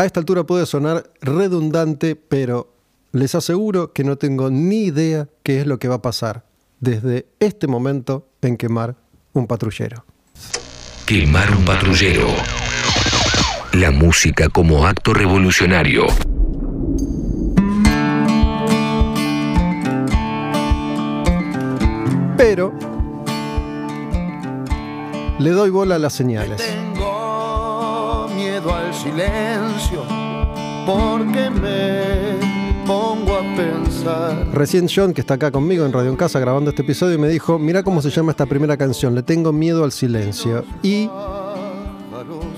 A 0.00 0.06
esta 0.06 0.18
altura 0.18 0.44
puede 0.44 0.64
sonar 0.64 1.10
redundante, 1.20 2.16
pero 2.16 2.72
les 3.12 3.34
aseguro 3.34 3.92
que 3.92 4.02
no 4.02 4.16
tengo 4.16 4.48
ni 4.48 4.84
idea 4.84 5.28
qué 5.42 5.60
es 5.60 5.66
lo 5.66 5.78
que 5.78 5.88
va 5.88 5.96
a 5.96 6.00
pasar 6.00 6.46
desde 6.78 7.26
este 7.38 7.66
momento 7.66 8.26
en 8.40 8.56
quemar 8.56 8.96
un 9.34 9.46
patrullero. 9.46 10.06
Quemar 11.04 11.54
un 11.54 11.66
patrullero. 11.66 12.28
La 13.74 13.90
música 13.90 14.48
como 14.48 14.86
acto 14.86 15.12
revolucionario. 15.12 16.06
Pero 22.38 22.72
le 25.38 25.50
doy 25.50 25.68
bola 25.68 25.96
a 25.96 25.98
las 25.98 26.14
señales. 26.14 26.79
Silencio 29.02 30.04
porque 30.84 31.48
me 31.48 32.86
pongo 32.86 33.32
a 33.34 33.56
pensar. 33.56 34.46
Recién 34.52 34.88
John, 34.94 35.14
que 35.14 35.22
está 35.22 35.34
acá 35.34 35.50
conmigo 35.50 35.86
en 35.86 35.92
Radio 35.94 36.10
en 36.10 36.16
Casa 36.16 36.38
grabando 36.38 36.68
este 36.68 36.82
episodio, 36.82 37.18
me 37.18 37.28
dijo, 37.28 37.58
mira 37.58 37.82
cómo 37.82 38.02
se 38.02 38.10
llama 38.10 38.32
esta 38.32 38.44
primera 38.44 38.76
canción, 38.76 39.14
le 39.14 39.22
tengo 39.22 39.54
miedo 39.54 39.84
al 39.84 39.92
silencio. 39.92 40.64
Y 40.82 41.08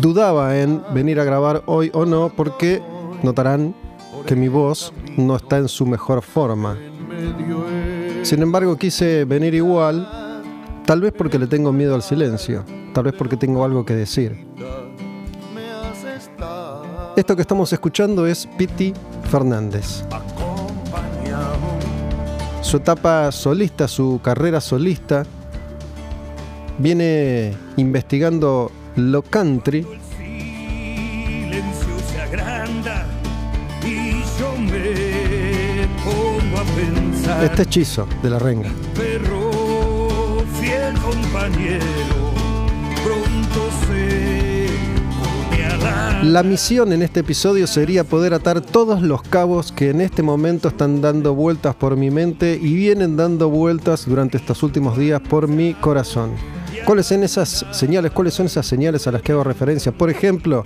dudaba 0.01 0.59
en 0.59 0.83
venir 0.93 1.21
a 1.21 1.25
grabar 1.25 1.63
hoy 1.67 1.93
o 1.95 2.05
no 2.07 2.33
porque 2.35 2.83
notarán 3.23 3.73
que 4.27 4.35
mi 4.35 4.49
voz 4.49 4.93
no 5.17 5.37
está 5.37 5.59
en 5.59 5.69
su 5.69 5.87
mejor 5.87 6.23
forma. 6.23 6.77
Sin 8.25 8.43
embargo, 8.43 8.77
quise 8.77 9.25
venir 9.27 9.55
igual, 9.55 10.43
tal 10.87 11.03
vez 11.03 11.13
porque 11.17 11.39
le 11.39 11.47
tengo 11.47 11.73
miedo 11.73 11.95
al 11.95 12.03
silencio, 12.03 12.65
tal 12.93 13.05
vez 13.05 13.15
porque 13.17 13.37
tengo 13.37 13.65
algo 13.65 13.85
que 13.85 13.95
decir. 13.95 14.45
Esto 17.17 17.37
que 17.37 17.43
estamos 17.43 17.73
escuchando 17.73 18.27
es 18.27 18.49
Piti 18.57 18.95
Fernández. 19.31 20.05
Su 22.63 22.79
etapa 22.79 23.31
solista, 23.33 23.87
su 23.87 24.21
carrera 24.23 24.61
solista, 24.61 25.25
viene 26.79 27.55
investigando 27.77 28.73
lo 28.97 29.23
country 29.23 29.87
este 37.45 37.63
hechizo 37.63 38.07
de 38.23 38.31
la 38.31 38.39
renga. 38.39 38.71
Perro, 38.95 39.51
fiel 40.61 40.95
compañero, 41.01 42.33
pronto 43.05 43.69
se 43.87 44.22
la 46.23 46.45
misión 46.45 46.93
en 46.93 47.03
este 47.03 47.21
episodio 47.21 47.67
sería 47.67 48.05
poder 48.05 48.33
atar 48.33 48.61
todos 48.61 49.03
los 49.03 49.23
cabos 49.23 49.73
que 49.73 49.91
en 49.91 50.01
este 50.01 50.23
momento 50.23 50.69
están 50.69 51.01
dando 51.01 51.35
vueltas 51.35 51.75
por 51.75 51.97
mi 51.97 52.11
mente 52.13 52.59
y 52.63 52.75
vienen 52.75 53.17
dando 53.17 53.51
vueltas 53.51 54.07
durante 54.07 54.37
estos 54.37 54.63
últimos 54.63 54.97
días 54.97 55.21
por 55.21 55.49
mi 55.49 55.75
corazón. 55.75 56.31
¿Cuáles 56.85 57.07
son 57.07 57.25
esas 57.25 57.67
señales? 57.73 58.13
¿Cuáles 58.13 58.35
son 58.35 58.47
esas 58.47 58.65
señales 58.65 59.07
a 59.09 59.13
las 59.13 59.21
que 59.23 59.33
hago 59.33 59.43
referencia? 59.43 59.91
Por 59.91 60.11
ejemplo, 60.11 60.65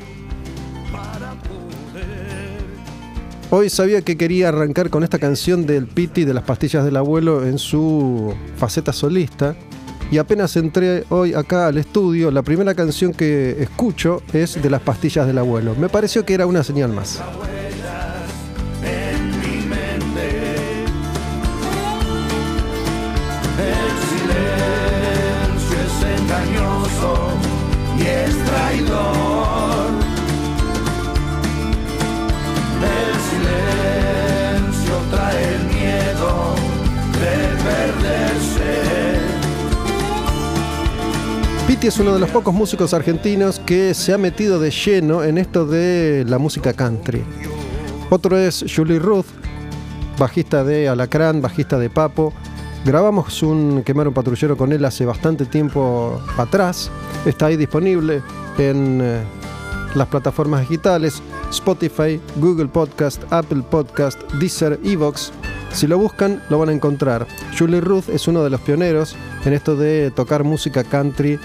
hoy 3.49 3.71
sabía 3.71 4.03
que 4.03 4.19
quería 4.19 4.51
arrancar 4.51 4.91
con 4.91 5.05
esta 5.05 5.19
canción 5.19 5.65
del 5.65 5.87
Piti 5.87 6.25
de 6.25 6.35
las 6.35 6.45
pastillas 6.45 6.85
del 6.85 6.97
abuelo 6.97 7.47
en 7.47 7.59
su 7.59 8.35
faceta 8.59 8.93
solista. 8.93 9.57
Y 10.11 10.19
apenas 10.19 10.57
entré 10.57 11.05
hoy 11.09 11.35
acá 11.35 11.67
al 11.67 11.79
estudio, 11.79 12.31
la 12.31 12.43
primera 12.43 12.75
canción 12.75 13.13
que 13.13 13.57
escucho 13.61 14.23
es 14.33 14.61
de 14.63 14.71
las 14.71 14.81
pastillas 14.81 15.27
del 15.27 15.39
abuelo. 15.39 15.75
Me 15.75 15.89
pareció 15.89 16.25
que 16.25 16.35
era 16.35 16.47
una 16.47 16.63
señal 16.63 16.93
más. 16.93 17.21
Y 27.99 28.03
es 28.03 28.45
traidor. 28.45 29.26
Es 41.87 42.01
uno 42.01 42.15
de 42.15 42.19
los 42.19 42.31
pocos 42.31 42.53
músicos 42.53 42.93
argentinos 42.95 43.61
que 43.61 43.95
se 43.95 44.13
ha 44.13 44.19
metido 44.19 44.59
de 44.59 44.73
lleno 44.73 45.23
en 45.23 45.39
esto 45.39 45.65
de 45.65 46.25
la 46.27 46.37
música 46.37 46.73
country. 46.73 47.23
Otro 48.11 48.37
es 48.37 48.65
Julie 48.75 48.99
Ruth, 48.99 49.27
bajista 50.19 50.65
de 50.65 50.89
Alacrán, 50.89 51.41
bajista 51.41 51.79
de 51.79 51.89
Papo. 51.89 52.33
Grabamos 52.85 53.41
un 53.45 53.85
Quemar 53.85 54.09
un 54.09 54.15
Patrullero 54.15 54.57
con 54.57 54.73
él 54.73 54.85
hace 54.85 55.07
bastante 55.07 55.47
tiempo 55.47 56.21
atrás. 56.37 56.91
Está 57.25 57.47
ahí 57.47 57.57
disponible 57.57 58.21
en 58.59 59.01
eh, 59.01 59.21
las 59.95 60.09
plataformas 60.09 60.63
digitales 60.63 61.23
Spotify, 61.51 62.21
Google 62.35 62.67
Podcast, 62.67 63.23
Apple 63.31 63.63
Podcast, 63.71 64.21
Deezer, 64.41 64.81
Evox. 64.83 65.31
Si 65.73 65.87
lo 65.87 65.99
buscan, 65.99 66.43
lo 66.51 66.59
van 66.59 66.71
a 66.71 66.73
encontrar. 66.73 67.29
Julie 67.57 67.81
Ruth 67.81 68.09
es 68.09 68.27
uno 68.27 68.43
de 68.43 68.51
los 68.51 68.61
pioneros 68.61 69.15
en 69.45 69.53
esto 69.53 69.77
de 69.77 70.11
tocar 70.11 70.43
música 70.43 70.83
country 70.83 71.39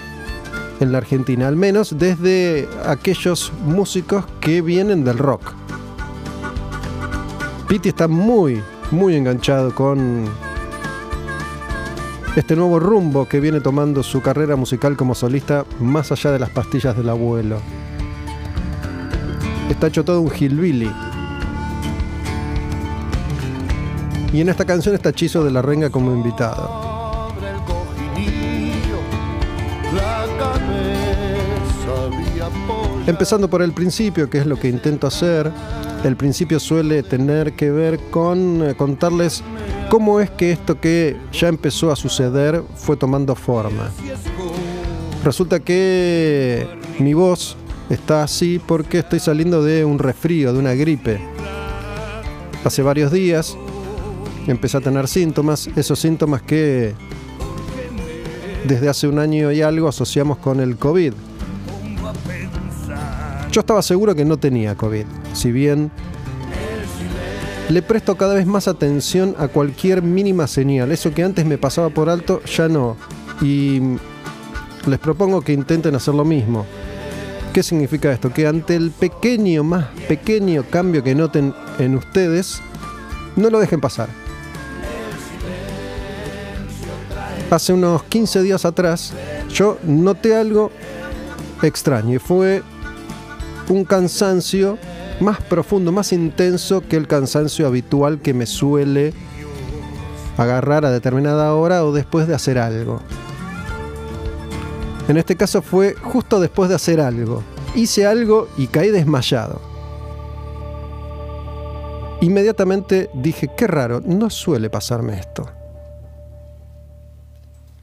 en 0.82 0.92
la 0.92 0.98
Argentina, 0.98 1.48
al 1.48 1.56
menos 1.56 1.96
desde 1.98 2.68
aquellos 2.84 3.52
músicos 3.64 4.24
que 4.40 4.60
vienen 4.60 5.04
del 5.04 5.18
rock. 5.18 5.54
Piti 7.68 7.88
está 7.88 8.08
muy, 8.08 8.60
muy 8.90 9.16
enganchado 9.16 9.74
con 9.74 10.24
este 12.36 12.56
nuevo 12.56 12.78
rumbo 12.80 13.26
que 13.26 13.40
viene 13.40 13.60
tomando 13.60 14.02
su 14.02 14.20
carrera 14.20 14.56
musical 14.56 14.96
como 14.96 15.14
solista 15.14 15.64
más 15.80 16.12
allá 16.12 16.32
de 16.32 16.38
las 16.38 16.50
pastillas 16.50 16.96
del 16.96 17.08
abuelo. 17.08 17.58
Está 19.70 19.86
hecho 19.86 20.04
todo 20.04 20.20
un 20.20 20.30
hillbilly. 20.30 20.90
Y 24.32 24.40
en 24.40 24.48
esta 24.48 24.64
canción 24.64 24.94
está 24.94 25.12
Chizo 25.12 25.44
de 25.44 25.50
la 25.50 25.62
Renga 25.62 25.90
como 25.90 26.12
invitado. 26.12 26.91
Empezando 33.06 33.50
por 33.50 33.62
el 33.62 33.72
principio, 33.72 34.30
que 34.30 34.38
es 34.38 34.46
lo 34.46 34.56
que 34.56 34.68
intento 34.68 35.08
hacer. 35.08 35.50
El 36.04 36.16
principio 36.16 36.60
suele 36.60 37.02
tener 37.02 37.54
que 37.54 37.70
ver 37.70 37.98
con 38.10 38.62
eh, 38.62 38.74
contarles 38.76 39.42
cómo 39.90 40.20
es 40.20 40.30
que 40.30 40.52
esto 40.52 40.80
que 40.80 41.16
ya 41.32 41.48
empezó 41.48 41.90
a 41.90 41.96
suceder 41.96 42.62
fue 42.76 42.96
tomando 42.96 43.34
forma. 43.34 43.90
Resulta 45.24 45.58
que 45.60 46.66
mi 47.00 47.12
voz 47.14 47.56
está 47.90 48.22
así 48.22 48.60
porque 48.64 49.00
estoy 49.00 49.18
saliendo 49.18 49.64
de 49.64 49.84
un 49.84 49.98
resfrío, 49.98 50.52
de 50.52 50.58
una 50.60 50.74
gripe. 50.74 51.20
Hace 52.64 52.82
varios 52.82 53.10
días 53.10 53.56
empecé 54.46 54.76
a 54.76 54.80
tener 54.80 55.08
síntomas, 55.08 55.68
esos 55.74 55.98
síntomas 55.98 56.42
que 56.42 56.94
desde 58.64 58.88
hace 58.88 59.08
un 59.08 59.18
año 59.18 59.50
y 59.50 59.60
algo 59.60 59.88
asociamos 59.88 60.38
con 60.38 60.60
el 60.60 60.76
COVID. 60.76 61.12
Yo 63.52 63.60
estaba 63.60 63.82
seguro 63.82 64.14
que 64.14 64.24
no 64.24 64.38
tenía 64.38 64.74
COVID, 64.74 65.04
si 65.34 65.52
bien 65.52 65.90
le 67.68 67.82
presto 67.82 68.16
cada 68.16 68.32
vez 68.32 68.46
más 68.46 68.66
atención 68.66 69.34
a 69.38 69.48
cualquier 69.48 70.00
mínima 70.00 70.46
señal. 70.46 70.90
Eso 70.90 71.12
que 71.12 71.22
antes 71.22 71.44
me 71.44 71.58
pasaba 71.58 71.90
por 71.90 72.08
alto, 72.08 72.42
ya 72.44 72.68
no. 72.68 72.96
Y 73.42 73.80
les 74.86 74.98
propongo 74.98 75.42
que 75.42 75.52
intenten 75.52 75.94
hacer 75.94 76.14
lo 76.14 76.24
mismo. 76.24 76.64
¿Qué 77.52 77.62
significa 77.62 78.10
esto? 78.10 78.32
Que 78.32 78.46
ante 78.46 78.74
el 78.74 78.90
pequeño, 78.90 79.64
más 79.64 79.84
pequeño 80.08 80.64
cambio 80.70 81.04
que 81.04 81.14
noten 81.14 81.54
en 81.78 81.96
ustedes, 81.96 82.62
no 83.36 83.50
lo 83.50 83.60
dejen 83.60 83.82
pasar. 83.82 84.08
Hace 87.50 87.74
unos 87.74 88.02
15 88.04 88.40
días 88.40 88.64
atrás, 88.64 89.12
yo 89.50 89.76
noté 89.84 90.34
algo 90.34 90.70
extraño 91.62 92.16
y 92.16 92.18
fue 92.18 92.62
un 93.68 93.84
cansancio 93.84 94.78
más 95.20 95.40
profundo, 95.40 95.92
más 95.92 96.12
intenso 96.12 96.82
que 96.86 96.96
el 96.96 97.06
cansancio 97.06 97.66
habitual 97.66 98.20
que 98.20 98.34
me 98.34 98.46
suele 98.46 99.12
agarrar 100.36 100.84
a 100.84 100.90
determinada 100.90 101.54
hora 101.54 101.84
o 101.84 101.92
después 101.92 102.26
de 102.26 102.34
hacer 102.34 102.58
algo. 102.58 103.00
En 105.08 105.16
este 105.16 105.36
caso 105.36 105.62
fue 105.62 105.94
justo 105.94 106.40
después 106.40 106.68
de 106.68 106.76
hacer 106.76 107.00
algo. 107.00 107.42
Hice 107.74 108.06
algo 108.06 108.48
y 108.56 108.66
caí 108.66 108.90
desmayado. 108.90 109.60
Inmediatamente 112.20 113.10
dije, 113.14 113.50
qué 113.56 113.66
raro, 113.66 114.00
no 114.04 114.30
suele 114.30 114.70
pasarme 114.70 115.18
esto. 115.18 115.46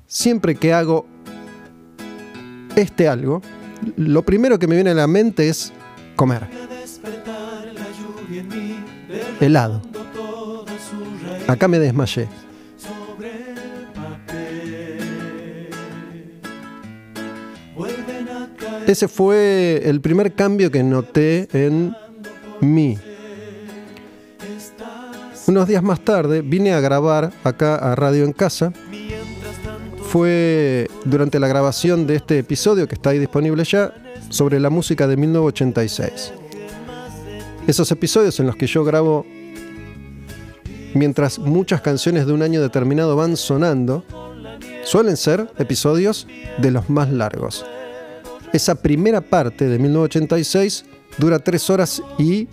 Siempre 0.08 0.56
que 0.56 0.74
hago 0.74 1.06
este 2.76 3.10
algo, 3.10 3.42
lo 3.98 4.24
primero 4.24 4.60
que 4.60 4.68
me 4.68 4.76
viene 4.76 4.92
a 4.92 4.94
la 4.94 5.08
mente 5.08 5.50
es 5.50 5.72
comer. 6.16 6.48
Helado. 9.40 9.82
Acá 11.48 11.68
me 11.68 11.80
desmayé. 11.80 12.28
Ese 18.88 19.08
fue 19.08 19.82
el 19.86 20.02
primer 20.02 20.34
cambio 20.34 20.72
que 20.72 20.82
noté 20.82 21.48
en 21.54 21.96
mí. 22.60 22.98
Unos 25.48 25.68
días 25.68 25.84
más 25.84 26.00
tarde 26.02 26.42
vine 26.42 26.74
a 26.74 26.80
grabar 26.80 27.32
acá 27.44 27.76
a 27.76 27.96
Radio 27.96 28.26
en 28.26 28.34
Casa. 28.34 28.74
Fue 30.04 30.88
durante 31.06 31.40
la 31.40 31.48
grabación 31.48 32.08
de 32.08 32.16
este 32.16 32.40
episodio 32.40 32.88
que 32.88 32.96
está 32.96 33.12
ahí 33.12 33.20
disponible 33.20 33.64
ya 33.64 33.94
sobre 34.30 34.60
la 34.60 34.70
música 34.70 35.08
de 35.08 35.18
1986. 35.18 36.34
Esos 37.68 37.92
episodios 37.92 38.40
en 38.40 38.48
los 38.48 38.56
que 38.56 38.68
yo 38.68 38.84
grabo 38.84 39.26
mientras 40.94 41.40
muchas 41.40 41.82
canciones 41.82 42.26
de 42.26 42.34
un 42.34 42.42
año 42.42 42.62
determinado 42.62 43.16
van 43.16 43.38
sonando, 43.38 44.04
suelen 44.84 45.18
ser 45.18 45.52
episodios 45.58 46.28
de 46.58 46.72
los 46.72 46.90
más 46.90 47.12
largos. 47.12 47.66
Esa 48.54 48.76
primera 48.76 49.22
parte 49.22 49.68
de 49.68 49.78
1986 49.78 50.86
dura 51.18 51.40
tres 51.40 51.70
horas 51.70 52.02
y 52.18 52.48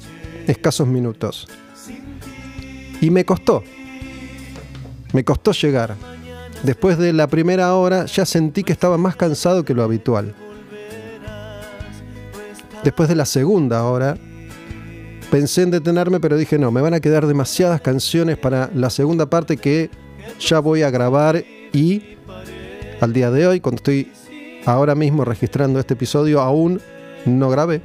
escasos 0.47 0.87
minutos. 0.87 1.49
Y 3.01 3.11
me 3.11 3.25
costó. 3.25 3.63
Me 5.13 5.25
costó 5.25 5.53
llegar. 5.53 5.97
Después 6.63 6.99
de 6.99 7.13
la 7.13 7.27
primera 7.29 7.75
hora 7.75 8.07
ya 8.07 8.25
sentí 8.25 8.65
que 8.65 8.73
estaba 8.73 8.99
más 8.99 9.17
cansado 9.17 9.65
que 9.65 9.75
lo 9.75 9.83
habitual. 9.83 10.35
Después 12.83 13.09
de 13.09 13.15
la 13.15 13.27
segunda 13.27 13.85
hora 13.85 14.17
pensé 15.31 15.63
en 15.63 15.71
detenerme, 15.71 16.21
pero 16.21 16.37
dije 16.37 16.59
no, 16.59 16.71
me 16.71 16.81
van 16.81 16.95
a 16.95 17.01
quedar 17.01 17.27
demasiadas 17.27 17.81
canciones 17.81 18.39
para 18.39 18.71
la 18.75 18.91
segunda 18.91 19.27
parte 19.27 19.57
que 19.57 19.91
ya 20.41 20.61
voy 20.61 20.83
a 20.83 20.91
grabar 20.91 21.45
y 21.73 22.17
al 23.01 23.13
día 23.13 23.31
de 23.31 23.47
hoy, 23.47 23.61
cuando 23.61 23.77
estoy 23.77 24.11
ahora 24.65 24.95
mismo 24.95 25.25
registrando 25.25 25.79
este 25.79 25.95
episodio, 25.95 26.41
aún 26.41 26.81
no 27.27 27.51
grabé. 27.51 27.83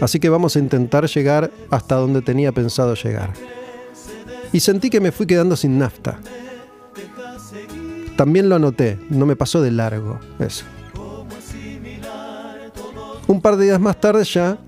Así 0.00 0.20
que 0.20 0.28
vamos 0.28 0.56
a 0.56 0.58
intentar 0.58 1.06
llegar 1.06 1.50
hasta 1.70 1.96
donde 1.96 2.22
tenía 2.22 2.52
pensado 2.52 2.94
llegar. 2.94 3.32
Y 4.52 4.60
sentí 4.60 4.90
que 4.90 5.00
me 5.00 5.12
fui 5.12 5.26
quedando 5.26 5.56
sin 5.56 5.78
nafta. 5.78 6.18
También 8.16 8.48
lo 8.48 8.56
anoté, 8.56 8.98
no 9.10 9.26
me 9.26 9.36
pasó 9.36 9.60
de 9.60 9.70
largo 9.70 10.20
eso. 10.38 10.64
Un 13.26 13.40
par 13.40 13.56
de 13.56 13.64
días 13.64 13.80
más 13.80 14.00
tarde 14.00 14.22
ya 14.24 14.58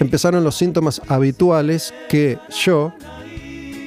empezaron 0.00 0.44
los 0.44 0.56
síntomas 0.56 1.00
habituales 1.08 1.94
que 2.08 2.38
yo, 2.64 2.92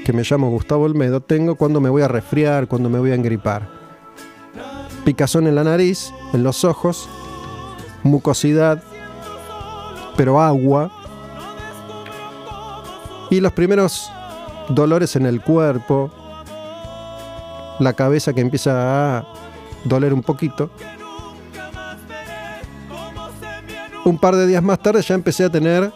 que 0.06 0.14
me 0.14 0.24
llamo 0.24 0.50
Gustavo 0.50 0.86
Olmedo, 0.86 1.22
tengo 1.22 1.56
cuando 1.56 1.82
me 1.82 1.90
voy 1.90 2.02
a 2.02 2.08
resfriar, 2.08 2.68
cuando 2.68 2.90
me 2.90 3.00
voy 3.00 3.12
a 3.12 3.16
engripar. 3.16 3.70
Picazón 5.06 5.48
en 5.48 5.56
la 5.56 5.64
nariz, 5.64 6.14
en 6.34 6.44
los 6.44 6.64
ojos, 6.64 7.10
mucosidad, 8.04 8.84
pero 10.16 10.42
agua. 10.42 10.92
Y 13.30 13.40
los 13.40 13.54
primeros 13.54 14.10
dolores 14.70 15.16
en 15.16 15.26
el 15.26 15.42
cuerpo, 15.42 16.12
la 17.84 17.94
cabeza 17.94 18.34
que 18.34 18.42
empieza 18.42 19.18
a 19.18 19.26
doler 19.84 20.14
un 20.14 20.22
poquito. 20.22 20.70
Un 24.06 24.18
par 24.18 24.36
de 24.36 24.48
días 24.48 24.64
más 24.64 24.80
tarde 24.80 25.02
ya 25.02 25.16
empecé 25.16 25.44
a 25.44 25.50
tener 25.50 25.92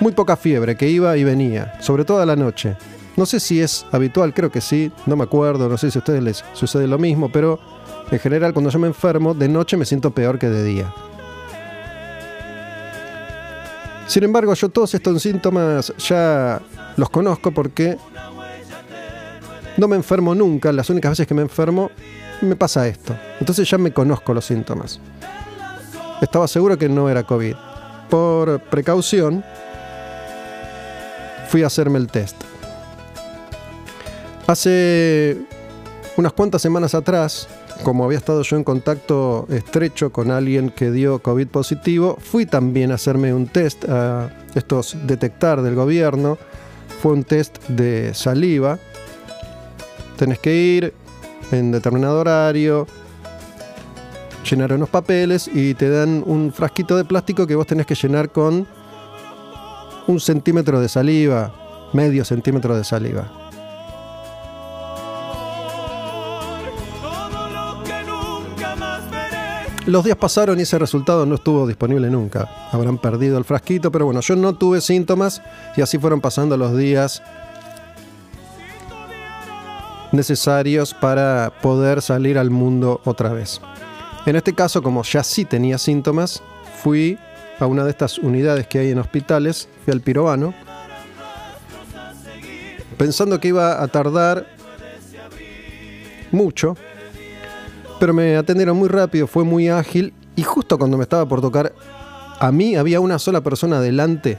muy 0.00 0.12
poca 0.12 0.36
fiebre, 0.36 0.76
que 0.76 0.88
iba 0.88 1.16
y 1.16 1.24
venía, 1.24 1.74
sobre 1.80 2.04
todo 2.04 2.20
a 2.20 2.26
la 2.26 2.36
noche. 2.36 2.76
No 3.16 3.26
sé 3.26 3.38
si 3.38 3.60
es 3.60 3.84
habitual, 3.92 4.32
creo 4.32 4.50
que 4.50 4.60
sí, 4.60 4.90
no 5.06 5.16
me 5.16 5.24
acuerdo, 5.24 5.68
no 5.68 5.76
sé 5.76 5.90
si 5.90 5.98
a 5.98 6.00
ustedes 6.00 6.22
les 6.22 6.44
sucede 6.54 6.86
lo 6.86 6.98
mismo, 6.98 7.30
pero 7.30 7.58
en 8.10 8.18
general 8.18 8.52
cuando 8.52 8.70
yo 8.70 8.78
me 8.78 8.86
enfermo, 8.86 9.34
de 9.34 9.48
noche 9.48 9.76
me 9.76 9.84
siento 9.84 10.10
peor 10.12 10.38
que 10.38 10.48
de 10.48 10.64
día. 10.64 10.94
Sin 14.06 14.24
embargo, 14.24 14.54
yo 14.54 14.68
todos 14.70 14.92
estos 14.94 15.22
síntomas 15.22 15.92
ya 15.98 16.60
los 16.96 17.10
conozco 17.10 17.52
porque 17.52 17.96
no 19.80 19.88
me 19.88 19.96
enfermo 19.96 20.34
nunca, 20.34 20.70
las 20.72 20.90
únicas 20.90 21.12
veces 21.12 21.26
que 21.26 21.34
me 21.34 21.42
enfermo 21.42 21.90
me 22.42 22.54
pasa 22.54 22.86
esto. 22.86 23.16
Entonces 23.40 23.68
ya 23.68 23.78
me 23.78 23.92
conozco 23.92 24.34
los 24.34 24.44
síntomas. 24.44 25.00
Estaba 26.20 26.46
seguro 26.46 26.76
que 26.78 26.88
no 26.88 27.08
era 27.08 27.22
COVID. 27.22 27.54
Por 28.10 28.60
precaución, 28.64 29.42
fui 31.48 31.62
a 31.62 31.68
hacerme 31.68 31.98
el 31.98 32.08
test. 32.08 32.36
Hace 34.46 35.38
unas 36.16 36.32
cuantas 36.34 36.60
semanas 36.60 36.94
atrás, 36.94 37.48
como 37.82 38.04
había 38.04 38.18
estado 38.18 38.42
yo 38.42 38.56
en 38.56 38.64
contacto 38.64 39.46
estrecho 39.48 40.12
con 40.12 40.30
alguien 40.30 40.70
que 40.70 40.90
dio 40.90 41.20
COVID 41.20 41.46
positivo, 41.48 42.18
fui 42.20 42.44
también 42.44 42.92
a 42.92 42.96
hacerme 42.96 43.32
un 43.32 43.46
test 43.46 43.88
a 43.88 44.30
estos 44.54 44.96
detectar 45.06 45.62
del 45.62 45.74
gobierno. 45.74 46.36
Fue 47.00 47.12
un 47.12 47.24
test 47.24 47.66
de 47.68 48.12
saliva. 48.12 48.78
Tenés 50.20 50.38
que 50.38 50.54
ir 50.54 50.92
en 51.50 51.72
determinado 51.72 52.20
horario, 52.20 52.86
llenar 54.44 54.70
unos 54.74 54.90
papeles 54.90 55.48
y 55.48 55.72
te 55.72 55.88
dan 55.88 56.22
un 56.26 56.52
frasquito 56.52 56.94
de 56.98 57.06
plástico 57.06 57.46
que 57.46 57.54
vos 57.54 57.66
tenés 57.66 57.86
que 57.86 57.94
llenar 57.94 58.30
con 58.30 58.66
un 60.06 60.20
centímetro 60.20 60.78
de 60.78 60.90
saliva, 60.90 61.54
medio 61.94 62.22
centímetro 62.26 62.76
de 62.76 62.84
saliva. 62.84 63.32
Los 69.86 70.04
días 70.04 70.18
pasaron 70.18 70.58
y 70.58 70.62
ese 70.64 70.78
resultado 70.78 71.24
no 71.24 71.36
estuvo 71.36 71.66
disponible 71.66 72.10
nunca. 72.10 72.46
Habrán 72.72 72.98
perdido 72.98 73.38
el 73.38 73.44
frasquito, 73.46 73.90
pero 73.90 74.04
bueno, 74.04 74.20
yo 74.20 74.36
no 74.36 74.52
tuve 74.52 74.82
síntomas 74.82 75.40
y 75.78 75.80
así 75.80 75.96
fueron 75.96 76.20
pasando 76.20 76.58
los 76.58 76.76
días 76.76 77.22
necesarios 80.12 80.94
para 80.94 81.52
poder 81.62 82.02
salir 82.02 82.38
al 82.38 82.50
mundo 82.50 83.00
otra 83.04 83.32
vez. 83.32 83.60
En 84.26 84.36
este 84.36 84.54
caso, 84.54 84.82
como 84.82 85.02
ya 85.02 85.22
sí 85.22 85.44
tenía 85.44 85.78
síntomas, 85.78 86.42
fui 86.82 87.18
a 87.58 87.66
una 87.66 87.84
de 87.84 87.90
estas 87.90 88.18
unidades 88.18 88.66
que 88.66 88.78
hay 88.78 88.90
en 88.90 88.98
hospitales, 88.98 89.68
fui 89.84 89.92
al 89.92 90.00
pirobano, 90.00 90.54
pensando 92.96 93.40
que 93.40 93.48
iba 93.48 93.82
a 93.82 93.88
tardar 93.88 94.46
mucho, 96.32 96.76
pero 97.98 98.12
me 98.14 98.36
atendieron 98.36 98.76
muy 98.76 98.88
rápido, 98.88 99.26
fue 99.26 99.44
muy 99.44 99.68
ágil 99.68 100.12
y 100.36 100.42
justo 100.42 100.78
cuando 100.78 100.96
me 100.96 101.02
estaba 101.02 101.26
por 101.26 101.40
tocar, 101.40 101.72
a 102.38 102.52
mí 102.52 102.76
había 102.76 103.00
una 103.00 103.18
sola 103.18 103.42
persona 103.42 103.80
delante. 103.80 104.38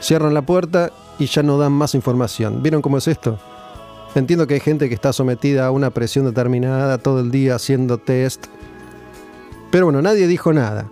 Cierran 0.00 0.32
la 0.32 0.42
puerta 0.42 0.90
y 1.18 1.26
ya 1.26 1.42
no 1.42 1.58
dan 1.58 1.72
más 1.72 1.94
información. 1.94 2.62
¿Vieron 2.62 2.80
cómo 2.80 2.96
es 2.96 3.06
esto? 3.06 3.38
Entiendo 4.14 4.46
que 4.48 4.54
hay 4.54 4.60
gente 4.60 4.88
que 4.88 4.94
está 4.94 5.12
sometida 5.12 5.66
a 5.66 5.70
una 5.70 5.90
presión 5.90 6.24
determinada 6.24 6.98
todo 6.98 7.20
el 7.20 7.30
día 7.30 7.54
haciendo 7.54 7.98
test. 7.98 8.46
Pero 9.70 9.86
bueno, 9.86 10.02
nadie 10.02 10.26
dijo 10.26 10.52
nada. 10.52 10.90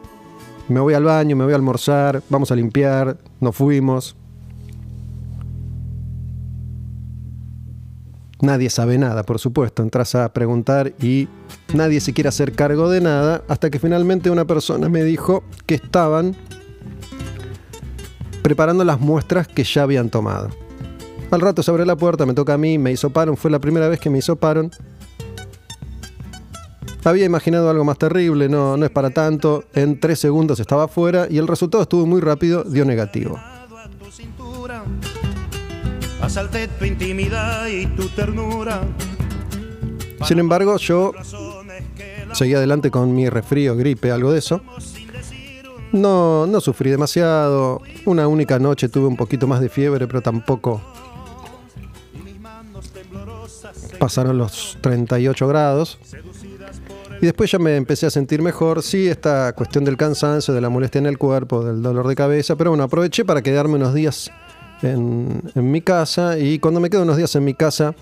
Me 0.69 0.79
voy 0.79 0.95
al 0.95 1.03
baño, 1.03 1.35
me 1.35 1.45
voy 1.45 1.53
a 1.53 1.57
almorzar, 1.57 2.23
vamos 2.29 2.53
a 2.53 2.55
limpiar, 2.55 3.19
nos 3.41 3.57
fuimos. 3.57 4.17
Nadie 8.41 8.71
sabe 8.71 8.99
nada, 8.99 9.25
por 9.25 9.41
supuesto. 9.41 9.83
Entras 9.83 10.15
a 10.15 10.33
preguntar 10.33 10.93
y 11.01 11.27
nadie 11.75 12.01
se 12.01 12.13
quiere 12.13 12.29
hacer 12.29 12.53
cargo 12.53 12.89
de 12.89 13.01
nada 13.01 13.43
hasta 13.49 13.69
que 13.69 13.81
finalmente 13.81 14.31
una 14.31 14.45
persona 14.45 14.89
me 14.89 15.03
dijo 15.03 15.43
que 15.67 15.75
estaban 15.75 16.37
preparando 18.43 18.85
las 18.85 19.01
muestras 19.01 19.49
que 19.49 19.65
ya 19.65 19.83
habían 19.83 20.09
tomado. 20.09 20.68
Al 21.31 21.41
rato 21.43 21.63
se 21.63 21.71
abre 21.71 21.85
la 21.85 21.97
puerta, 21.97 22.25
me 22.25 22.33
toca 22.33 22.55
a 22.55 22.59
mí, 22.59 22.79
me 22.79 22.91
hizo 22.91 23.11
paron, 23.11 23.37
fue 23.37 23.51
la 23.51 23.59
primera 23.59 23.89
vez 23.89 24.01
que 24.01 24.09
me 24.09 24.19
hizo 24.19 24.37
paron. 24.37 24.71
Había 27.05 27.27
imaginado 27.27 27.71
algo 27.71 27.85
más 27.85 27.99
terrible, 27.99 28.49
no, 28.49 28.77
no 28.77 28.85
es 28.85 28.91
para 28.91 29.11
tanto. 29.11 29.65
En 29.75 30.01
tres 30.01 30.19
segundos 30.19 30.59
estaba 30.61 30.85
afuera 30.85 31.27
y 31.31 31.39
el 31.39 31.47
resultado 31.47 31.83
estuvo 31.83 32.07
muy 32.07 32.21
rápido, 32.21 32.65
dio 32.65 32.85
negativo. 32.85 33.39
Sin 40.27 40.39
embargo, 40.39 40.77
yo 40.79 41.13
seguí 42.33 42.55
adelante 42.55 42.91
con 42.91 43.15
mi 43.15 43.29
resfrío, 43.29 43.77
gripe, 43.77 44.11
algo 44.11 44.33
de 44.33 44.39
eso. 44.39 44.61
No, 45.93 46.47
no 46.47 46.61
sufrí 46.61 46.91
demasiado. 46.91 47.81
Una 48.05 48.29
única 48.29 48.59
noche 48.59 48.89
tuve 48.89 49.07
un 49.07 49.17
poquito 49.17 49.47
más 49.47 49.61
de 49.61 49.69
fiebre, 49.69 50.07
pero 50.07 50.21
tampoco 50.21 50.83
pasaron 53.99 54.39
los 54.39 54.79
38 54.81 55.49
grados. 55.49 55.99
Y 57.21 57.27
después 57.27 57.51
ya 57.51 57.59
me 57.59 57.77
empecé 57.77 58.07
a 58.07 58.11
sentir 58.11 58.43
mejor, 58.43 58.83
sí, 58.83 59.09
esta 59.09 59.53
cuestión 59.53 59.85
del 59.85 59.97
cansancio, 59.97 60.55
de 60.55 60.61
la 60.61 60.69
molestia 60.69 61.01
en 61.01 61.07
el 61.07 61.19
cuerpo, 61.19 61.65
del 61.65 61.83
dolor 61.83 62.07
de 62.07 62.15
cabeza, 62.15 62.55
pero 62.55 62.71
bueno, 62.71 62.85
aproveché 62.85 63.25
para 63.25 63.43
quedarme 63.43 63.75
unos 63.75 63.93
días 63.93 64.31
en, 64.83 65.43
en 65.55 65.71
mi 65.71 65.81
casa 65.83 66.39
y 66.39 66.61
cuando 66.61 66.79
me 66.79 66.89
quedo 66.89 67.03
unos 67.03 67.17
días 67.17 67.35
en 67.35 67.45
mi 67.45 67.55
casa 67.55 67.95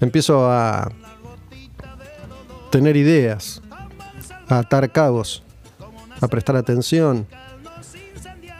empiezo 0.00 0.48
a 0.48 0.92
tener 2.70 2.96
ideas, 2.96 3.60
a 4.48 4.58
atar 4.58 4.90
cabos, 4.92 5.42
a 6.20 6.28
prestar 6.28 6.54
atención. 6.56 7.26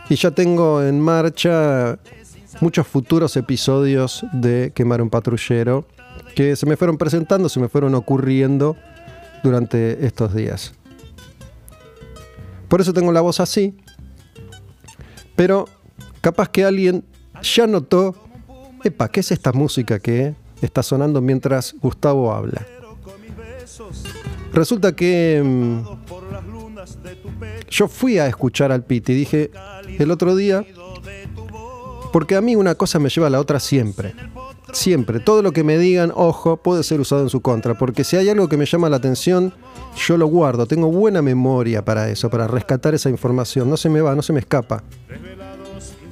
Y 0.08 0.16
ya 0.16 0.32
tengo 0.32 0.82
en 0.82 1.00
marcha 1.00 1.96
muchos 2.60 2.86
futuros 2.86 3.36
episodios 3.36 4.24
de 4.32 4.72
Quemar 4.74 5.02
un 5.02 5.10
patrullero 5.10 5.86
que 6.34 6.56
se 6.56 6.66
me 6.66 6.76
fueron 6.76 6.98
presentando, 6.98 7.48
se 7.48 7.60
me 7.60 7.68
fueron 7.68 7.94
ocurriendo 7.94 8.76
durante 9.42 10.06
estos 10.06 10.34
días. 10.34 10.72
Por 12.68 12.80
eso 12.80 12.92
tengo 12.92 13.12
la 13.12 13.20
voz 13.20 13.40
así, 13.40 13.76
pero 15.34 15.66
capaz 16.20 16.48
que 16.48 16.64
alguien 16.64 17.04
ya 17.42 17.66
notó, 17.66 18.14
epa, 18.84 19.08
¿qué 19.08 19.20
es 19.20 19.32
esta 19.32 19.52
música 19.52 19.98
que 19.98 20.34
está 20.60 20.82
sonando 20.82 21.20
mientras 21.20 21.74
Gustavo 21.80 22.32
habla? 22.32 22.66
Resulta 24.52 24.94
que 24.94 25.42
mm, 25.44 25.82
yo 27.70 27.88
fui 27.88 28.18
a 28.18 28.26
escuchar 28.26 28.72
al 28.72 28.84
Piti, 28.84 29.14
dije 29.14 29.50
el 29.98 30.10
otro 30.10 30.36
día, 30.36 30.64
porque 32.12 32.36
a 32.36 32.40
mí 32.40 32.56
una 32.56 32.74
cosa 32.74 32.98
me 32.98 33.08
lleva 33.08 33.26
a 33.26 33.30
la 33.30 33.40
otra 33.40 33.60
siempre. 33.60 34.14
Siempre, 34.72 35.18
todo 35.20 35.42
lo 35.42 35.52
que 35.52 35.64
me 35.64 35.78
digan, 35.78 36.12
ojo, 36.14 36.56
puede 36.58 36.84
ser 36.84 37.00
usado 37.00 37.22
en 37.22 37.28
su 37.28 37.40
contra, 37.40 37.76
porque 37.76 38.04
si 38.04 38.16
hay 38.16 38.28
algo 38.28 38.48
que 38.48 38.56
me 38.56 38.66
llama 38.66 38.88
la 38.88 38.96
atención, 38.96 39.52
yo 39.96 40.16
lo 40.16 40.26
guardo, 40.26 40.66
tengo 40.66 40.88
buena 40.90 41.22
memoria 41.22 41.84
para 41.84 42.08
eso, 42.08 42.30
para 42.30 42.46
rescatar 42.46 42.94
esa 42.94 43.10
información, 43.10 43.68
no 43.68 43.76
se 43.76 43.88
me 43.88 44.00
va, 44.00 44.14
no 44.14 44.22
se 44.22 44.32
me 44.32 44.40
escapa. 44.40 44.84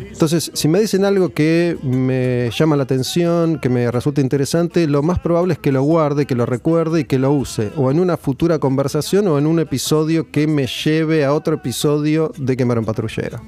Entonces, 0.00 0.50
si 0.54 0.66
me 0.66 0.80
dicen 0.80 1.04
algo 1.04 1.28
que 1.28 1.76
me 1.82 2.50
llama 2.56 2.74
la 2.74 2.82
atención, 2.82 3.60
que 3.60 3.68
me 3.68 3.90
resulta 3.90 4.20
interesante, 4.20 4.88
lo 4.88 5.02
más 5.02 5.20
probable 5.20 5.52
es 5.52 5.58
que 5.60 5.70
lo 5.70 5.82
guarde, 5.82 6.26
que 6.26 6.34
lo 6.34 6.44
recuerde 6.44 7.00
y 7.00 7.04
que 7.04 7.20
lo 7.20 7.32
use, 7.32 7.70
o 7.76 7.90
en 7.90 8.00
una 8.00 8.16
futura 8.16 8.58
conversación 8.58 9.28
o 9.28 9.38
en 9.38 9.46
un 9.46 9.60
episodio 9.60 10.30
que 10.32 10.48
me 10.48 10.66
lleve 10.66 11.24
a 11.24 11.32
otro 11.32 11.54
episodio 11.54 12.32
de 12.36 12.56
Quemar 12.56 12.80
un 12.80 12.84
Patrullero. 12.84 13.40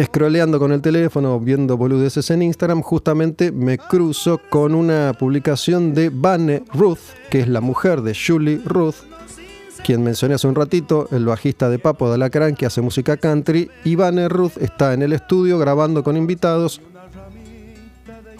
Scrolleando 0.00 0.60
con 0.60 0.70
el 0.70 0.80
teléfono, 0.80 1.40
viendo 1.40 1.76
boludeces 1.76 2.30
en 2.30 2.42
Instagram, 2.42 2.82
justamente 2.82 3.50
me 3.50 3.78
cruzo 3.78 4.40
con 4.48 4.76
una 4.76 5.12
publicación 5.18 5.92
de 5.92 6.10
Vane 6.10 6.62
Ruth, 6.72 7.00
que 7.30 7.40
es 7.40 7.48
la 7.48 7.60
mujer 7.60 8.02
de 8.02 8.14
Julie 8.14 8.60
Ruth, 8.64 8.94
quien 9.84 10.04
mencioné 10.04 10.34
hace 10.34 10.46
un 10.46 10.54
ratito, 10.54 11.08
el 11.10 11.26
bajista 11.26 11.68
de 11.68 11.80
Papo 11.80 12.08
de 12.08 12.14
Alacrán 12.14 12.54
que 12.54 12.66
hace 12.66 12.80
música 12.80 13.16
country. 13.16 13.70
Y 13.84 13.96
Vane 13.96 14.28
Ruth 14.28 14.58
está 14.60 14.94
en 14.94 15.02
el 15.02 15.12
estudio 15.12 15.58
grabando 15.58 16.04
con 16.04 16.16
invitados 16.16 16.80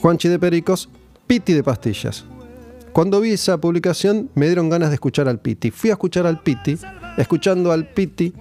Juanchi 0.01 0.29
de 0.29 0.39
Pericos, 0.39 0.89
Piti 1.27 1.55
de 1.55 1.65
Pastillas. 1.65 2.25
Cuando 2.93 3.21
vi 3.21 3.33
esa 3.33 3.59
publicación 3.59 4.31
me 4.35 4.47
dieron 4.47 4.69
ganas 4.69 4.91
de 4.91 4.95
escuchar 4.95 5.29
al 5.29 5.41
Piti. 5.41 5.73
Fui 5.73 5.91
a 5.91 5.95
escuchar 5.95 6.27
al 6.27 6.41
Piti, 6.41 6.79
escuchando 7.17 7.73
al 7.73 7.89
Piti 7.89 8.33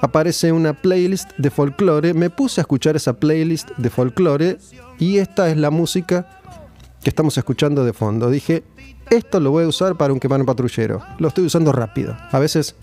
aparece 0.00 0.52
una 0.52 0.74
playlist 0.74 1.30
de 1.38 1.50
folclore, 1.50 2.14
me 2.14 2.30
puse 2.30 2.60
a 2.60 2.62
escuchar 2.62 2.96
esa 2.96 3.14
playlist 3.14 3.70
de 3.76 3.90
folclore 3.90 4.58
y 4.98 5.18
esta 5.18 5.48
es 5.48 5.56
la 5.56 5.70
música 5.70 6.40
que 7.02 7.10
estamos 7.10 7.36
escuchando 7.38 7.84
de 7.84 7.92
fondo. 7.92 8.30
Dije, 8.30 8.64
esto 9.10 9.40
lo 9.40 9.50
voy 9.50 9.64
a 9.64 9.68
usar 9.68 9.96
para 9.96 10.12
un 10.12 10.20
quemar 10.20 10.44
patrullero. 10.44 11.02
Lo 11.18 11.28
estoy 11.28 11.46
usando 11.46 11.72
rápido. 11.72 12.16
A 12.32 12.38
veces 12.38 12.74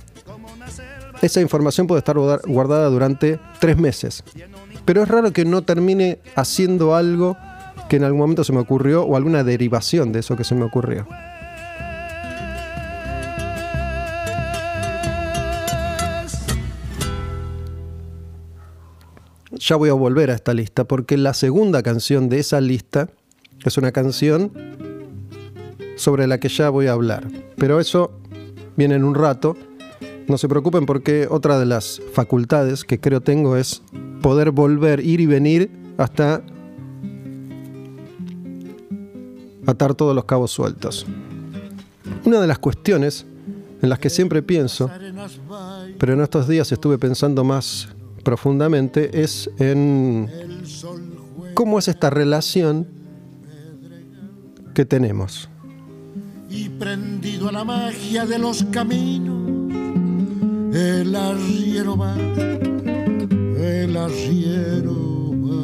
esa 1.22 1.42
información 1.42 1.88
puede 1.88 2.00
estar 2.00 2.18
guardada 2.18 2.90
durante 2.90 3.40
tres 3.60 3.78
meses. 3.78 4.24
Pero 4.86 5.04
es 5.04 5.08
raro 5.08 5.32
que 5.32 5.46
no 5.46 5.64
termine 5.64 6.20
haciendo 6.36 6.96
algo 6.96 7.38
que 7.90 7.98
en 7.98 8.04
algún 8.04 8.20
momento 8.20 8.44
se 8.44 8.54
me 8.54 8.60
ocurrió 8.60 9.04
o 9.04 9.16
alguna 9.16 9.44
derivación 9.44 10.12
de 10.12 10.20
eso 10.20 10.36
que 10.36 10.44
se 10.44 10.56
me 10.56 10.64
ocurrió. 10.64 11.08
Ya 19.60 19.76
voy 19.76 19.90
a 19.90 19.94
volver 19.94 20.32
a 20.32 20.36
esta 20.36 20.54
lista 20.54 20.86
porque 20.86 21.18
la 21.18 21.34
segunda 21.34 21.84
canción 21.84 22.30
de 22.30 22.40
esa 22.40 22.62
lista 22.62 23.10
es 23.64 23.78
una 23.78 23.92
canción 23.92 24.52
sobre 25.96 26.28
la 26.28 26.40
que 26.40 26.50
ya 26.50 26.70
voy 26.70 26.88
a 26.88 26.94
hablar. 26.94 27.28
Pero 27.58 27.80
eso 27.80 28.12
viene 28.76 28.96
en 28.96 29.04
un 29.04 29.16
rato. 29.16 29.56
No 30.28 30.38
se 30.38 30.48
preocupen 30.48 30.86
porque 30.86 31.28
otra 31.30 31.60
de 31.60 31.66
las 31.66 32.02
facultades 32.14 32.84
que 32.84 33.00
creo 33.00 33.22
tengo 33.22 33.58
es 33.58 33.82
poder 34.22 34.52
volver, 34.52 35.00
ir 35.02 35.22
y 35.22 35.26
venir 35.26 35.70
hasta 35.98 36.42
atar 39.66 39.96
todos 39.96 40.16
los 40.16 40.26
cabos 40.26 40.52
sueltos. 40.52 41.06
Una 42.26 42.40
de 42.40 42.48
las 42.48 42.60
cuestiones 42.60 43.26
en 43.82 43.90
las 43.90 44.00
que 44.00 44.10
siempre 44.10 44.42
pienso, 44.42 44.90
pero 46.00 46.14
en 46.14 46.22
estos 46.22 46.48
días 46.48 46.72
estuve 46.72 46.98
pensando 46.98 47.44
más 47.44 47.90
profundamente 48.24 49.22
es 49.22 49.50
en 49.60 50.30
cómo 51.54 51.80
es 51.80 51.88
esta 51.88 52.10
relación 52.10 52.88
que 54.74 54.86
tenemos. 54.86 55.50
Y 56.50 56.70
prendido 56.70 57.50
a 57.50 57.52
la 57.52 57.64
magia 57.64 58.26
de 58.26 58.40
los 58.40 58.64
caminos, 58.66 59.74
el 60.74 61.16
arriero 61.16 61.98
va, 61.98 62.16
el 62.16 63.98
arriero 63.98 65.32
va. 65.44 65.64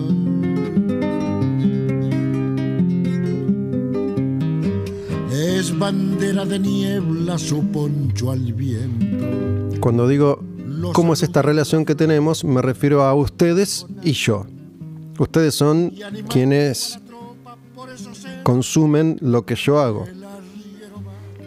Es 5.31 5.77
bandera 5.77 6.45
de 6.45 6.59
niebla 6.59 7.37
su 7.37 7.63
poncho 7.71 8.31
al 8.31 8.53
viento. 8.53 9.79
Cuando 9.79 10.07
digo 10.07 10.48
cómo 10.93 11.13
es 11.13 11.23
esta 11.23 11.41
relación 11.41 11.85
que 11.85 11.95
tenemos, 11.95 12.43
me 12.43 12.61
refiero 12.61 13.03
a 13.03 13.13
ustedes 13.13 13.85
y 14.03 14.11
yo. 14.13 14.45
Ustedes 15.17 15.55
son 15.55 15.93
quienes 16.29 16.99
consumen 18.43 19.17
lo 19.21 19.45
que 19.45 19.55
yo 19.55 19.79
hago. 19.79 20.05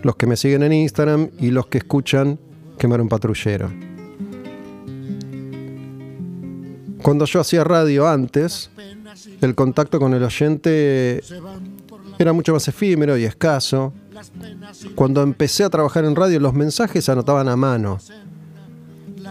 Los 0.03 0.17
que 0.17 0.27
me 0.27 0.37
siguen 0.37 0.63
en 0.63 0.73
Instagram 0.73 1.31
y 1.39 1.51
los 1.51 1.67
que 1.67 1.79
escuchan 1.79 2.39
Quemar 2.79 3.01
un 3.01 3.09
patrullero. 3.09 3.71
Cuando 7.03 7.25
yo 7.25 7.41
hacía 7.41 7.65
radio 7.65 8.09
antes, 8.09 8.71
el 9.41 9.55
contacto 9.55 9.99
con 9.99 10.15
el 10.15 10.23
oyente 10.23 11.23
era 12.19 12.33
mucho 12.33 12.53
más 12.53 12.67
efímero 12.69 13.17
y 13.17 13.25
escaso. 13.25 13.93
Cuando 14.95 15.23
empecé 15.23 15.65
a 15.65 15.71
trabajar 15.71 16.05
en 16.05 16.17
radio, 16.17 16.41
los 16.41 16.55
mensajes 16.55 17.05
se 17.05 17.13
anotaban 17.13 17.49
a 17.49 17.57
mano. 17.57 17.99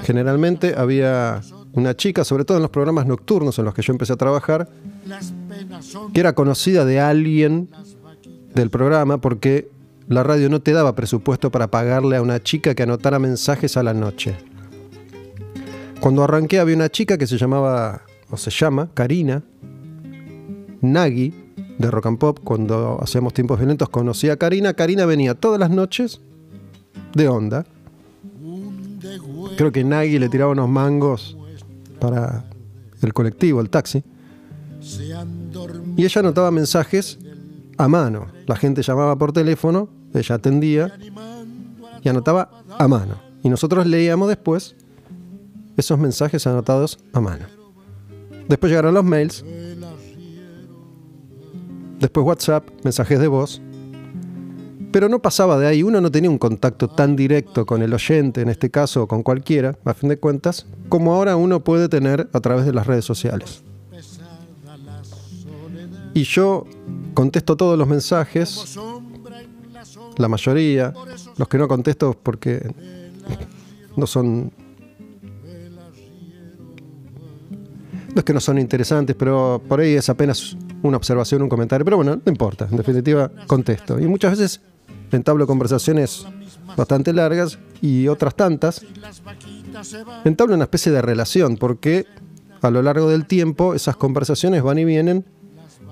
Generalmente 0.03 0.73
había 0.77 1.41
una 1.73 1.95
chica, 1.95 2.23
sobre 2.23 2.45
todo 2.45 2.57
en 2.57 2.63
los 2.63 2.71
programas 2.71 3.05
nocturnos 3.05 3.57
en 3.59 3.65
los 3.65 3.73
que 3.73 3.81
yo 3.81 3.93
empecé 3.93 4.13
a 4.13 4.17
trabajar, 4.17 4.69
que 6.13 6.19
era 6.19 6.33
conocida 6.33 6.85
de 6.85 6.99
alguien 6.99 7.69
del 8.53 8.69
programa 8.69 9.19
porque 9.19 9.69
la 10.07 10.23
radio 10.23 10.49
no 10.49 10.61
te 10.61 10.73
daba 10.73 10.95
presupuesto 10.95 11.51
para 11.51 11.71
pagarle 11.71 12.17
a 12.17 12.21
una 12.21 12.41
chica 12.41 12.75
que 12.75 12.83
anotara 12.83 13.19
mensajes 13.19 13.77
a 13.77 13.83
la 13.83 13.93
noche. 13.93 14.35
Cuando 15.99 16.23
arranqué 16.23 16.59
había 16.59 16.75
una 16.75 16.89
chica 16.89 17.17
que 17.17 17.27
se 17.27 17.37
llamaba, 17.37 18.01
o 18.29 18.37
se 18.37 18.49
llama, 18.49 18.89
Karina, 18.93 19.43
Nagi, 20.81 21.33
de 21.77 21.91
Rock 21.91 22.07
and 22.07 22.17
Pop, 22.17 22.39
cuando 22.43 22.99
hacíamos 23.01 23.33
tiempos 23.33 23.59
violentos 23.59 23.89
conocí 23.89 24.29
a 24.29 24.37
Karina. 24.37 24.73
Karina 24.73 25.05
venía 25.05 25.35
todas 25.35 25.59
las 25.59 25.69
noches 25.69 26.21
de 27.13 27.27
onda 27.27 27.65
Creo 29.57 29.71
que 29.71 29.83
Nagui 29.83 30.19
le 30.19 30.29
tiraba 30.29 30.51
unos 30.51 30.69
mangos 30.69 31.37
para 31.99 32.45
el 33.01 33.13
colectivo, 33.13 33.61
el 33.61 33.69
taxi. 33.69 34.03
Y 35.97 36.05
ella 36.05 36.19
anotaba 36.19 36.51
mensajes 36.51 37.19
a 37.77 37.87
mano. 37.87 38.27
La 38.47 38.55
gente 38.55 38.81
llamaba 38.81 39.15
por 39.15 39.31
teléfono, 39.31 39.89
ella 40.13 40.35
atendía 40.35 40.93
y 42.03 42.09
anotaba 42.09 42.63
a 42.77 42.87
mano. 42.87 43.15
Y 43.43 43.49
nosotros 43.49 43.85
leíamos 43.85 44.27
después 44.27 44.75
esos 45.77 45.97
mensajes 45.97 46.45
anotados 46.47 46.99
a 47.13 47.21
mano. 47.21 47.45
Después 48.47 48.69
llegaron 48.69 48.93
los 48.93 49.03
mails. 49.03 49.43
Después 51.99 52.25
WhatsApp, 52.25 52.67
mensajes 52.83 53.19
de 53.19 53.27
voz. 53.27 53.61
Pero 54.91 55.07
no 55.09 55.19
pasaba 55.19 55.57
de 55.57 55.67
ahí, 55.67 55.83
uno 55.83 56.01
no 56.01 56.11
tenía 56.11 56.29
un 56.29 56.37
contacto 56.37 56.87
tan 56.89 57.15
directo 57.15 57.65
con 57.65 57.81
el 57.81 57.93
oyente, 57.93 58.41
en 58.41 58.49
este 58.49 58.69
caso, 58.69 59.03
o 59.03 59.07
con 59.07 59.23
cualquiera, 59.23 59.77
a 59.85 59.93
fin 59.93 60.09
de 60.09 60.17
cuentas, 60.17 60.65
como 60.89 61.13
ahora 61.13 61.35
uno 61.35 61.63
puede 61.63 61.87
tener 61.87 62.29
a 62.33 62.39
través 62.39 62.65
de 62.65 62.73
las 62.73 62.87
redes 62.87 63.05
sociales. 63.05 63.63
Y 66.13 66.23
yo 66.23 66.65
contesto 67.13 67.55
todos 67.55 67.77
los 67.77 67.87
mensajes 67.87 68.77
la 70.17 70.27
mayoría. 70.27 70.93
Los 71.37 71.47
que 71.47 71.57
no 71.57 71.67
contesto 71.67 72.17
porque 72.21 72.73
no 73.95 74.07
son... 74.07 74.51
No 78.13 78.19
es 78.19 78.25
que 78.25 78.33
no 78.33 78.41
son 78.41 78.59
interesantes, 78.59 79.15
pero 79.15 79.61
por 79.69 79.79
ahí 79.79 79.93
es 79.93 80.09
apenas 80.09 80.57
una 80.83 80.97
observación, 80.97 81.41
un 81.43 81.49
comentario. 81.49 81.85
Pero 81.85 81.95
bueno, 81.95 82.17
no 82.17 82.29
importa, 82.29 82.67
en 82.69 82.75
definitiva 82.75 83.31
contesto. 83.47 83.99
Y 83.99 84.05
muchas 84.05 84.31
veces 84.31 84.61
entablo 85.17 85.47
conversaciones 85.47 86.25
bastante 86.75 87.13
largas 87.13 87.59
y 87.81 88.07
otras 88.07 88.35
tantas. 88.35 88.81
Entablo 90.23 90.55
una 90.55 90.65
especie 90.65 90.91
de 90.91 91.01
relación 91.01 91.57
porque 91.57 92.05
a 92.61 92.69
lo 92.69 92.81
largo 92.81 93.09
del 93.09 93.25
tiempo 93.25 93.73
esas 93.73 93.95
conversaciones 93.95 94.61
van 94.63 94.77
y 94.77 94.85
vienen 94.85 95.25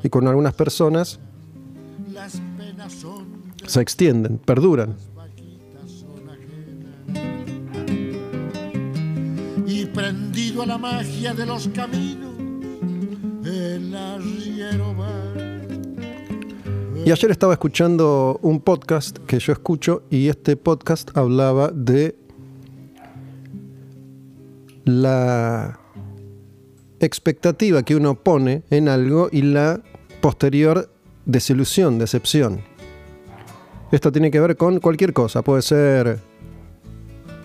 y 0.04 0.10
con 0.10 0.28
algunas 0.28 0.54
personas 0.54 1.20
se 3.66 3.82
extienden, 3.82 4.38
perduran. 4.38 4.96
Y 9.66 9.86
prendido 9.86 10.64
a 10.64 10.66
la 10.66 10.78
magia 10.78 11.34
de 11.34 11.46
los 11.46 11.68
caminos, 11.70 12.36
el 13.46 13.96
arriero 13.96 14.96
va. 14.98 15.39
Y 17.10 17.12
ayer 17.12 17.32
estaba 17.32 17.54
escuchando 17.54 18.40
un 18.44 18.62
podcast 18.62 19.18
que 19.26 19.40
yo 19.40 19.52
escucho 19.52 20.04
y 20.12 20.28
este 20.28 20.56
podcast 20.56 21.10
hablaba 21.18 21.70
de 21.70 22.16
la 24.86 25.80
expectativa 27.00 27.82
que 27.82 27.96
uno 27.96 28.14
pone 28.14 28.62
en 28.70 28.90
algo 28.90 29.28
y 29.32 29.42
la 29.42 29.82
posterior 30.22 30.94
desilusión, 31.26 31.98
decepción. 31.98 32.62
Esto 33.92 34.12
tiene 34.12 34.30
que 34.30 34.40
ver 34.40 34.56
con 34.56 34.80
cualquier 34.80 35.12
cosa, 35.12 35.42
puede 35.42 35.64
ser 35.64 36.20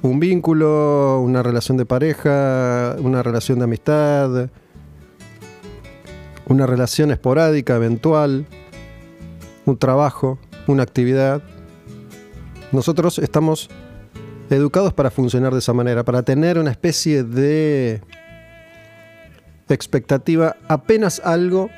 un 0.03 0.21
vínculo, 0.21 1.23
una 1.23 1.43
relación 1.43 1.79
de 1.79 1.87
pareja, 1.87 2.97
una 2.99 3.23
relación 3.23 3.61
de 3.61 3.65
amistad, 3.65 4.51
una 6.49 6.67
relación 6.67 7.13
esporádica, 7.13 7.77
eventual, 7.77 8.47
un 9.67 9.79
trabajo, 9.79 10.39
una 10.67 10.83
actividad. 10.83 11.43
Nosotros 12.73 13.19
estamos 13.19 13.69
educados 14.51 14.93
para 14.93 15.11
funcionar 15.11 15.53
de 15.53 15.59
esa 15.59 15.73
manera, 15.73 16.05
para 16.05 16.23
tener 16.23 16.59
una 16.59 16.71
especie 16.71 17.25
de 17.25 18.03
expectativa 19.69 20.57
apenas 20.69 21.21
algo 21.25 21.71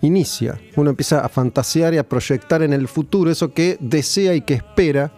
inicia. 0.00 0.60
Uno 0.76 0.90
empieza 0.90 1.24
a 1.24 1.28
fantasear 1.28 1.94
y 1.94 1.98
a 1.98 2.08
proyectar 2.08 2.62
en 2.62 2.72
el 2.72 2.88
futuro 2.88 3.30
eso 3.30 3.52
que 3.52 3.76
desea 3.80 4.34
y 4.34 4.42
que 4.42 4.54
espera 4.54 5.12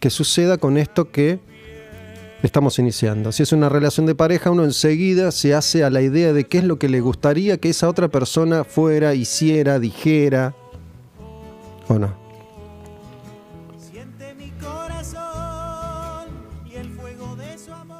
que 0.00 0.10
suceda 0.10 0.58
con 0.58 0.76
esto 0.76 1.10
que 1.10 1.40
estamos 2.42 2.78
iniciando. 2.78 3.32
Si 3.32 3.42
es 3.42 3.52
una 3.52 3.68
relación 3.68 4.06
de 4.06 4.14
pareja, 4.14 4.50
uno 4.50 4.64
enseguida 4.64 5.30
se 5.32 5.54
hace 5.54 5.82
a 5.82 5.90
la 5.90 6.02
idea 6.02 6.32
de 6.32 6.44
qué 6.44 6.58
es 6.58 6.64
lo 6.64 6.78
que 6.78 6.88
le 6.88 7.00
gustaría 7.00 7.56
que 7.56 7.70
esa 7.70 7.88
otra 7.88 8.08
persona 8.08 8.64
fuera, 8.64 9.14
hiciera, 9.14 9.78
dijera, 9.78 10.54
¿o 11.88 11.98
no? 11.98 12.24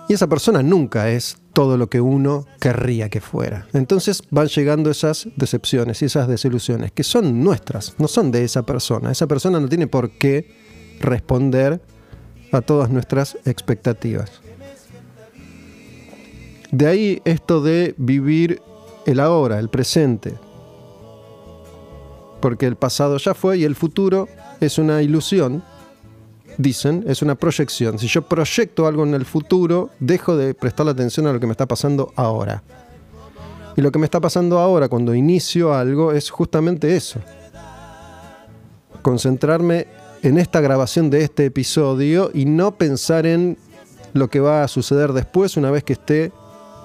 Y 0.09 0.13
esa 0.13 0.27
persona 0.27 0.63
nunca 0.63 1.09
es 1.09 1.39
todo 1.55 1.79
lo 1.79 1.89
que 1.89 2.01
uno 2.01 2.47
querría 2.61 3.09
que 3.09 3.21
fuera. 3.21 3.67
Entonces 3.73 4.23
van 4.31 4.49
llegando 4.49 4.91
esas 4.91 5.29
decepciones 5.37 6.03
y 6.03 6.07
esas 6.07 6.29
desilusiones, 6.29 6.93
que 6.93 7.05
son 7.05 7.43
nuestras, 7.43 7.95
no 7.99 8.09
son 8.09 8.31
de 8.31 8.45
esa 8.45 8.65
persona. 8.65 9.11
Esa 9.11 9.27
persona 9.27 9.61
no 9.61 9.69
tiene 9.69 9.87
por 9.87 10.11
qué 10.11 10.99
responder 11.01 11.81
a 12.53 12.61
todas 12.61 12.91
nuestras 12.91 13.39
expectativas. 13.47 14.31
De 16.71 16.87
ahí 16.87 17.23
esto 17.25 17.63
de 17.63 17.95
vivir 17.97 18.61
el 19.07 19.21
ahora, 19.21 19.59
el 19.59 19.71
presente. 19.71 20.35
Porque 22.45 22.67
el 22.67 22.77
pasado 22.77 23.17
ya 23.17 23.33
fue 23.33 23.57
y 23.57 23.65
el 23.65 23.75
futuro 23.75 24.29
es 24.61 24.77
una 24.77 25.01
ilusión 25.01 25.63
dicen, 26.59 27.03
es 27.07 27.23
una 27.23 27.37
proyección. 27.37 27.99
Si 27.99 28.07
yo 28.07 28.21
proyecto 28.21 28.87
algo 28.87 29.03
en 29.03 29.15
el 29.15 29.25
futuro, 29.25 29.89
dejo 29.99 30.37
de 30.37 30.53
prestar 30.53 30.85
la 30.85 30.93
atención 30.93 31.27
a 31.27 31.33
lo 31.33 31.41
que 31.41 31.47
me 31.47 31.53
está 31.53 31.65
pasando 31.65 32.13
ahora. 32.17 32.63
Y 33.79 33.81
lo 33.81 33.91
que 33.91 33.99
me 33.99 34.05
está 34.05 34.21
pasando 34.21 34.59
ahora 34.59 34.91
cuando 34.91 35.15
inicio 35.15 35.73
algo 35.73 36.13
es 36.13 36.29
justamente 36.29 36.95
eso. 36.95 37.19
Concentrarme 39.01 39.87
en 40.23 40.37
esta 40.37 40.61
grabación 40.61 41.09
de 41.09 41.23
este 41.23 41.47
episodio 41.47 42.31
y 42.35 42.45
no 42.45 42.77
pensar 42.77 43.25
en 43.25 43.57
lo 44.13 44.29
que 44.29 44.41
va 44.41 44.65
a 44.65 44.69
suceder 44.69 45.15
después 45.15 45.57
una 45.57 45.71
vez 45.71 45.83
que 45.83 45.95
esté 45.95 46.31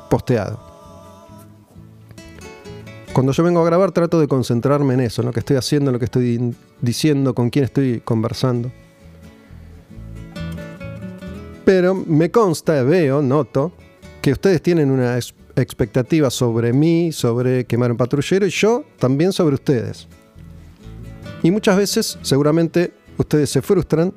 posteado. 0.09 0.68
Cuando 3.13 3.31
yo 3.31 3.43
vengo 3.43 3.61
a 3.61 3.65
grabar 3.65 3.91
trato 3.91 4.19
de 4.19 4.27
concentrarme 4.27 4.93
en 4.93 5.01
eso, 5.01 5.21
en 5.21 5.27
lo 5.27 5.33
que 5.33 5.39
estoy 5.39 5.57
haciendo, 5.57 5.89
en 5.89 5.93
lo 5.93 5.99
que 5.99 6.05
estoy 6.05 6.55
diciendo, 6.79 7.33
con 7.33 7.49
quién 7.49 7.65
estoy 7.65 8.01
conversando. 8.01 8.71
Pero 11.65 11.93
me 11.93 12.31
consta, 12.31 12.81
veo, 12.83 13.21
noto, 13.21 13.73
que 14.21 14.31
ustedes 14.31 14.61
tienen 14.61 14.91
una 14.91 15.17
expectativa 15.55 16.29
sobre 16.29 16.71
mí, 16.71 17.11
sobre 17.11 17.65
quemar 17.65 17.91
un 17.91 17.97
patrullero 17.97 18.45
y 18.45 18.49
yo 18.49 18.85
también 18.97 19.33
sobre 19.33 19.55
ustedes. 19.55 20.07
Y 21.43 21.51
muchas 21.51 21.77
veces 21.77 22.17
seguramente 22.21 22.91
ustedes 23.17 23.49
se 23.49 23.61
frustran 23.61 24.13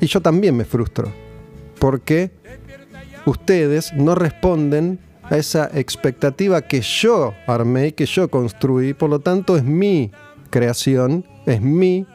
y 0.00 0.06
yo 0.06 0.20
también 0.20 0.56
me 0.56 0.64
frustro. 0.64 1.10
Porque 1.78 2.30
ustedes 3.26 3.92
no 3.92 4.14
responden 4.14 5.00
a 5.32 5.38
esa 5.38 5.70
expectativa 5.72 6.60
que 6.60 6.82
yo 6.82 7.32
armé, 7.46 7.94
que 7.94 8.04
yo 8.04 8.28
construí. 8.28 8.92
Por 8.92 9.08
lo 9.08 9.20
tanto 9.20 9.56
es 9.56 9.64
mi 9.64 10.10
creación, 10.50 11.24
es 11.46 11.62
mi 11.62 12.06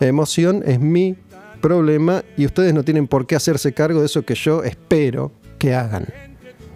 emoción, 0.00 0.64
es 0.66 0.80
mi 0.80 1.14
problema 1.60 2.24
y 2.36 2.44
ustedes 2.44 2.74
no 2.74 2.82
tienen 2.82 3.06
por 3.06 3.24
qué 3.28 3.36
hacerse 3.36 3.72
cargo 3.72 4.00
de 4.00 4.06
eso 4.06 4.22
que 4.22 4.34
yo 4.34 4.64
espero 4.64 5.30
que 5.60 5.76
hagan. 5.76 6.08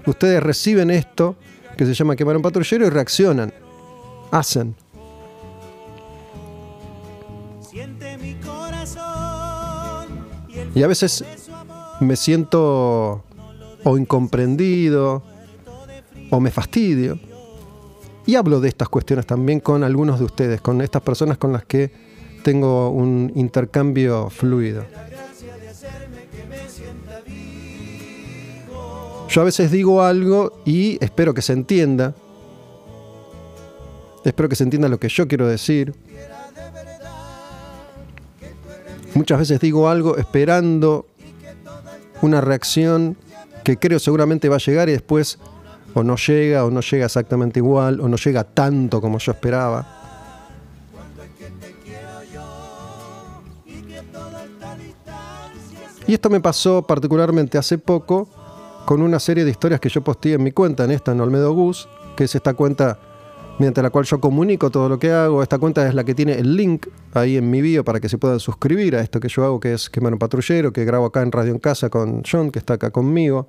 Ustedes 0.07 0.40
reciben 0.40 0.92
esto, 0.92 1.35
que 1.77 1.85
se 1.85 1.92
llama 1.92 2.14
quemar 2.14 2.37
un 2.37 2.42
patrullero, 2.42 2.87
y 2.87 2.90
reaccionan, 2.90 3.53
hacen. 4.31 4.77
Y 10.73 10.83
a 10.85 10.87
veces 10.87 11.25
me 11.99 12.14
siento 12.14 13.25
o 13.83 13.99
incomprendido 13.99 15.25
o 16.31 16.41
me 16.41 16.51
fastidio. 16.51 17.19
Y 18.27 18.35
hablo 18.35 18.61
de 18.61 18.69
estas 18.69 18.88
cuestiones 18.88 19.27
también 19.27 19.61
con 19.61 19.83
algunos 19.83 20.19
de 20.19 20.25
ustedes, 20.27 20.61
con 20.61 20.83
estas 20.83 21.03
personas 21.03 21.38
con 21.38 21.53
las 21.53 21.64
que 21.64 21.91
tengo 22.43 22.91
un 22.91 23.33
intercambio 23.35 24.29
fluido. 24.31 24.85
Yo 29.29 29.43
a 29.43 29.45
veces 29.45 29.71
digo 29.71 30.03
algo 30.03 30.61
y 30.64 31.03
espero 31.05 31.35
que 31.35 31.43
se 31.43 31.53
entienda. 31.53 32.14
Espero 34.25 34.49
que 34.49 34.57
se 34.57 34.64
entienda 34.64 34.88
lo 34.88 34.99
que 34.99 35.09
yo 35.09 35.29
quiero 35.29 35.47
decir. 35.47 35.95
Muchas 39.14 39.38
veces 39.38 39.61
digo 39.61 39.88
algo 39.88 40.17
esperando 40.17 41.07
una 42.23 42.41
reacción 42.41 43.17
que 43.64 43.77
creo 43.77 43.99
seguramente 43.99 44.49
va 44.49 44.57
a 44.57 44.61
llegar 44.61 44.88
y 44.88 44.93
después 44.93 45.38
o 45.99 46.05
no 46.05 46.17
llega 46.17 46.65
o 46.65 46.71
no 46.71 46.81
llega 46.81 47.07
exactamente 47.07 47.61
igual 47.61 48.01
o 48.01 48.09
no 48.09 48.17
llega 48.17 48.45
tanto 48.45 49.01
como 49.01 49.19
yo 49.19 49.33
esperaba. 49.33 49.87
Y 56.07 56.15
esto 56.15 56.31
me 56.31 56.41
pasó 56.41 56.83
particularmente 56.83 57.59
hace 57.59 57.77
poco 57.77 58.29
con 58.87 59.03
una 59.03 59.19
serie 59.19 59.45
de 59.45 59.51
historias 59.51 59.79
que 59.79 59.91
yo 59.91 60.03
posteé 60.03 60.35
en 60.35 60.43
mi 60.43 60.53
cuenta, 60.53 60.85
en 60.85 60.91
esta, 60.91 61.13
en 61.13 61.21
Olmedo 61.21 61.53
Gus, 61.53 61.87
que 62.17 62.25
es 62.25 62.35
esta 62.35 62.55
cuenta 62.55 62.99
mediante 63.59 63.83
la 63.83 63.91
cual 63.91 64.07
yo 64.07 64.19
comunico 64.19 64.71
todo 64.71 64.89
lo 64.89 64.99
que 64.99 65.13
hago. 65.13 65.43
Esta 65.43 65.59
cuenta 65.59 65.87
es 65.87 65.93
la 65.93 66.05
que 66.05 66.15
tiene 66.15 66.33
el 66.39 66.57
link 66.57 66.87
ahí 67.13 67.37
en 67.37 67.51
mi 67.51 67.61
bio 67.61 67.85
para 67.85 68.01
que 68.01 68.09
se 68.09 68.17
puedan 68.17 68.41
suscribir 68.41 68.97
a 68.97 69.01
esto 69.01 69.21
que 69.21 69.29
yo 69.29 69.45
hago, 69.45 69.61
que 69.61 69.75
es 69.75 69.91
Quemar 69.91 70.15
un 70.15 70.19
Patrullero, 70.19 70.73
que 70.73 70.87
grabo 70.87 71.05
acá 71.05 71.21
en 71.21 71.33
Radio 71.33 71.53
en 71.53 71.59
Casa 71.59 71.91
con 71.91 72.23
John, 72.23 72.51
que 72.51 72.59
está 72.59 72.75
acá 72.75 72.91
conmigo. 72.91 73.47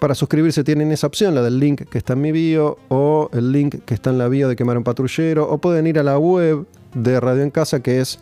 Para 0.00 0.14
suscribirse 0.14 0.62
tienen 0.62 0.92
esa 0.92 1.08
opción, 1.08 1.34
la 1.34 1.42
del 1.42 1.58
link 1.58 1.82
que 1.88 1.98
está 1.98 2.12
en 2.12 2.20
mi 2.20 2.30
bio, 2.30 2.78
o 2.88 3.28
el 3.32 3.50
link 3.50 3.84
que 3.84 3.94
está 3.94 4.10
en 4.10 4.18
la 4.18 4.28
bio 4.28 4.48
de 4.48 4.54
Quemar 4.54 4.78
un 4.78 4.84
Patrullero, 4.84 5.50
o 5.50 5.58
pueden 5.58 5.88
ir 5.88 5.98
a 5.98 6.04
la 6.04 6.18
web 6.18 6.66
de 6.94 7.18
Radio 7.18 7.42
en 7.42 7.50
Casa, 7.50 7.80
que 7.80 8.00
es 8.00 8.20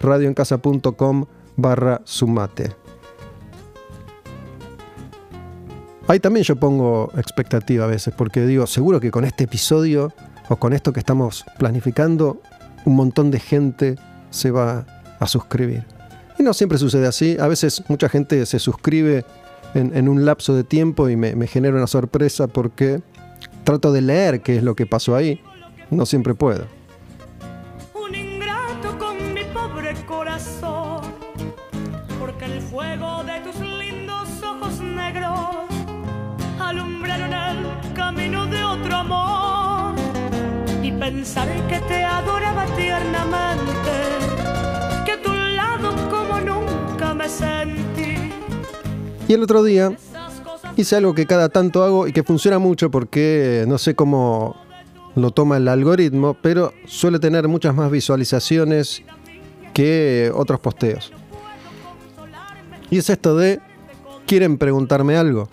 radioencasa.com 0.00 1.26
barra 1.56 2.00
sumate. 2.04 2.72
Ahí 6.08 6.20
también 6.20 6.42
yo 6.42 6.56
pongo 6.56 7.12
expectativa 7.16 7.84
a 7.84 7.88
veces, 7.88 8.14
porque 8.16 8.46
digo, 8.46 8.66
seguro 8.66 8.98
que 8.98 9.10
con 9.10 9.24
este 9.24 9.44
episodio 9.44 10.12
o 10.48 10.56
con 10.56 10.72
esto 10.72 10.92
que 10.92 11.00
estamos 11.00 11.44
planificando, 11.58 12.40
un 12.86 12.96
montón 12.96 13.30
de 13.30 13.40
gente 13.40 13.96
se 14.30 14.50
va 14.50 14.86
a 15.18 15.26
suscribir. 15.26 15.84
Y 16.38 16.42
no 16.42 16.54
siempre 16.54 16.78
sucede 16.78 17.06
así. 17.06 17.36
A 17.38 17.46
veces 17.46 17.84
mucha 17.88 18.08
gente 18.08 18.46
se 18.46 18.58
suscribe 18.58 19.26
en, 19.74 19.96
en 19.96 20.08
un 20.08 20.24
lapso 20.24 20.54
de 20.54 20.64
tiempo 20.64 21.08
y 21.08 21.16
me, 21.16 21.34
me 21.36 21.46
genera 21.46 21.76
una 21.76 21.86
sorpresa 21.86 22.46
porque 22.46 23.02
trato 23.64 23.92
de 23.92 24.00
leer 24.00 24.40
qué 24.40 24.56
es 24.56 24.62
lo 24.62 24.74
que 24.74 24.86
pasó 24.86 25.14
ahí. 25.16 25.40
No 25.90 26.06
siempre 26.06 26.34
puedo. 26.34 26.64
un 27.94 28.14
ingrato 28.14 28.96
con 28.98 29.34
mi 29.34 29.44
pobre 29.44 29.94
corazón, 30.06 31.02
porque 32.18 32.44
el 32.44 32.60
fuego 32.60 33.24
de 33.24 33.40
tus 33.40 33.60
lindos 33.60 34.28
ojos 34.42 34.80
negros 34.80 35.66
alumbraron 36.60 37.32
el 37.32 37.92
camino 37.94 38.46
de 38.46 38.62
otro 38.62 38.96
amor. 38.96 39.94
Y 40.82 40.92
pensar 40.92 41.48
que 41.68 41.80
te 41.80 42.04
adoraba 42.04 42.66
tiernamente, 42.76 43.92
que 45.04 45.12
a 45.12 45.22
tu 45.22 45.32
lado 45.32 45.92
como 46.08 46.40
nunca 46.40 47.14
me 47.14 47.28
sentí. 47.28 47.89
Y 49.30 49.32
el 49.32 49.44
otro 49.44 49.62
día 49.62 49.92
hice 50.76 50.96
algo 50.96 51.14
que 51.14 51.24
cada 51.24 51.50
tanto 51.50 51.84
hago 51.84 52.08
y 52.08 52.12
que 52.12 52.24
funciona 52.24 52.58
mucho 52.58 52.90
porque 52.90 53.64
no 53.68 53.78
sé 53.78 53.94
cómo 53.94 54.56
lo 55.14 55.30
toma 55.30 55.56
el 55.58 55.68
algoritmo, 55.68 56.36
pero 56.42 56.72
suele 56.86 57.20
tener 57.20 57.46
muchas 57.46 57.72
más 57.72 57.92
visualizaciones 57.92 59.04
que 59.72 60.32
otros 60.34 60.58
posteos. 60.58 61.12
Y 62.90 62.98
es 62.98 63.08
esto 63.08 63.36
de, 63.36 63.60
¿quieren 64.26 64.58
preguntarme 64.58 65.16
algo? 65.16 65.48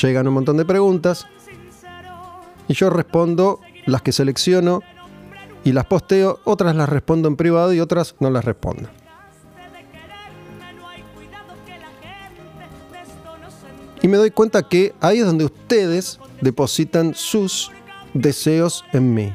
Llegan 0.00 0.26
un 0.26 0.32
montón 0.32 0.56
de 0.56 0.64
preguntas 0.64 1.26
y 2.66 2.72
yo 2.72 2.88
respondo 2.88 3.60
las 3.84 4.00
que 4.00 4.10
selecciono 4.12 4.80
y 5.64 5.72
las 5.72 5.84
posteo, 5.84 6.40
otras 6.44 6.74
las 6.76 6.88
respondo 6.88 7.28
en 7.28 7.36
privado 7.36 7.74
y 7.74 7.80
otras 7.80 8.14
no 8.20 8.30
las 8.30 8.46
respondo. 8.46 8.88
Y 14.02 14.08
me 14.08 14.16
doy 14.16 14.32
cuenta 14.32 14.64
que 14.64 14.92
ahí 15.00 15.20
es 15.20 15.26
donde 15.26 15.44
ustedes 15.44 16.18
depositan 16.40 17.14
sus 17.14 17.70
deseos 18.12 18.84
en 18.92 19.14
mí. 19.14 19.32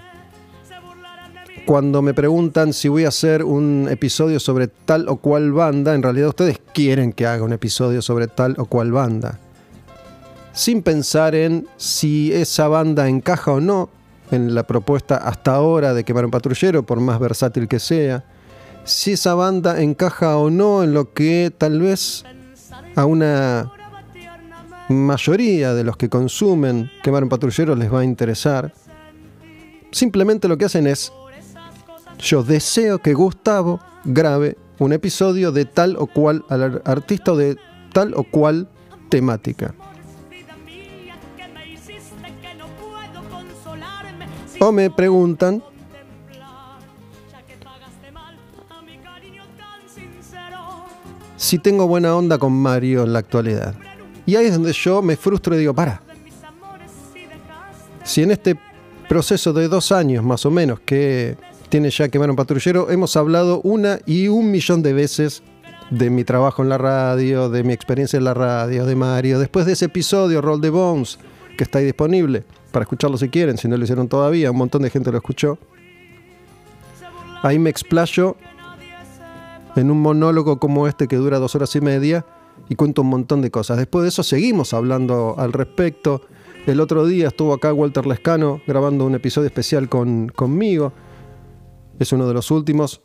Cuando 1.65 2.01
me 2.01 2.13
preguntan 2.13 2.73
si 2.73 2.89
voy 2.89 3.05
a 3.05 3.09
hacer 3.09 3.43
un 3.43 3.87
episodio 3.89 4.41
sobre 4.41 4.67
tal 4.67 5.07
o 5.07 5.17
cual 5.17 5.53
banda, 5.53 5.95
en 5.95 6.03
realidad 6.03 6.29
ustedes 6.29 6.59
quieren 6.73 7.13
que 7.13 7.25
haga 7.25 7.43
un 7.43 7.53
episodio 7.53 8.01
sobre 8.01 8.27
tal 8.27 8.55
o 8.57 8.65
cual 8.65 8.91
banda. 8.91 9.39
Sin 10.51 10.81
pensar 10.81 11.33
en 11.33 11.67
si 11.77 12.33
esa 12.33 12.67
banda 12.67 13.07
encaja 13.07 13.51
o 13.51 13.61
no 13.61 13.89
en 14.31 14.53
la 14.53 14.63
propuesta 14.63 15.15
hasta 15.15 15.55
ahora 15.55 15.93
de 15.93 16.03
quemar 16.03 16.25
un 16.25 16.31
patrullero, 16.31 16.83
por 16.83 16.99
más 16.99 17.19
versátil 17.19 17.69
que 17.69 17.79
sea. 17.79 18.25
Si 18.83 19.13
esa 19.13 19.33
banda 19.33 19.81
encaja 19.81 20.37
o 20.37 20.49
no 20.49 20.83
en 20.83 20.93
lo 20.93 21.13
que 21.13 21.53
tal 21.57 21.79
vez 21.79 22.25
a 22.95 23.05
una 23.05 23.71
mayoría 24.89 25.73
de 25.73 25.83
los 25.83 25.97
que 25.97 26.09
consumen 26.09 26.89
quemar 27.03 27.23
un 27.23 27.29
patrullero 27.29 27.75
les 27.75 27.93
va 27.93 28.01
a 28.01 28.03
interesar. 28.03 28.73
Simplemente 29.91 30.47
lo 30.47 30.57
que 30.57 30.65
hacen 30.65 30.87
es, 30.87 31.11
yo 32.19 32.43
deseo 32.43 32.99
que 32.99 33.13
Gustavo 33.13 33.79
grabe 34.05 34.57
un 34.79 34.93
episodio 34.93 35.51
de 35.51 35.65
tal 35.65 35.95
o 35.97 36.07
cual 36.07 36.45
al 36.49 36.81
artista 36.85 37.33
o 37.33 37.37
de 37.37 37.57
tal 37.93 38.13
o 38.15 38.23
cual 38.23 38.69
temática. 39.09 39.73
O 44.59 44.71
me 44.71 44.89
preguntan 44.89 45.61
si 51.35 51.59
tengo 51.59 51.87
buena 51.87 52.15
onda 52.15 52.37
con 52.37 52.53
Mario 52.53 53.03
en 53.03 53.13
la 53.13 53.19
actualidad. 53.19 53.75
Y 54.27 54.35
ahí 54.35 54.47
es 54.47 54.53
donde 54.53 54.73
yo 54.73 55.01
me 55.01 55.15
frustro 55.15 55.55
y 55.55 55.59
digo, 55.59 55.73
para, 55.73 56.01
si 58.03 58.23
en 58.23 58.31
este 58.31 58.59
proceso 59.07 59.53
de 59.53 59.69
dos 59.69 59.93
años 59.93 60.21
más 60.21 60.45
o 60.45 60.51
menos 60.51 60.81
que 60.81 61.37
tiene 61.69 61.89
ya 61.89 62.09
Quemar 62.09 62.29
un 62.29 62.35
Patrullero, 62.35 62.91
hemos 62.91 63.15
hablado 63.15 63.61
una 63.61 63.99
y 64.05 64.27
un 64.27 64.51
millón 64.51 64.83
de 64.83 64.91
veces 64.91 65.43
de 65.91 66.09
mi 66.09 66.25
trabajo 66.25 66.61
en 66.61 66.67
la 66.67 66.77
radio, 66.77 67.49
de 67.49 67.63
mi 67.63 67.71
experiencia 67.71 68.17
en 68.17 68.25
la 68.25 68.33
radio, 68.33 68.85
de 68.85 68.97
Mario. 68.97 69.39
Después 69.39 69.65
de 69.65 69.71
ese 69.71 69.85
episodio, 69.85 70.41
Roll 70.41 70.59
the 70.59 70.71
Bones, 70.71 71.19
que 71.57 71.63
está 71.63 71.79
ahí 71.79 71.85
disponible 71.85 72.43
para 72.73 72.83
escucharlo 72.83 73.17
si 73.17 73.29
quieren, 73.29 73.57
si 73.57 73.69
no 73.69 73.77
lo 73.77 73.83
hicieron 73.85 74.09
todavía, 74.09 74.51
un 74.51 74.57
montón 74.57 74.81
de 74.81 74.89
gente 74.89 75.09
lo 75.09 75.17
escuchó. 75.17 75.57
Ahí 77.43 77.59
me 77.59 77.69
explayo 77.69 78.35
en 79.77 79.89
un 79.89 80.01
monólogo 80.01 80.59
como 80.59 80.85
este 80.85 81.07
que 81.07 81.15
dura 81.15 81.39
dos 81.39 81.55
horas 81.55 81.73
y 81.77 81.79
media 81.79 82.25
y 82.69 82.75
cuento 82.75 83.01
un 83.01 83.09
montón 83.09 83.41
de 83.41 83.51
cosas. 83.51 83.77
Después 83.77 84.03
de 84.03 84.09
eso 84.09 84.23
seguimos 84.23 84.73
hablando 84.73 85.35
al 85.37 85.53
respecto. 85.53 86.21
El 86.65 86.81
otro 86.81 87.05
día 87.05 87.29
estuvo 87.29 87.53
acá 87.53 87.73
Walter 87.73 88.05
Lescano 88.05 88.61
grabando 88.67 89.05
un 89.05 89.15
episodio 89.15 89.47
especial 89.47 89.87
con, 89.89 90.27
conmigo. 90.29 90.91
Es 91.99 92.11
uno 92.11 92.27
de 92.27 92.33
los 92.33 92.51
últimos. 92.51 93.01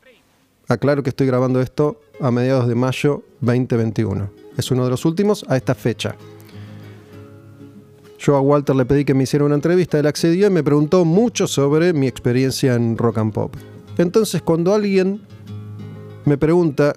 Aclaro 0.68 1.02
que 1.02 1.10
estoy 1.10 1.26
grabando 1.26 1.60
esto 1.60 2.00
a 2.20 2.30
mediados 2.30 2.66
de 2.66 2.74
mayo 2.74 3.22
2021. 3.40 4.30
Es 4.56 4.70
uno 4.70 4.84
de 4.84 4.90
los 4.90 5.04
últimos 5.04 5.44
a 5.48 5.56
esta 5.56 5.74
fecha. 5.74 6.14
Yo 8.18 8.36
a 8.36 8.40
Walter 8.40 8.76
le 8.76 8.84
pedí 8.84 9.04
que 9.04 9.14
me 9.14 9.24
hiciera 9.24 9.44
una 9.44 9.56
entrevista, 9.56 9.98
él 9.98 10.06
accedió 10.06 10.46
y 10.46 10.50
me 10.50 10.62
preguntó 10.62 11.04
mucho 11.04 11.48
sobre 11.48 11.92
mi 11.92 12.06
experiencia 12.06 12.74
en 12.74 12.96
rock 12.96 13.18
and 13.18 13.32
pop. 13.32 13.56
Entonces 13.98 14.42
cuando 14.42 14.72
alguien 14.72 15.22
me 16.24 16.38
pregunta 16.38 16.94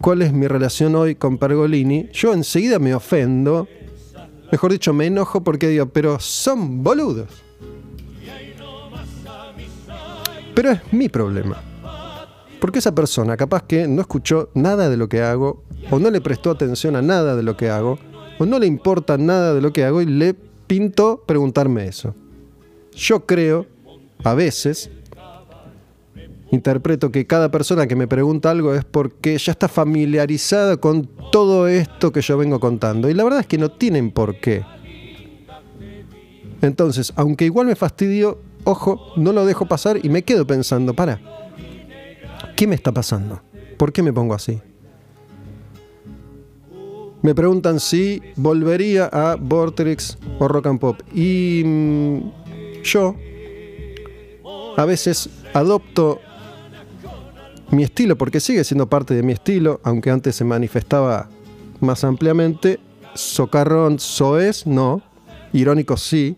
cuál 0.00 0.22
es 0.22 0.32
mi 0.32 0.48
relación 0.48 0.94
hoy 0.94 1.14
con 1.14 1.38
Pergolini, 1.38 2.08
yo 2.12 2.32
enseguida 2.32 2.78
me 2.78 2.94
ofendo, 2.94 3.68
mejor 4.50 4.72
dicho 4.72 4.92
me 4.92 5.06
enojo 5.06 5.42
porque 5.42 5.68
digo, 5.68 5.86
pero 5.86 6.18
son 6.18 6.82
boludos. 6.82 7.28
Pero 10.54 10.70
es 10.72 10.80
mi 10.92 11.08
problema. 11.08 11.62
Porque 12.60 12.80
esa 12.80 12.94
persona 12.94 13.36
capaz 13.36 13.62
que 13.62 13.86
no 13.86 14.02
escuchó 14.02 14.50
nada 14.54 14.90
de 14.90 14.96
lo 14.96 15.08
que 15.08 15.22
hago, 15.22 15.62
o 15.90 15.98
no 15.98 16.10
le 16.10 16.20
prestó 16.20 16.50
atención 16.50 16.96
a 16.96 17.02
nada 17.02 17.36
de 17.36 17.42
lo 17.42 17.56
que 17.56 17.70
hago, 17.70 17.98
o 18.38 18.46
no 18.46 18.58
le 18.58 18.66
importa 18.66 19.16
nada 19.16 19.54
de 19.54 19.60
lo 19.60 19.72
que 19.72 19.84
hago 19.84 20.02
y 20.02 20.06
le 20.06 20.34
pintó 20.66 21.24
preguntarme 21.26 21.86
eso. 21.86 22.14
Yo 22.94 23.24
creo, 23.24 23.66
a 24.24 24.34
veces, 24.34 24.90
interpreto 26.50 27.12
que 27.12 27.26
cada 27.26 27.50
persona 27.50 27.86
que 27.86 27.96
me 27.96 28.08
pregunta 28.08 28.50
algo 28.50 28.74
es 28.74 28.84
porque 28.84 29.38
ya 29.38 29.52
está 29.52 29.68
familiarizada 29.68 30.76
con 30.78 31.08
todo 31.30 31.68
esto 31.68 32.12
que 32.12 32.20
yo 32.20 32.36
vengo 32.36 32.60
contando. 32.60 33.08
Y 33.08 33.14
la 33.14 33.24
verdad 33.24 33.40
es 33.40 33.46
que 33.46 33.58
no 33.58 33.70
tienen 33.70 34.10
por 34.10 34.40
qué. 34.40 34.64
Entonces, 36.62 37.12
aunque 37.16 37.46
igual 37.46 37.66
me 37.66 37.76
fastidio, 37.76 38.38
ojo, 38.64 39.12
no 39.16 39.32
lo 39.32 39.46
dejo 39.46 39.66
pasar 39.66 39.98
y 40.02 40.08
me 40.08 40.22
quedo 40.22 40.46
pensando, 40.46 40.94
para, 40.94 41.20
¿qué 42.56 42.66
me 42.66 42.74
está 42.74 42.92
pasando? 42.92 43.40
¿Por 43.76 43.92
qué 43.92 44.02
me 44.02 44.12
pongo 44.12 44.34
así? 44.34 44.60
Me 47.22 47.34
preguntan 47.34 47.80
si 47.80 48.22
volvería 48.36 49.06
a 49.06 49.36
Vortex 49.36 50.18
o 50.38 50.48
Rock 50.48 50.66
and 50.66 50.80
Pop. 50.80 51.00
Y 51.14 51.62
mm, 51.64 52.82
yo 52.82 53.14
a 54.76 54.84
veces 54.86 55.28
adopto 55.52 56.20
mi 57.70 57.84
estilo, 57.84 58.16
porque 58.16 58.40
sigue 58.40 58.64
siendo 58.64 58.88
parte 58.88 59.14
de 59.14 59.22
mi 59.22 59.32
estilo, 59.32 59.80
aunque 59.84 60.10
antes 60.10 60.36
se 60.36 60.44
manifestaba 60.44 61.28
más 61.80 62.04
ampliamente. 62.04 62.80
Socarrón, 63.14 63.98
soez, 63.98 64.66
no. 64.66 65.02
Irónico, 65.52 65.96
sí. 65.96 66.36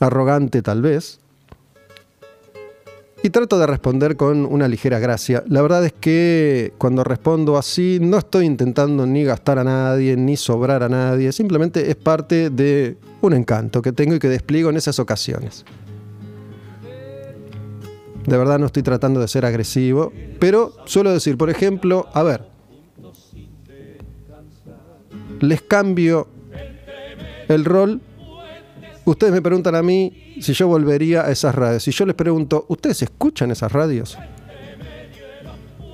Arrogante, 0.00 0.62
tal 0.62 0.82
vez. 0.82 1.20
Y 3.20 3.30
trato 3.30 3.58
de 3.58 3.66
responder 3.66 4.16
con 4.16 4.46
una 4.46 4.68
ligera 4.68 5.00
gracia. 5.00 5.42
La 5.48 5.60
verdad 5.60 5.84
es 5.84 5.92
que 5.92 6.72
cuando 6.78 7.02
respondo 7.02 7.58
así 7.58 7.98
no 8.00 8.18
estoy 8.18 8.46
intentando 8.46 9.06
ni 9.06 9.24
gastar 9.24 9.58
a 9.58 9.64
nadie, 9.64 10.16
ni 10.16 10.36
sobrar 10.36 10.84
a 10.84 10.88
nadie. 10.88 11.32
Simplemente 11.32 11.90
es 11.90 11.96
parte 11.96 12.48
de 12.50 12.96
un 13.20 13.34
encanto 13.34 13.82
que 13.82 13.90
tengo 13.90 14.14
y 14.14 14.18
que 14.20 14.28
despliego 14.28 14.70
en 14.70 14.76
esas 14.76 15.00
ocasiones. 15.00 15.64
De 18.28 18.36
verdad 18.36 18.58
no 18.58 18.66
estoy 18.66 18.82
tratando 18.82 19.20
de 19.20 19.28
ser 19.28 19.46
agresivo, 19.46 20.12
pero 20.38 20.74
suelo 20.84 21.10
decir, 21.10 21.38
por 21.38 21.48
ejemplo, 21.48 22.08
a 22.12 22.22
ver, 22.22 22.44
les 25.40 25.62
cambio 25.62 26.28
el 27.48 27.64
rol. 27.64 28.02
Ustedes 29.06 29.32
me 29.32 29.40
preguntan 29.40 29.74
a 29.76 29.82
mí 29.82 30.36
si 30.42 30.52
yo 30.52 30.68
volvería 30.68 31.22
a 31.22 31.30
esas 31.30 31.54
radios. 31.54 31.84
Si 31.84 31.90
yo 31.90 32.04
les 32.04 32.14
pregunto, 32.14 32.66
¿ustedes 32.68 33.00
escuchan 33.00 33.50
esas 33.50 33.72
radios? 33.72 34.18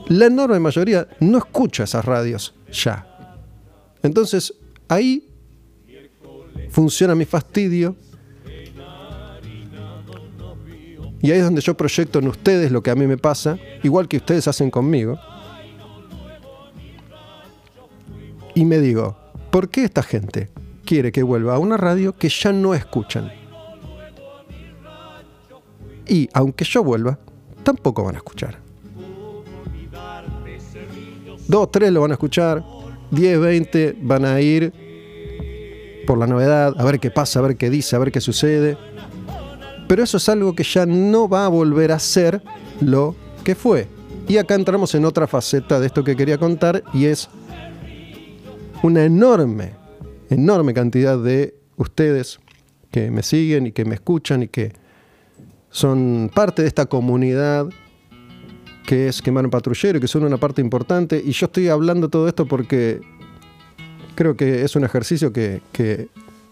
La 0.08 0.26
enorme 0.26 0.58
mayoría 0.58 1.06
no 1.20 1.38
escucha 1.38 1.84
esas 1.84 2.04
radios 2.04 2.52
ya. 2.72 3.06
Entonces, 4.02 4.54
ahí 4.88 5.28
funciona 6.70 7.14
mi 7.14 7.26
fastidio 7.26 7.94
Y 11.24 11.32
ahí 11.32 11.38
es 11.38 11.44
donde 11.44 11.62
yo 11.62 11.74
proyecto 11.74 12.18
en 12.18 12.28
ustedes 12.28 12.70
lo 12.70 12.82
que 12.82 12.90
a 12.90 12.94
mí 12.94 13.06
me 13.06 13.16
pasa, 13.16 13.58
igual 13.82 14.08
que 14.08 14.18
ustedes 14.18 14.46
hacen 14.46 14.70
conmigo. 14.70 15.18
Y 18.54 18.66
me 18.66 18.78
digo, 18.78 19.16
¿por 19.50 19.70
qué 19.70 19.84
esta 19.84 20.02
gente 20.02 20.50
quiere 20.84 21.12
que 21.12 21.22
vuelva 21.22 21.54
a 21.54 21.58
una 21.58 21.78
radio 21.78 22.12
que 22.12 22.28
ya 22.28 22.52
no 22.52 22.74
escuchan? 22.74 23.32
Y 26.06 26.28
aunque 26.34 26.66
yo 26.66 26.84
vuelva, 26.84 27.18
tampoco 27.62 28.04
van 28.04 28.16
a 28.16 28.18
escuchar. 28.18 28.58
Dos, 31.48 31.70
tres 31.70 31.90
lo 31.90 32.02
van 32.02 32.10
a 32.10 32.14
escuchar, 32.14 32.62
10, 33.12 33.40
20 33.40 33.96
van 34.02 34.26
a 34.26 34.42
ir 34.42 34.74
por 36.06 36.18
la 36.18 36.26
novedad, 36.26 36.74
a 36.76 36.84
ver 36.84 37.00
qué 37.00 37.10
pasa, 37.10 37.38
a 37.38 37.42
ver 37.42 37.56
qué 37.56 37.70
dice, 37.70 37.96
a 37.96 37.98
ver 37.98 38.12
qué 38.12 38.20
sucede. 38.20 38.76
Pero 39.88 40.02
eso 40.02 40.16
es 40.16 40.28
algo 40.28 40.54
que 40.54 40.64
ya 40.64 40.86
no 40.86 41.28
va 41.28 41.44
a 41.46 41.48
volver 41.48 41.92
a 41.92 41.98
ser 41.98 42.42
lo 42.80 43.14
que 43.44 43.54
fue. 43.54 43.88
Y 44.26 44.38
acá 44.38 44.54
entramos 44.54 44.94
en 44.94 45.04
otra 45.04 45.26
faceta 45.26 45.78
de 45.78 45.86
esto 45.86 46.02
que 46.02 46.16
quería 46.16 46.38
contar 46.38 46.82
y 46.94 47.04
es 47.06 47.28
una 48.82 49.04
enorme, 49.04 49.72
enorme 50.30 50.72
cantidad 50.72 51.18
de 51.18 51.54
ustedes 51.76 52.40
que 52.90 53.10
me 53.10 53.22
siguen 53.22 53.66
y 53.66 53.72
que 53.72 53.84
me 53.84 53.96
escuchan 53.96 54.42
y 54.42 54.48
que 54.48 54.72
son 55.70 56.30
parte 56.34 56.62
de 56.62 56.68
esta 56.68 56.86
comunidad 56.86 57.68
que 58.86 59.08
es 59.08 59.20
Quemar 59.20 59.44
un 59.44 59.50
Patrullero 59.50 60.00
que 60.00 60.08
son 60.08 60.24
una 60.24 60.36
parte 60.36 60.60
importante. 60.60 61.20
Y 61.24 61.32
yo 61.32 61.46
estoy 61.46 61.68
hablando 61.68 62.08
todo 62.08 62.28
esto 62.28 62.46
porque 62.46 63.00
creo 64.14 64.36
que 64.36 64.62
es 64.62 64.76
un 64.76 64.84
ejercicio 64.84 65.32
que, 65.32 65.60
que 65.72 66.08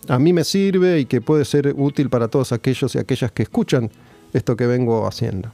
a 0.09 0.19
mí 0.19 0.33
me 0.33 0.45
sirve 0.45 1.01
y 1.01 1.07
que 1.07 1.21
puede 1.21 1.45
ser 1.45 1.75
útil 1.77 2.11
para 2.11 2.29
todos 2.29 2.53
aquellos 2.53 2.95
y 2.95 2.99
aquellas 2.99 3.33
que 3.33 3.43
escuchan 3.45 3.91
esto 4.33 4.57
que 4.57 4.67
vengo 4.67 5.07
haciendo. 5.07 5.53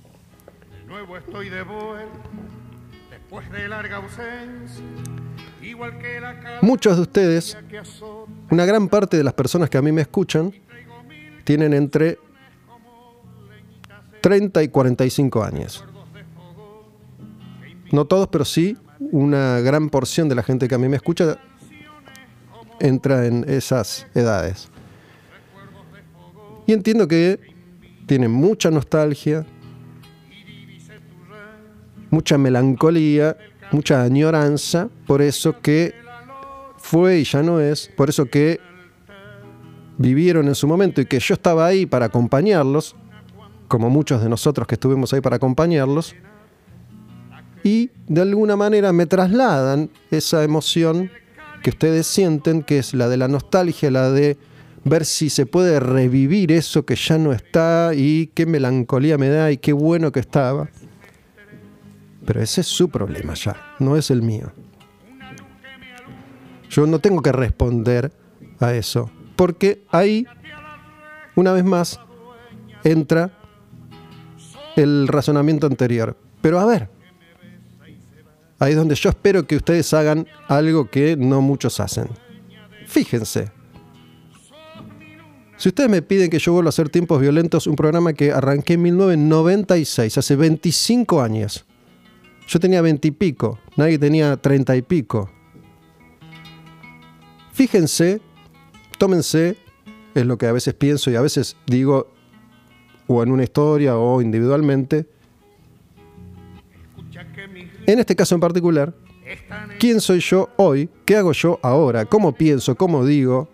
De 0.71 0.87
nuevo 0.87 1.17
estoy 1.17 1.49
de 1.49 1.63
vuelta, 1.63 2.19
después 3.11 3.51
de 3.51 3.69
larga 3.69 3.97
ausencia, 3.97 4.85
igual 5.63 5.99
que 5.99 6.21
la 6.21 6.59
Muchos 6.63 6.97
de 6.97 7.03
ustedes, 7.03 7.57
una 8.51 8.65
gran 8.65 8.89
parte 8.89 9.17
de 9.17 9.25
las 9.25 9.35
personas 9.35 9.69
que 9.69 9.79
a 9.79 9.83
mí 9.83 9.93
me 9.93 10.03
escuchan, 10.03 10.53
tienen 11.45 11.73
entre 11.75 12.19
30 14.21 14.63
y 14.63 14.69
45 14.69 15.43
años. 15.43 15.85
No 17.91 18.05
todos, 18.05 18.29
pero 18.29 18.45
sí 18.45 18.77
una 18.99 19.61
gran 19.61 19.89
porción 19.89 20.29
de 20.29 20.35
la 20.35 20.43
gente 20.43 20.69
que 20.69 20.75
a 20.75 20.79
mí 20.79 20.89
me 20.89 20.97
escucha 20.97 21.39
entra 22.81 23.27
en 23.27 23.45
esas 23.49 24.07
edades. 24.15 24.69
Y 26.67 26.73
entiendo 26.73 27.09
que 27.09 27.41
tienen 28.07 28.31
mucha 28.31 28.71
nostalgia, 28.71 29.47
mucha 32.11 32.39
melancolía, 32.39 33.37
mucha 33.71 34.03
añoranza, 34.03 34.89
por 35.07 35.23
eso 35.23 35.61
que 35.61 35.95
fue 36.79 37.19
y 37.19 37.25
ya 37.25 37.43
no 37.43 37.61
es, 37.61 37.91
por 37.97 38.09
eso 38.09 38.27
que 38.27 38.61
vivieron 39.99 40.49
en 40.49 40.55
su 40.55 40.67
momento 40.67 41.01
y 41.01 41.07
que 41.07 41.19
yo 41.19 41.35
estaba 41.35 41.67
ahí 41.67 41.87
para 41.87 42.07
acompañarlos, 42.07 42.97
como 43.67 43.91
muchos 43.91 44.23
de 44.23 44.29
nosotros 44.29 44.67
que 44.67 44.77
estuvimos 44.77 45.13
ahí 45.13 45.21
para 45.21 45.37
acompañarlos, 45.37 46.15
y 47.63 47.91
de 48.07 48.23
alguna 48.23 48.57
manera 48.57 48.93
me 48.93 49.07
trasladan 49.07 49.91
esa 50.11 50.45
emoción 50.45 51.11
que 51.63 51.71
ustedes 51.71 52.07
sienten, 52.07 52.63
que 52.63 52.79
es 52.79 52.95
la 52.95 53.09
de 53.09 53.17
la 53.17 53.29
nostalgia, 53.29 53.91
la 53.91 54.11
de 54.11 54.37
ver 54.85 55.05
si 55.05 55.31
se 55.31 55.47
puede 55.47 55.81
revivir 55.81 56.53
eso 56.53 56.85
que 56.85 56.97
ya 56.97 57.19
no 57.19 57.33
está 57.33 57.93
y 57.95 58.29
qué 58.29 58.47
melancolía 58.47 59.19
me 59.19 59.29
da 59.29 59.51
y 59.51 59.59
qué 59.59 59.73
bueno 59.73 60.13
que 60.13 60.21
estaba. 60.21 60.69
Pero 62.25 62.43
ese 62.43 62.61
es 62.61 62.67
su 62.67 62.89
problema 62.89 63.35
ya, 63.35 63.57
no 63.79 63.97
es 63.97 64.11
el 64.11 64.23
mío. 64.23 64.53
Yo 66.71 66.87
no 66.87 66.99
tengo 66.99 67.23
que 67.23 67.33
responder 67.33 68.13
a 68.61 68.75
eso, 68.75 69.11
porque 69.37 69.83
ahí, 69.91 70.27
una 71.35 71.53
vez 71.53 71.65
más, 71.65 71.99
entra 72.85 73.33
el 74.77 75.09
razonamiento 75.09 75.67
anterior. 75.67 76.17
Pero 76.41 76.61
a 76.61 76.67
ver, 76.67 76.91
ahí 78.59 78.73
es 78.73 78.77
donde 78.77 78.95
yo 78.95 79.11
espero 79.11 79.47
que 79.47 79.57
ustedes 79.57 79.93
hagan 79.95 80.27
algo 80.49 80.91
que 80.91 81.17
no 81.17 81.41
muchos 81.41 81.81
hacen. 81.81 82.09
Fíjense. 82.87 83.51
Si 85.57 85.69
ustedes 85.69 85.91
me 85.91 86.03
piden 86.03 86.31
que 86.31 86.39
yo 86.39 86.53
vuelva 86.53 86.69
a 86.69 86.71
hacer 86.71 86.89
Tiempos 86.89 87.21
Violentos, 87.21 87.67
un 87.67 87.75
programa 87.75 88.13
que 88.13 88.31
arranqué 88.31 88.75
en 88.75 88.83
1996, 88.83 90.17
hace 90.17 90.37
25 90.37 91.21
años. 91.21 91.67
Yo 92.47 92.61
tenía 92.61 92.81
20 92.81 93.09
y 93.09 93.11
pico, 93.11 93.59
nadie 93.77 93.99
tenía 93.99 94.37
30 94.37 94.77
y 94.77 94.83
pico. 94.83 95.29
Fíjense, 97.53 98.21
tómense, 98.99 99.57
es 100.15 100.27
lo 100.27 100.39
que 100.39 100.47
a 100.47 100.53
veces 100.53 100.75
pienso 100.75 101.11
y 101.11 101.17
a 101.17 101.21
veces 101.21 101.57
digo, 101.67 102.13
o 103.09 103.23
en 103.23 103.33
una 103.33 103.43
historia 103.43 103.99
o 103.99 104.23
individualmente. 104.23 105.09
En 107.87 107.99
este 107.99 108.15
caso 108.15 108.35
en 108.35 108.41
particular, 108.41 108.95
¿quién 109.79 110.01
soy 110.01 110.21
yo 110.21 110.51
hoy? 110.57 110.89
¿Qué 111.05 111.17
hago 111.17 111.33
yo 111.33 111.59
ahora? 111.63 112.05
¿Cómo 112.05 112.33
pienso? 112.33 112.77
¿Cómo 112.77 113.05
digo? 113.05 113.49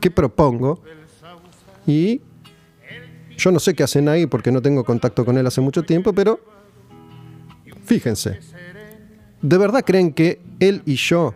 ¿Qué 0.00 0.10
propongo? 0.10 0.82
Y 1.86 2.20
yo 3.36 3.50
no 3.52 3.60
sé 3.60 3.74
qué 3.74 3.82
hace 3.82 4.02
Nagui 4.02 4.26
porque 4.26 4.52
no 4.52 4.60
tengo 4.60 4.84
contacto 4.84 5.24
con 5.24 5.38
él 5.38 5.46
hace 5.46 5.60
mucho 5.60 5.82
tiempo, 5.82 6.12
pero 6.12 6.40
fíjense, 7.84 8.40
¿de 9.40 9.58
verdad 9.58 9.82
creen 9.84 10.12
que 10.12 10.40
él 10.60 10.82
y 10.84 10.96
yo, 10.96 11.34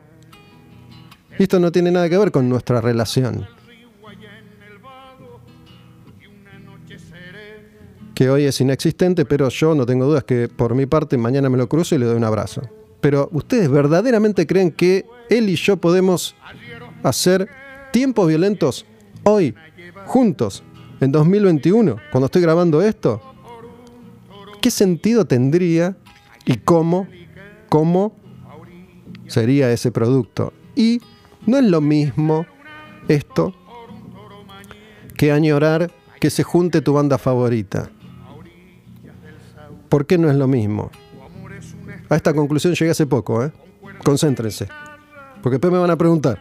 esto 1.39 1.59
no 1.61 1.73
tiene 1.73 1.91
nada 1.91 2.09
que 2.09 2.19
ver 2.19 2.31
con 2.31 2.49
nuestra 2.49 2.81
relación, 2.81 3.47
que 8.15 8.31
hoy 8.31 8.45
es 8.45 8.61
inexistente, 8.61 9.25
pero 9.25 9.49
yo 9.49 9.75
no 9.75 9.87
tengo 9.87 10.07
dudas 10.07 10.25
que 10.25 10.49
por 10.49 10.75
mi 10.75 10.87
parte 10.87 11.17
mañana 11.17 11.49
me 11.49 11.59
lo 11.59 11.69
cruzo 11.69 11.95
y 11.95 11.99
le 11.99 12.07
doy 12.07 12.17
un 12.17 12.25
abrazo. 12.25 12.63
Pero 13.01 13.29
¿ustedes 13.33 13.69
verdaderamente 13.69 14.47
creen 14.47 14.71
que 14.71 15.07
él 15.29 15.49
y 15.49 15.57
yo 15.57 15.77
podemos 15.77 16.37
hacer 17.03 17.49
tiempos 17.93 18.29
violentos 18.29 18.87
hoy, 19.25 19.55
juntos, 20.07 20.63
en 21.01 21.11
2021, 21.11 21.97
cuando 22.13 22.27
estoy 22.27 22.43
grabando 22.43 22.81
esto? 22.81 23.21
¿Qué 24.61 24.71
sentido 24.71 25.25
tendría 25.25 25.97
y 26.45 26.59
cómo, 26.59 27.09
cómo 27.69 28.15
sería 29.27 29.73
ese 29.73 29.91
producto? 29.91 30.53
Y 30.77 31.01
no 31.47 31.59
es 31.59 31.65
lo 31.65 31.81
mismo 31.81 32.47
esto 33.09 33.53
que 35.17 35.33
añorar 35.33 35.91
que 36.21 36.31
se 36.31 36.45
junte 36.45 36.83
tu 36.83 36.93
banda 36.93 37.19
favorita. 37.19 37.91
¿Por 39.93 40.07
qué 40.07 40.17
no 40.17 40.31
es 40.31 40.37
lo 40.37 40.49
mismo? 40.49 40.91
A 42.09 42.17
esta 42.17 42.33
conclusión 42.33 42.73
llegué 42.73 42.93
hace 42.93 43.07
poco, 43.07 43.45
¿eh? 43.45 43.53
Concéntrense. 44.03 44.67
Porque 45.43 45.57
después 45.57 45.71
me 45.71 45.79
van 45.79 45.91
a 45.91 45.99
preguntar. 45.99 46.39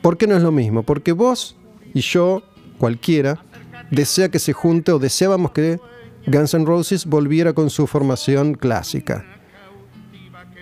¿Por 0.00 0.16
qué 0.16 0.28
no 0.28 0.36
es 0.36 0.42
lo 0.44 0.52
mismo? 0.52 0.84
Porque 0.84 1.10
vos 1.10 1.56
y 1.92 2.02
yo, 2.02 2.44
cualquiera, 2.78 3.44
desea 3.90 4.28
que 4.28 4.38
se 4.38 4.52
junte 4.52 4.92
o 4.92 5.00
deseábamos 5.00 5.50
que 5.50 5.80
Guns 6.28 6.54
N' 6.54 6.66
Roses 6.66 7.04
volviera 7.04 7.52
con 7.52 7.68
su 7.68 7.88
formación 7.88 8.54
clásica. 8.54 9.24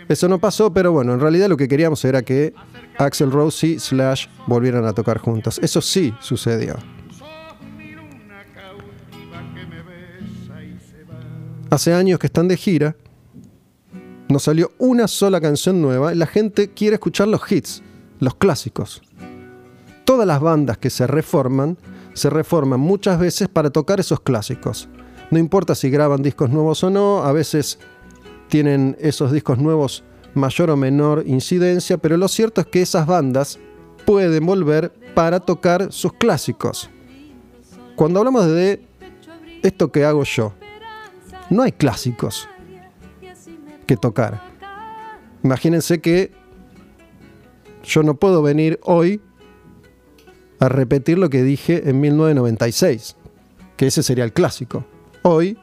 Eso 0.08 0.26
no 0.26 0.38
pasó, 0.38 0.72
pero 0.72 0.92
bueno, 0.92 1.12
en 1.12 1.20
realidad 1.20 1.50
lo 1.50 1.58
que 1.58 1.68
queríamos 1.68 2.02
era 2.06 2.22
que 2.22 2.54
Axel 2.96 3.30
Rose 3.30 3.66
y 3.66 3.78
Slash 3.78 4.28
volvieran 4.46 4.86
a 4.86 4.94
tocar 4.94 5.18
juntos. 5.18 5.60
Eso 5.62 5.82
sí 5.82 6.14
sucedió. 6.20 6.76
Hace 11.70 11.92
años 11.92 12.18
que 12.18 12.28
están 12.28 12.48
de 12.48 12.56
gira, 12.56 12.96
no 14.30 14.38
salió 14.38 14.72
una 14.78 15.06
sola 15.06 15.38
canción 15.38 15.82
nueva 15.82 16.14
y 16.14 16.16
la 16.16 16.26
gente 16.26 16.68
quiere 16.68 16.94
escuchar 16.94 17.28
los 17.28 17.40
hits, 17.50 17.82
los 18.20 18.34
clásicos. 18.36 19.02
Todas 20.04 20.26
las 20.26 20.40
bandas 20.40 20.78
que 20.78 20.88
se 20.88 21.06
reforman, 21.06 21.76
se 22.14 22.30
reforman 22.30 22.80
muchas 22.80 23.18
veces 23.18 23.48
para 23.48 23.68
tocar 23.68 24.00
esos 24.00 24.20
clásicos. 24.20 24.88
No 25.30 25.38
importa 25.38 25.74
si 25.74 25.90
graban 25.90 26.22
discos 26.22 26.48
nuevos 26.48 26.82
o 26.84 26.88
no, 26.88 27.22
a 27.22 27.32
veces 27.32 27.78
tienen 28.48 28.96
esos 28.98 29.30
discos 29.30 29.58
nuevos 29.58 30.04
mayor 30.32 30.70
o 30.70 30.76
menor 30.76 31.24
incidencia, 31.26 31.98
pero 31.98 32.16
lo 32.16 32.28
cierto 32.28 32.62
es 32.62 32.66
que 32.66 32.80
esas 32.80 33.06
bandas 33.06 33.58
pueden 34.06 34.46
volver 34.46 34.90
para 35.14 35.40
tocar 35.40 35.92
sus 35.92 36.14
clásicos. 36.14 36.88
Cuando 37.94 38.20
hablamos 38.20 38.46
de 38.46 38.80
esto 39.62 39.92
que 39.92 40.06
hago 40.06 40.24
yo, 40.24 40.54
no 41.50 41.62
hay 41.62 41.72
clásicos 41.72 42.48
que 43.86 43.96
tocar. 43.96 44.42
Imagínense 45.42 46.00
que 46.00 46.32
yo 47.84 48.02
no 48.02 48.14
puedo 48.14 48.42
venir 48.42 48.78
hoy 48.82 49.20
a 50.60 50.68
repetir 50.68 51.18
lo 51.18 51.30
que 51.30 51.42
dije 51.42 51.88
en 51.88 52.00
1996, 52.00 53.16
que 53.76 53.86
ese 53.86 54.02
sería 54.02 54.24
el 54.24 54.32
clásico. 54.32 54.84
hoy, 55.22 55.58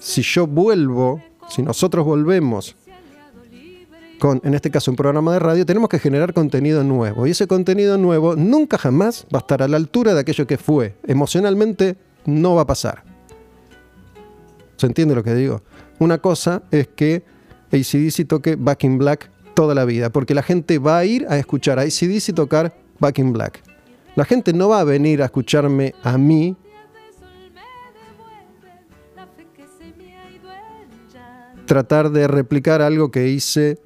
si 0.00 0.22
yo 0.22 0.46
vuelvo, 0.46 1.22
si 1.48 1.62
nosotros 1.62 2.04
volvemos 2.04 2.74
con, 4.18 4.40
en 4.44 4.54
este 4.54 4.70
caso, 4.70 4.90
un 4.92 4.96
programa 4.96 5.32
de 5.32 5.40
radio, 5.40 5.66
tenemos 5.66 5.88
que 5.88 5.98
generar 5.98 6.32
contenido 6.32 6.84
nuevo. 6.84 7.26
Y 7.26 7.30
ese 7.30 7.48
contenido 7.48 7.98
nuevo 7.98 8.36
nunca 8.36 8.78
jamás 8.78 9.26
va 9.34 9.38
a 9.38 9.40
estar 9.40 9.62
a 9.62 9.68
la 9.68 9.76
altura 9.76 10.14
de 10.14 10.20
aquello 10.20 10.46
que 10.46 10.58
fue. 10.58 10.94
Emocionalmente 11.08 11.96
no 12.24 12.54
va 12.54 12.62
a 12.62 12.66
pasar. 12.66 13.11
¿Se 14.82 14.88
entiende 14.88 15.14
lo 15.14 15.22
que 15.22 15.32
digo? 15.32 15.62
Una 16.00 16.18
cosa 16.18 16.64
es 16.72 16.88
que 16.88 17.22
ACDC 17.70 18.26
toque 18.26 18.56
Back 18.56 18.82
in 18.82 18.98
Black 18.98 19.30
toda 19.54 19.76
la 19.76 19.84
vida, 19.84 20.10
porque 20.10 20.34
la 20.34 20.42
gente 20.42 20.80
va 20.80 20.98
a 20.98 21.04
ir 21.04 21.24
a 21.28 21.38
escuchar 21.38 21.78
a 21.78 21.82
ACDC 21.82 22.34
tocar 22.34 22.74
Back 22.98 23.20
in 23.20 23.32
Black. 23.32 23.62
La 24.16 24.24
gente 24.24 24.52
no 24.52 24.70
va 24.70 24.80
a 24.80 24.84
venir 24.84 25.22
a 25.22 25.26
escucharme 25.26 25.94
a 26.02 26.18
mí 26.18 26.56
tratar 31.64 32.10
de 32.10 32.26
replicar 32.26 32.82
algo 32.82 33.12
que 33.12 33.28
hice 33.28 33.78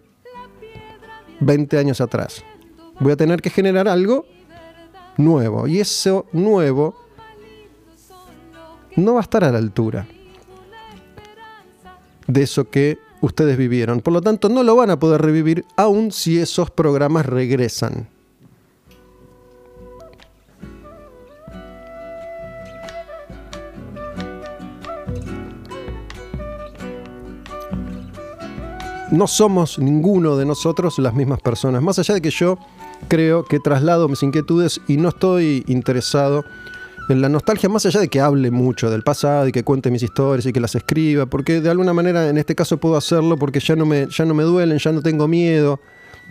20 1.40 1.76
años 1.76 2.00
atrás. 2.00 2.42
Voy 3.00 3.12
a 3.12 3.16
tener 3.16 3.42
que 3.42 3.50
generar 3.50 3.86
algo 3.86 4.24
nuevo. 5.18 5.66
Y 5.66 5.78
eso 5.78 6.24
nuevo 6.32 6.96
no 8.96 9.12
va 9.12 9.20
a 9.20 9.22
estar 9.24 9.44
a 9.44 9.52
la 9.52 9.58
altura 9.58 10.08
de 12.26 12.42
eso 12.42 12.68
que 12.70 12.98
ustedes 13.20 13.56
vivieron. 13.56 14.00
Por 14.00 14.12
lo 14.12 14.20
tanto, 14.20 14.48
no 14.48 14.62
lo 14.62 14.76
van 14.76 14.90
a 14.90 14.98
poder 14.98 15.22
revivir 15.22 15.64
aun 15.76 16.12
si 16.12 16.38
esos 16.38 16.70
programas 16.70 17.26
regresan. 17.26 18.08
no 29.10 29.26
somos 29.26 29.78
ninguno 29.78 30.36
de 30.36 30.44
nosotros 30.44 30.98
las 30.98 31.14
mismas 31.14 31.40
personas. 31.40 31.82
Más 31.82 31.98
allá 31.98 32.14
de 32.14 32.22
que 32.22 32.30
yo 32.30 32.58
creo 33.08 33.44
que 33.44 33.60
traslado 33.60 34.08
mis 34.08 34.22
inquietudes 34.22 34.80
y 34.88 34.96
no 34.96 35.08
estoy 35.10 35.64
interesado 35.66 36.44
en 37.08 37.20
la 37.20 37.28
nostalgia, 37.28 37.68
más 37.68 37.86
allá 37.86 38.00
de 38.00 38.08
que 38.08 38.20
hable 38.20 38.50
mucho 38.50 38.90
del 38.90 39.02
pasado 39.02 39.46
y 39.46 39.52
que 39.52 39.62
cuente 39.62 39.90
mis 39.90 40.02
historias 40.02 40.46
y 40.46 40.52
que 40.52 40.60
las 40.60 40.74
escriba, 40.74 41.26
porque 41.26 41.60
de 41.60 41.70
alguna 41.70 41.92
manera 41.92 42.28
en 42.28 42.36
este 42.36 42.54
caso 42.54 42.78
puedo 42.78 42.96
hacerlo 42.96 43.36
porque 43.36 43.60
ya 43.60 43.76
no 43.76 43.86
me, 43.86 44.08
ya 44.08 44.24
no 44.24 44.34
me 44.34 44.42
duelen, 44.42 44.78
ya 44.78 44.92
no 44.92 45.02
tengo 45.02 45.28
miedo. 45.28 45.80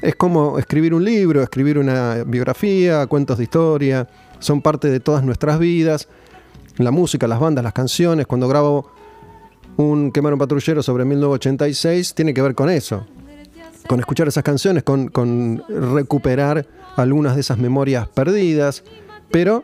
Es 0.01 0.15
como 0.15 0.59
escribir 0.59 0.93
un 0.93 1.05
libro, 1.05 1.41
escribir 1.41 1.77
una 1.77 2.23
biografía, 2.25 3.07
cuentos 3.07 3.37
de 3.37 3.45
historia, 3.45 4.07
son 4.39 4.61
parte 4.61 4.89
de 4.89 4.99
todas 4.99 5.23
nuestras 5.23 5.59
vidas. 5.59 6.09
La 6.77 6.91
música, 6.91 7.25
las 7.27 7.39
bandas, 7.39 7.63
las 7.63 7.71
canciones, 7.71 8.27
cuando 8.27 8.49
grabo 8.49 8.91
un 9.77 10.11
quemar 10.11 10.33
un 10.33 10.39
patrullero 10.39 10.83
sobre 10.83 11.05
1986 11.05 12.13
tiene 12.13 12.33
que 12.33 12.41
ver 12.41 12.55
con 12.55 12.69
eso, 12.69 13.05
con 13.87 13.99
escuchar 13.99 14.27
esas 14.27 14.43
canciones, 14.43 14.83
con, 14.83 15.07
con 15.07 15.63
recuperar 15.69 16.65
algunas 16.97 17.35
de 17.35 17.41
esas 17.41 17.57
memorias 17.57 18.07
perdidas, 18.09 18.83
pero 19.31 19.63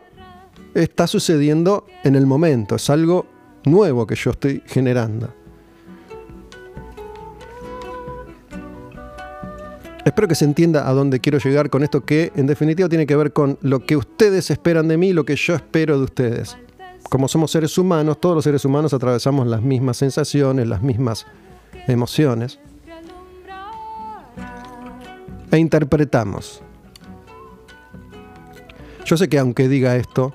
está 0.74 1.06
sucediendo 1.06 1.86
en 2.04 2.14
el 2.14 2.26
momento, 2.26 2.76
es 2.76 2.90
algo 2.90 3.26
nuevo 3.64 4.06
que 4.06 4.14
yo 4.14 4.30
estoy 4.30 4.62
generando. 4.66 5.32
Espero 10.04 10.26
que 10.26 10.34
se 10.34 10.44
entienda 10.44 10.88
a 10.88 10.92
dónde 10.92 11.20
quiero 11.20 11.38
llegar 11.38 11.70
con 11.70 11.84
esto 11.84 12.04
que 12.04 12.32
en 12.34 12.46
definitiva 12.46 12.88
tiene 12.88 13.06
que 13.06 13.14
ver 13.14 13.32
con 13.32 13.56
lo 13.60 13.86
que 13.86 13.96
ustedes 13.96 14.50
esperan 14.50 14.88
de 14.88 14.96
mí, 14.96 15.12
lo 15.12 15.24
que 15.24 15.36
yo 15.36 15.54
espero 15.54 15.96
de 15.96 16.04
ustedes 16.04 16.56
como 17.12 17.28
somos 17.28 17.50
seres 17.50 17.76
humanos, 17.76 18.18
todos 18.18 18.34
los 18.34 18.44
seres 18.44 18.64
humanos 18.64 18.94
atravesamos 18.94 19.46
las 19.46 19.60
mismas 19.60 19.98
sensaciones, 19.98 20.66
las 20.66 20.80
mismas 20.80 21.26
emociones. 21.86 22.58
E 25.50 25.58
interpretamos. 25.58 26.62
Yo 29.04 29.18
sé 29.18 29.28
que 29.28 29.38
aunque 29.38 29.68
diga 29.68 29.96
esto, 29.96 30.32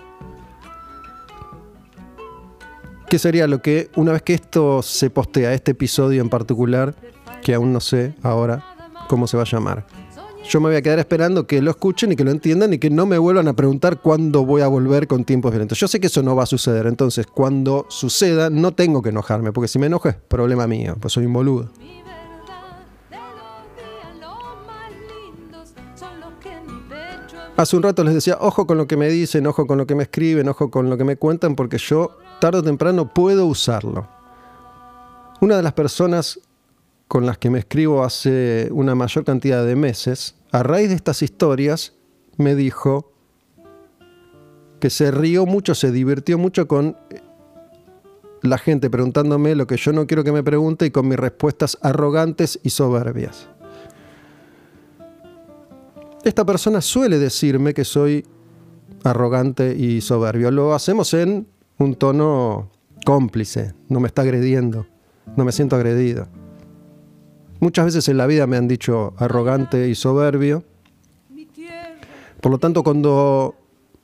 ¿qué 3.09 3.19
sería 3.19 3.47
lo 3.47 3.61
que, 3.61 3.89
una 3.95 4.11
vez 4.11 4.21
que 4.21 4.33
esto 4.33 4.81
se 4.81 5.09
postea, 5.09 5.53
este 5.53 5.71
episodio 5.71 6.21
en 6.21 6.29
particular, 6.29 6.95
que 7.41 7.53
aún 7.53 7.73
no 7.73 7.79
sé 7.79 8.13
ahora 8.21 8.63
cómo 9.07 9.27
se 9.27 9.37
va 9.37 9.43
a 9.43 9.45
llamar? 9.45 9.85
yo 10.49 10.61
me 10.61 10.69
voy 10.69 10.77
a 10.77 10.81
quedar 10.81 10.99
esperando 10.99 11.45
que 11.45 11.61
lo 11.61 11.71
escuchen 11.71 12.13
y 12.13 12.15
que 12.15 12.23
lo 12.23 12.31
entiendan 12.31 12.73
y 12.73 12.77
que 12.77 12.89
no 12.89 13.05
me 13.05 13.17
vuelvan 13.17 13.49
a 13.49 13.53
preguntar 13.53 13.99
cuándo 14.01 14.45
voy 14.45 14.61
a 14.61 14.67
volver 14.67 15.05
con 15.05 15.25
tiempos 15.25 15.51
violentos. 15.51 15.77
Yo 15.77 15.89
sé 15.89 15.99
que 15.99 16.07
eso 16.07 16.23
no 16.23 16.37
va 16.37 16.43
a 16.43 16.45
suceder, 16.45 16.87
entonces 16.87 17.27
cuando 17.27 17.85
suceda 17.89 18.49
no 18.49 18.71
tengo 18.73 19.01
que 19.01 19.09
enojarme, 19.09 19.51
porque 19.51 19.67
si 19.67 19.77
me 19.77 19.87
enojo 19.87 20.07
es 20.07 20.15
problema 20.15 20.65
mío, 20.65 20.95
pues 20.99 21.13
soy 21.13 21.25
un 21.25 21.33
boludo. 21.33 21.69
Hace 27.57 27.75
un 27.75 27.83
rato 27.83 28.03
les 28.03 28.13
decía, 28.13 28.37
ojo 28.39 28.67
con 28.67 28.77
lo 28.77 28.87
que 28.87 28.95
me 28.95 29.09
dicen, 29.09 29.47
ojo 29.47 29.65
con 29.65 29.77
lo 29.79 29.87
que 29.87 29.95
me 29.95 30.03
escriben, 30.03 30.47
ojo 30.47 30.69
con 30.69 30.89
lo 30.89 30.97
que 30.97 31.03
me 31.03 31.17
cuentan, 31.17 31.55
porque 31.55 31.79
yo 31.79 32.17
tarde 32.39 32.59
o 32.59 32.63
temprano 32.63 33.13
puedo 33.13 33.45
usarlo. 33.45 34.07
Una 35.41 35.57
de 35.57 35.63
las 35.63 35.73
personas 35.73 36.39
con 37.07 37.25
las 37.25 37.37
que 37.37 37.49
me 37.49 37.59
escribo 37.59 38.03
hace 38.03 38.69
una 38.71 38.95
mayor 38.95 39.23
cantidad 39.23 39.65
de 39.65 39.75
meses, 39.75 40.35
a 40.51 40.63
raíz 40.63 40.89
de 40.89 40.95
estas 40.95 41.21
historias, 41.21 41.93
me 42.37 42.55
dijo 42.55 43.11
que 44.79 44.89
se 44.89 45.11
rió 45.11 45.45
mucho, 45.45 45.73
se 45.73 45.91
divirtió 45.91 46.37
mucho 46.37 46.67
con 46.67 46.97
la 48.41 48.57
gente 48.57 48.89
preguntándome 48.89 49.55
lo 49.55 49.67
que 49.67 49.77
yo 49.77 49.91
no 49.93 50.05
quiero 50.05 50.23
que 50.23 50.31
me 50.31 50.43
pregunte 50.43 50.85
y 50.85 50.91
con 50.91 51.07
mis 51.07 51.17
respuestas 51.17 51.77
arrogantes 51.81 52.59
y 52.63 52.69
soberbias. 52.69 53.49
Esta 56.23 56.45
persona 56.45 56.81
suele 56.81 57.19
decirme 57.19 57.73
que 57.73 57.85
soy 57.85 58.25
arrogante 59.03 59.75
y 59.75 60.01
soberbio. 60.01 60.51
Lo 60.51 60.73
hacemos 60.73 61.13
en 61.13 61.47
un 61.79 61.95
tono 61.95 62.71
cómplice, 63.05 63.73
no 63.89 63.99
me 63.99 64.07
está 64.07 64.23
agrediendo, 64.23 64.87
no 65.35 65.45
me 65.45 65.51
siento 65.51 65.75
agredido. 65.75 66.27
Muchas 67.59 67.85
veces 67.85 68.07
en 68.09 68.17
la 68.17 68.27
vida 68.27 68.47
me 68.47 68.57
han 68.57 68.67
dicho 68.67 69.13
arrogante 69.17 69.87
y 69.89 69.95
soberbio. 69.95 70.63
Por 72.41 72.51
lo 72.51 72.59
tanto, 72.59 72.83
cuando 72.83 73.55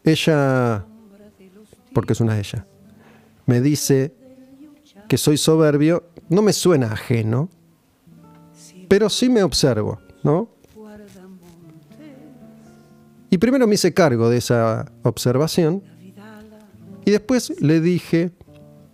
ella, 0.04 0.86
porque 1.94 2.14
es 2.14 2.22
una 2.22 2.40
ella, 2.40 2.66
me 3.46 3.62
dice 3.62 4.14
que 5.08 5.18
soy 5.18 5.38
soberbio, 5.38 6.04
no 6.30 6.42
me 6.42 6.54
suena 6.54 6.88
ajeno, 6.94 7.50
pero 8.88 9.10
sí 9.10 9.30
me 9.30 9.44
observo, 9.44 10.00
¿no? 10.24 10.50
Y 13.30 13.38
primero 13.38 13.68
me 13.68 13.76
hice 13.76 13.94
cargo 13.94 14.30
de 14.30 14.38
esa 14.38 14.92
observación 15.02 15.84
y 17.06 17.12
después 17.12 17.62
le 17.62 17.80
dije, 17.82 18.32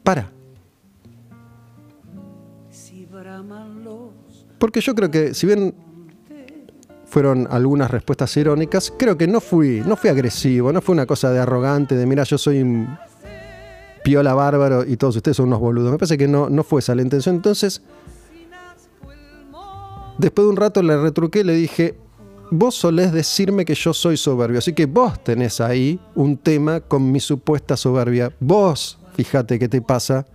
para. 0.04 0.32
Porque 4.58 4.82
yo 4.82 4.94
creo 4.96 5.10
que, 5.10 5.34
si 5.34 5.48
bien 5.48 5.74
fueron 7.06 7.48
algunas 7.50 7.90
respuestas 7.90 8.36
irónicas, 8.38 8.94
creo 8.98 9.18
que 9.18 9.28
no 9.28 9.42
fui, 9.42 9.82
no 9.86 9.96
fui 9.96 10.10
agresivo, 10.10 10.72
no 10.72 10.82
fue 10.82 10.94
una 10.94 11.06
cosa 11.06 11.32
de 11.32 11.40
arrogante, 11.40 11.96
de 11.96 12.06
mira, 12.06 12.24
yo 12.24 12.38
soy 12.38 12.62
un 12.62 12.88
piola 14.04 14.34
bárbaro 14.34 14.86
y 14.86 14.98
todos 14.98 15.16
ustedes 15.16 15.38
son 15.38 15.48
unos 15.48 15.60
boludos. 15.60 15.92
Me 15.92 15.98
parece 15.98 16.18
que 16.18 16.28
no, 16.28 16.50
no 16.50 16.64
fue 16.64 16.80
esa 16.80 16.96
la 16.96 17.02
intención. 17.02 17.36
Entonces, 17.36 17.82
después 20.18 20.46
de 20.46 20.50
un 20.50 20.58
rato 20.58 20.84
le 20.84 20.98
retruqué 21.02 21.44
le 21.44 21.54
dije, 21.54 21.96
vos 22.52 22.76
solés 22.76 23.12
decirme 23.12 23.66
que 23.66 23.76
yo 23.76 23.94
soy 23.94 24.18
soberbio, 24.18 24.60
así 24.60 24.74
que 24.74 24.86
vos 24.86 25.24
tenés 25.24 25.62
ahí 25.62 26.00
un 26.16 26.38
tema 26.38 26.82
con 26.82 27.12
mi 27.12 27.20
supuesta 27.20 27.78
soberbia. 27.78 28.32
Vos, 28.40 29.00
fíjate 29.16 29.60
qué 29.60 29.70
te 29.70 29.82
pasa, 29.82 30.26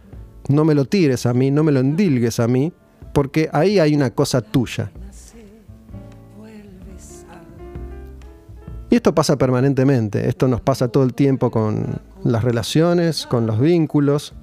no 0.48 0.64
me 0.64 0.74
lo 0.74 0.84
tires 0.84 1.26
a 1.26 1.34
mí, 1.34 1.50
no 1.50 1.64
me 1.64 1.72
lo 1.72 1.80
endilgues 1.80 2.40
a 2.40 2.48
mí, 2.48 2.72
porque 3.12 3.48
ahí 3.52 3.78
hay 3.78 3.94
una 3.94 4.10
cosa 4.10 4.40
tuya. 4.40 4.90
Y 8.90 8.96
esto 8.96 9.14
pasa 9.14 9.36
permanentemente, 9.36 10.28
esto 10.28 10.46
nos 10.46 10.60
pasa 10.60 10.88
todo 10.88 11.02
el 11.02 11.14
tiempo 11.14 11.50
con 11.50 12.00
las 12.22 12.44
relaciones, 12.44 13.26
con 13.26 13.46
los 13.46 13.58
vínculos, 13.58 14.34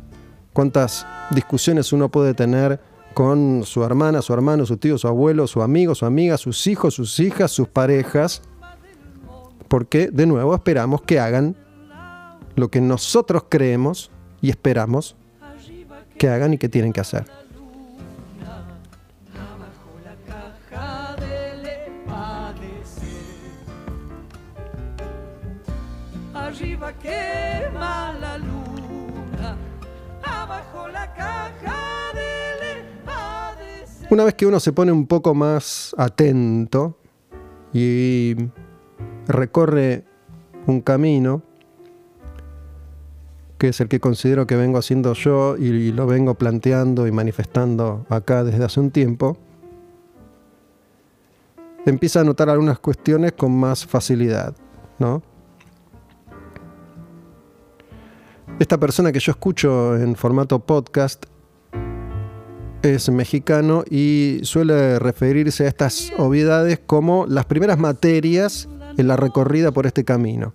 cuántas 0.51 1.05
discusiones 1.29 1.93
uno 1.93 2.09
puede 2.09 2.33
tener 2.33 2.81
con 3.13 3.63
su 3.65 3.83
hermana, 3.83 4.21
su 4.21 4.33
hermano, 4.33 4.65
su 4.65 4.77
tío, 4.77 4.97
su 4.97 5.07
abuelo, 5.07 5.47
su 5.47 5.61
amigo, 5.61 5.95
su 5.95 6.05
amiga, 6.05 6.37
sus 6.37 6.65
hijos, 6.67 6.95
sus 6.95 7.19
hijas, 7.19 7.51
sus 7.51 7.67
parejas, 7.67 8.41
porque 9.67 10.09
de 10.11 10.25
nuevo 10.25 10.55
esperamos 10.55 11.01
que 11.01 11.19
hagan 11.19 11.55
lo 12.55 12.69
que 12.69 12.81
nosotros 12.81 13.45
creemos 13.49 14.11
y 14.41 14.49
esperamos 14.49 15.15
que 16.17 16.29
hagan 16.29 16.53
y 16.53 16.57
que 16.57 16.69
tienen 16.69 16.93
que 16.93 17.01
hacer. 17.01 17.40
Una 34.11 34.25
vez 34.25 34.33
que 34.33 34.45
uno 34.45 34.59
se 34.59 34.73
pone 34.73 34.91
un 34.91 35.07
poco 35.07 35.33
más 35.33 35.95
atento 35.97 36.97
y 37.71 38.35
recorre 39.25 40.03
un 40.67 40.81
camino, 40.81 41.43
que 43.57 43.69
es 43.69 43.79
el 43.79 43.87
que 43.87 44.01
considero 44.01 44.45
que 44.45 44.57
vengo 44.57 44.77
haciendo 44.77 45.13
yo 45.13 45.55
y 45.55 45.93
lo 45.93 46.07
vengo 46.07 46.33
planteando 46.33 47.07
y 47.07 47.13
manifestando 47.13 48.05
acá 48.09 48.43
desde 48.43 48.65
hace 48.65 48.81
un 48.81 48.91
tiempo, 48.91 49.37
empieza 51.85 52.19
a 52.19 52.25
notar 52.25 52.49
algunas 52.49 52.79
cuestiones 52.79 53.31
con 53.31 53.57
más 53.57 53.85
facilidad, 53.85 54.53
¿no? 54.99 55.23
Esta 58.59 58.77
persona 58.77 59.13
que 59.13 59.21
yo 59.21 59.31
escucho 59.31 59.95
en 59.95 60.17
formato 60.17 60.59
podcast 60.59 61.30
es 62.81 63.09
mexicano 63.09 63.83
y 63.89 64.39
suele 64.43 64.99
referirse 64.99 65.65
a 65.65 65.67
estas 65.67 66.11
obviedades 66.17 66.79
como 66.85 67.25
las 67.27 67.45
primeras 67.45 67.77
materias 67.77 68.67
en 68.97 69.07
la 69.07 69.15
recorrida 69.15 69.71
por 69.71 69.85
este 69.85 70.03
camino. 70.03 70.53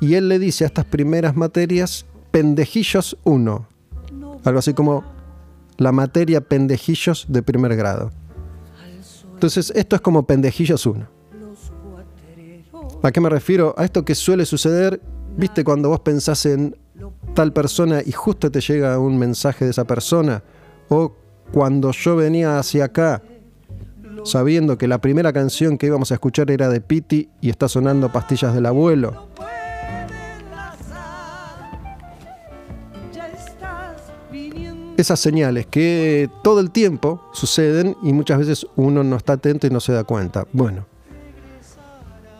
Y 0.00 0.14
él 0.14 0.28
le 0.28 0.38
dice 0.38 0.64
a 0.64 0.66
estas 0.66 0.84
primeras 0.84 1.36
materias 1.36 2.06
pendejillos 2.30 3.16
1. 3.24 3.68
Algo 4.44 4.58
así 4.58 4.74
como 4.74 5.04
la 5.78 5.92
materia 5.92 6.40
pendejillos 6.40 7.26
de 7.28 7.42
primer 7.42 7.76
grado. 7.76 8.10
Entonces, 9.34 9.72
esto 9.74 9.96
es 9.96 10.02
como 10.02 10.26
pendejillos 10.26 10.86
1. 10.86 11.08
¿A 13.02 13.10
qué 13.10 13.20
me 13.20 13.28
refiero? 13.28 13.74
A 13.76 13.84
esto 13.84 14.04
que 14.04 14.14
suele 14.14 14.46
suceder, 14.46 15.00
viste, 15.36 15.64
cuando 15.64 15.88
vos 15.88 16.00
pensás 16.00 16.46
en 16.46 16.76
tal 17.34 17.52
persona 17.52 18.00
y 18.04 18.12
justo 18.12 18.50
te 18.50 18.60
llega 18.60 18.98
un 18.98 19.18
mensaje 19.18 19.64
de 19.64 19.72
esa 19.72 19.84
persona, 19.84 20.42
o 20.88 21.16
cuando 21.50 21.90
yo 21.92 22.16
venía 22.16 22.58
hacia 22.58 22.84
acá 22.84 23.22
sabiendo 24.24 24.78
que 24.78 24.88
la 24.88 24.98
primera 24.98 25.32
canción 25.32 25.78
que 25.78 25.86
íbamos 25.86 26.10
a 26.10 26.14
escuchar 26.14 26.50
era 26.50 26.68
de 26.68 26.80
Piti 26.80 27.28
y 27.40 27.50
está 27.50 27.68
sonando 27.68 28.10
Pastillas 28.10 28.54
del 28.54 28.66
Abuelo. 28.66 29.28
Esas 34.96 35.18
señales 35.18 35.66
que 35.66 36.30
todo 36.44 36.60
el 36.60 36.70
tiempo 36.70 37.28
suceden 37.32 37.96
y 38.02 38.12
muchas 38.12 38.38
veces 38.38 38.66
uno 38.76 39.02
no 39.02 39.16
está 39.16 39.34
atento 39.34 39.66
y 39.66 39.70
no 39.70 39.80
se 39.80 39.92
da 39.92 40.04
cuenta. 40.04 40.46
Bueno, 40.52 40.86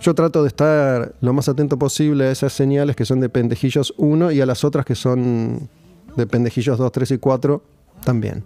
yo 0.01 0.15
trato 0.15 0.43
de 0.43 0.49
estar 0.49 1.15
lo 1.21 1.33
más 1.33 1.49
atento 1.49 1.79
posible 1.79 2.25
a 2.25 2.31
esas 2.31 2.53
señales 2.53 2.95
que 2.95 3.05
son 3.05 3.21
de 3.21 3.29
pendejillos 3.29 3.95
1 3.97 4.33
y 4.33 4.41
a 4.41 4.47
las 4.47 4.65
otras 4.65 4.85
que 4.85 4.95
son 4.95 5.69
de 6.15 6.27
pendejillos 6.27 6.79
2, 6.79 6.93
3 6.93 7.11
y 7.13 7.19
4 7.19 7.63
también. 8.05 8.45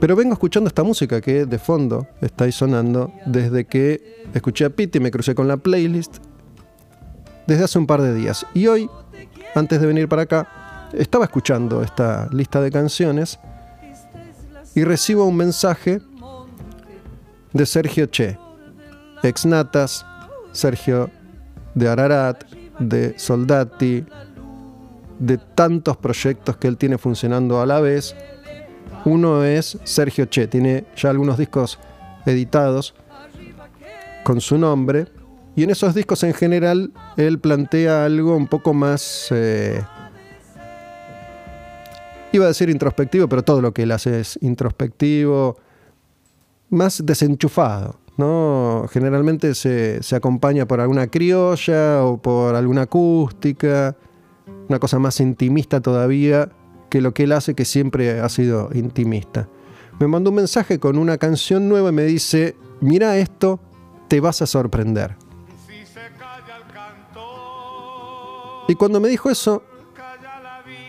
Pero 0.00 0.14
vengo 0.14 0.34
escuchando 0.34 0.68
esta 0.68 0.82
música 0.82 1.20
que 1.20 1.46
de 1.46 1.58
fondo 1.58 2.06
está 2.20 2.44
ahí 2.44 2.52
sonando 2.52 3.12
desde 3.24 3.64
que 3.64 4.24
escuché 4.34 4.66
a 4.66 4.70
Pete 4.70 4.98
y 4.98 5.00
me 5.00 5.10
crucé 5.10 5.34
con 5.34 5.48
la 5.48 5.56
playlist 5.56 6.18
desde 7.46 7.64
hace 7.64 7.78
un 7.78 7.86
par 7.86 8.02
de 8.02 8.14
días. 8.14 8.46
Y 8.52 8.66
hoy, 8.66 8.90
antes 9.54 9.80
de 9.80 9.86
venir 9.86 10.08
para 10.08 10.22
acá, 10.22 10.88
estaba 10.92 11.24
escuchando 11.24 11.82
esta 11.82 12.28
lista 12.30 12.60
de 12.60 12.70
canciones 12.70 13.38
y 14.74 14.84
recibo 14.84 15.24
un 15.24 15.36
mensaje 15.36 16.02
de 17.54 17.66
Sergio 17.66 18.06
Che, 18.06 18.38
ex 19.22 19.46
Natas, 19.46 20.04
Sergio 20.52 21.10
de 21.74 21.88
Ararat, 21.88 22.44
de 22.78 23.18
Soldati, 23.18 24.04
de 25.18 25.38
tantos 25.38 25.96
proyectos 25.96 26.58
que 26.58 26.68
él 26.68 26.76
tiene 26.76 26.98
funcionando 26.98 27.62
a 27.62 27.66
la 27.66 27.80
vez 27.80 28.14
uno 29.06 29.44
es 29.44 29.78
Sergio 29.84 30.26
Che, 30.26 30.48
tiene 30.48 30.84
ya 30.96 31.10
algunos 31.10 31.38
discos 31.38 31.78
editados 32.26 32.94
con 34.24 34.40
su 34.40 34.58
nombre. 34.58 35.06
Y 35.54 35.62
en 35.62 35.70
esos 35.70 35.94
discos 35.94 36.22
en 36.24 36.34
general 36.34 36.92
él 37.16 37.38
plantea 37.38 38.04
algo 38.04 38.36
un 38.36 38.48
poco 38.48 38.74
más... 38.74 39.28
Eh, 39.30 39.80
iba 42.32 42.44
a 42.44 42.48
decir 42.48 42.68
introspectivo, 42.68 43.28
pero 43.28 43.42
todo 43.42 43.62
lo 43.62 43.72
que 43.72 43.84
él 43.84 43.92
hace 43.92 44.20
es 44.20 44.38
introspectivo, 44.42 45.56
más 46.68 47.00
desenchufado. 47.06 48.00
¿no? 48.16 48.86
Generalmente 48.90 49.54
se, 49.54 50.02
se 50.02 50.16
acompaña 50.16 50.66
por 50.66 50.80
alguna 50.80 51.06
criolla 51.06 52.02
o 52.02 52.20
por 52.20 52.56
alguna 52.56 52.82
acústica, 52.82 53.96
una 54.68 54.80
cosa 54.80 54.98
más 54.98 55.20
intimista 55.20 55.80
todavía 55.80 56.50
que 56.88 57.00
lo 57.00 57.12
que 57.14 57.24
él 57.24 57.32
hace, 57.32 57.54
que 57.54 57.64
siempre 57.64 58.20
ha 58.20 58.28
sido 58.28 58.70
intimista. 58.74 59.48
Me 59.98 60.06
mandó 60.06 60.30
un 60.30 60.36
mensaje 60.36 60.78
con 60.78 60.98
una 60.98 61.18
canción 61.18 61.68
nueva 61.68 61.88
y 61.88 61.92
me 61.92 62.04
dice, 62.04 62.56
mira 62.80 63.16
esto, 63.16 63.60
te 64.08 64.20
vas 64.20 64.42
a 64.42 64.46
sorprender. 64.46 65.16
Y 68.68 68.74
cuando 68.74 69.00
me 69.00 69.08
dijo 69.08 69.30
eso, 69.30 69.62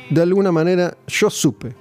de 0.09 0.21
alguna 0.21 0.51
manera 0.51 0.97
yo 1.07 1.29
supe. 1.29 1.75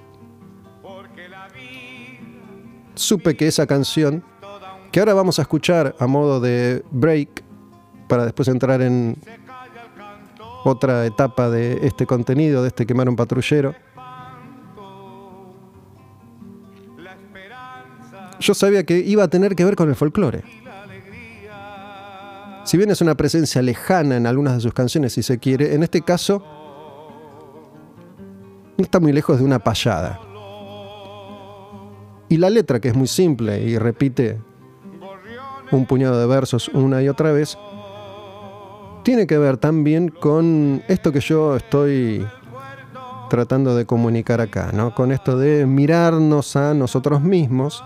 Supe 2.95 3.35
que 3.35 3.47
esa 3.47 3.67
canción, 3.67 4.23
que 4.91 4.99
ahora 4.99 5.13
vamos 5.13 5.39
a 5.39 5.43
escuchar 5.43 5.95
a 5.99 6.07
modo 6.07 6.39
de 6.39 6.83
break, 6.91 7.43
para 8.07 8.23
después 8.23 8.47
entrar 8.47 8.81
en 8.81 9.17
otra 10.63 11.05
etapa 11.05 11.49
de 11.49 11.79
este 11.85 12.05
contenido, 12.05 12.61
de 12.61 12.69
este 12.69 12.85
quemar 12.85 13.09
un 13.09 13.15
patrullero, 13.15 13.75
yo 18.39 18.53
sabía 18.53 18.83
que 18.83 18.99
iba 18.99 19.23
a 19.23 19.27
tener 19.27 19.55
que 19.55 19.65
ver 19.65 19.75
con 19.75 19.89
el 19.89 19.95
folclore. 19.95 20.43
Si 22.65 22.77
bien 22.77 22.91
es 22.91 23.01
una 23.01 23.15
presencia 23.15 23.61
lejana 23.61 24.17
en 24.17 24.27
algunas 24.27 24.55
de 24.55 24.59
sus 24.59 24.73
canciones, 24.73 25.13
si 25.13 25.23
se 25.23 25.39
quiere, 25.39 25.73
en 25.73 25.83
este 25.83 26.01
caso 26.01 26.43
no 28.77 28.83
está 28.83 28.99
muy 28.99 29.13
lejos 29.13 29.39
de 29.39 29.45
una 29.45 29.59
payada. 29.59 30.19
Y 32.29 32.37
la 32.37 32.49
letra, 32.49 32.81
que 32.81 32.89
es 32.89 32.95
muy 32.95 33.07
simple 33.07 33.61
y 33.61 33.77
repite 33.77 34.37
un 35.71 35.85
puñado 35.85 36.19
de 36.19 36.27
versos 36.27 36.67
una 36.69 37.01
y 37.01 37.07
otra 37.07 37.31
vez, 37.31 37.57
tiene 39.03 39.25
que 39.27 39.37
ver 39.37 39.55
también 39.55 40.09
con 40.09 40.83
esto 40.89 41.13
que 41.13 41.21
yo 41.21 41.55
estoy 41.55 42.27
tratando 43.29 43.75
de 43.75 43.85
comunicar 43.85 44.41
acá, 44.41 44.71
¿no? 44.73 44.93
Con 44.93 45.13
esto 45.13 45.37
de 45.37 45.65
mirarnos 45.65 46.55
a 46.57 46.73
nosotros 46.73 47.21
mismos 47.21 47.81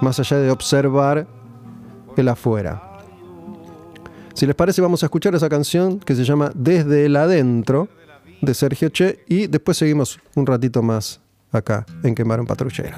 más 0.00 0.18
allá 0.18 0.38
de 0.38 0.50
observar 0.50 1.26
el 2.16 2.28
afuera. 2.28 2.82
Si 4.34 4.46
les 4.46 4.54
parece, 4.54 4.80
vamos 4.80 5.02
a 5.02 5.06
escuchar 5.06 5.34
esa 5.34 5.48
canción 5.48 5.98
que 5.98 6.14
se 6.14 6.24
llama 6.24 6.50
Desde 6.54 7.06
el 7.06 7.16
Adentro 7.16 7.88
de 8.40 8.54
Sergio 8.54 8.88
Che 8.88 9.24
y 9.28 9.46
después 9.46 9.76
seguimos 9.76 10.18
un 10.34 10.46
ratito 10.46 10.82
más 10.82 11.20
acá 11.52 11.84
en 12.02 12.14
Quemar 12.14 12.40
un 12.40 12.46
Patrullero. 12.46 12.96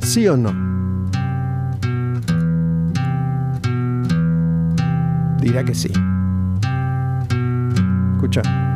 ¿Sí 0.00 0.26
o 0.28 0.36
no? 0.36 0.52
Dirá 5.40 5.64
que 5.64 5.74
sí. 5.74 5.90
Escucha. 8.14 8.69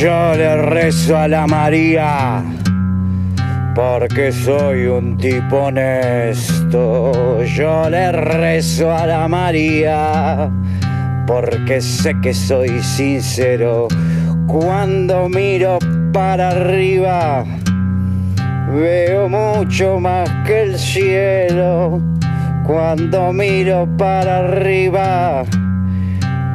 Yo 0.00 0.34
le 0.34 0.56
rezo 0.56 1.14
a 1.14 1.28
la 1.28 1.46
María 1.46 2.42
porque 3.74 4.32
soy 4.32 4.86
un 4.86 5.18
tipo 5.18 5.64
honesto. 5.64 7.42
Yo 7.44 7.90
le 7.90 8.10
rezo 8.10 8.90
a 8.90 9.06
la 9.06 9.28
María 9.28 10.50
porque 11.26 11.82
sé 11.82 12.14
que 12.22 12.32
soy 12.32 12.80
sincero. 12.80 13.88
Cuando 14.46 15.28
miro 15.28 15.78
para 16.14 16.48
arriba 16.48 17.44
veo 18.72 19.28
mucho 19.28 20.00
más 20.00 20.30
que 20.46 20.62
el 20.62 20.78
cielo. 20.78 22.00
Cuando 22.66 23.34
miro 23.34 23.86
para 23.98 24.38
arriba 24.38 25.44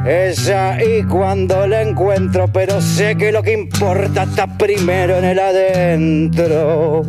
ella 0.06 0.78
y 0.82 1.02
cuando 1.02 1.66
la 1.66 1.82
encuentro, 1.82 2.46
pero 2.48 2.80
sé 2.80 3.16
que 3.16 3.32
lo 3.32 3.42
que 3.42 3.52
importa 3.52 4.22
está 4.22 4.46
primero 4.46 5.16
en 5.16 5.24
el 5.24 5.38
adentro. 5.38 7.02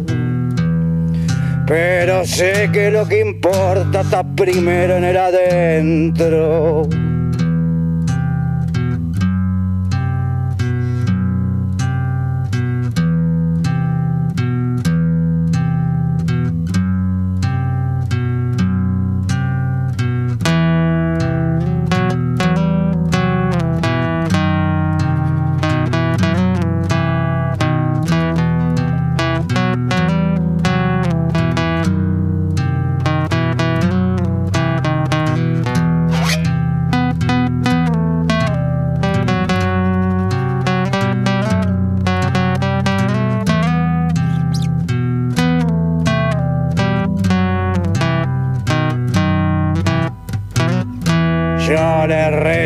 Pero 1.68 2.26
sé 2.26 2.70
que 2.72 2.89
lo 2.89 3.08
que 3.08 3.20
importa 3.20 4.02
está 4.02 4.24
primero 4.24 4.98
en 4.98 5.04
el 5.04 5.18
adentro. 5.18 6.88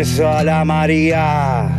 Rezo 0.02 0.28
a 0.28 0.44
la 0.44 0.66
María 0.66 1.70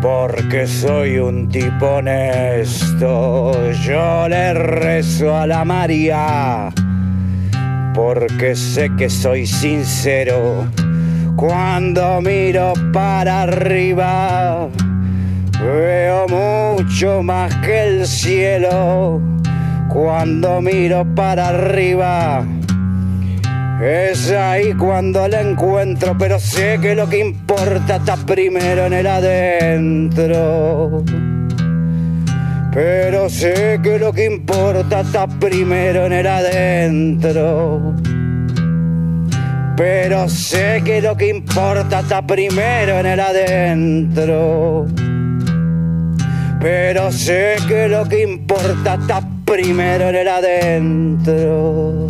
porque 0.00 0.66
soy 0.66 1.18
un 1.18 1.50
tipo 1.50 1.84
honesto. 1.96 3.52
Yo 3.84 4.26
le 4.26 4.54
rezo 4.54 5.36
a 5.36 5.46
la 5.46 5.66
María 5.66 6.70
porque 7.94 8.56
sé 8.56 8.90
que 8.96 9.10
soy 9.10 9.46
sincero. 9.46 10.66
Cuando 11.36 12.22
miro 12.22 12.72
para 12.90 13.42
arriba, 13.42 14.68
veo 15.60 16.26
mucho 16.26 17.22
más 17.22 17.54
que 17.56 17.86
el 17.86 18.06
cielo. 18.06 19.20
Cuando 19.90 20.62
miro 20.62 21.04
para 21.14 21.48
arriba, 21.48 22.46
es 23.82 24.30
ahí 24.30 24.72
cuando 24.74 25.28
la 25.28 25.42
encuentro, 25.42 26.16
pero 26.18 26.38
sé 26.38 26.78
que 26.80 26.94
lo 26.94 27.08
que 27.08 27.18
importa 27.18 27.96
está 27.96 28.16
primero 28.16 28.86
en 28.86 28.92
el 28.94 29.06
adentro. 29.06 31.04
Pero 32.72 33.28
sé 33.28 33.80
que 33.82 33.98
lo 33.98 34.12
que 34.12 34.26
importa 34.26 35.00
está 35.00 35.26
primero 35.26 36.06
en 36.06 36.12
el 36.12 36.26
adentro. 36.26 37.94
Pero 39.76 40.28
sé 40.28 40.82
que 40.84 41.02
lo 41.02 41.16
que 41.16 41.28
importa 41.28 42.00
está 42.00 42.26
primero 42.26 42.98
en 42.98 43.06
el 43.06 43.20
adentro. 43.20 44.86
Pero 46.60 47.12
sé 47.12 47.56
que 47.68 47.88
lo 47.88 48.08
que 48.08 48.22
importa 48.22 48.94
está 48.94 49.22
primero 49.44 50.08
en 50.08 50.16
el 50.16 50.28
adentro. 50.28 52.06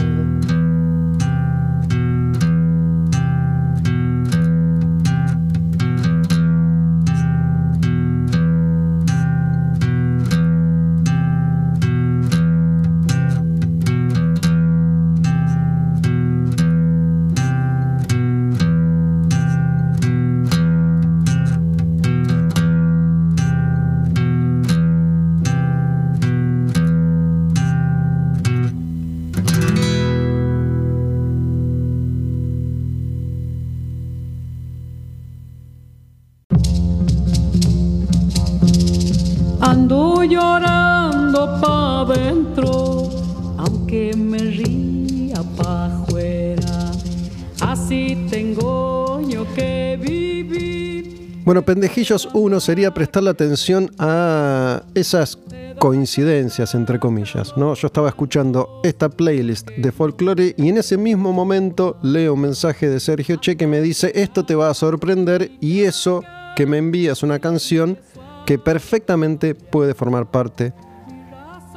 Bueno, 51.47 51.63
Pendejillos 51.63 52.29
1 52.35 52.59
sería 52.59 52.93
prestarle 52.93 53.31
atención 53.31 53.93
a 54.01 54.83
esas 54.97 55.39
coincidencias, 55.79 56.75
entre 56.75 56.99
comillas. 56.99 57.57
¿no? 57.57 57.73
Yo 57.75 57.87
estaba 57.87 58.09
escuchando 58.09 58.81
esta 58.83 59.09
playlist 59.09 59.71
de 59.71 59.93
folclore 59.93 60.57
y 60.59 60.69
en 60.69 60.79
ese 60.79 60.99
mismo 60.99 61.33
momento 61.33 61.99
leo 62.03 62.35
un 62.35 62.41
mensaje 62.41 62.89
de 62.89 62.99
Sergio 62.99 63.37
Che 63.37 63.57
que 63.57 63.69
me 63.69 63.81
dice, 63.81 64.11
esto 64.17 64.45
te 64.45 64.57
va 64.57 64.71
a 64.71 64.75
sorprender 64.75 65.53
y 65.61 65.83
eso 65.83 66.25
que 66.57 66.67
me 66.67 66.79
envías 66.79 67.23
una 67.23 67.39
canción 67.39 67.97
que 68.45 68.59
perfectamente 68.59 69.55
puede 69.55 69.95
formar 69.95 70.29
parte 70.29 70.73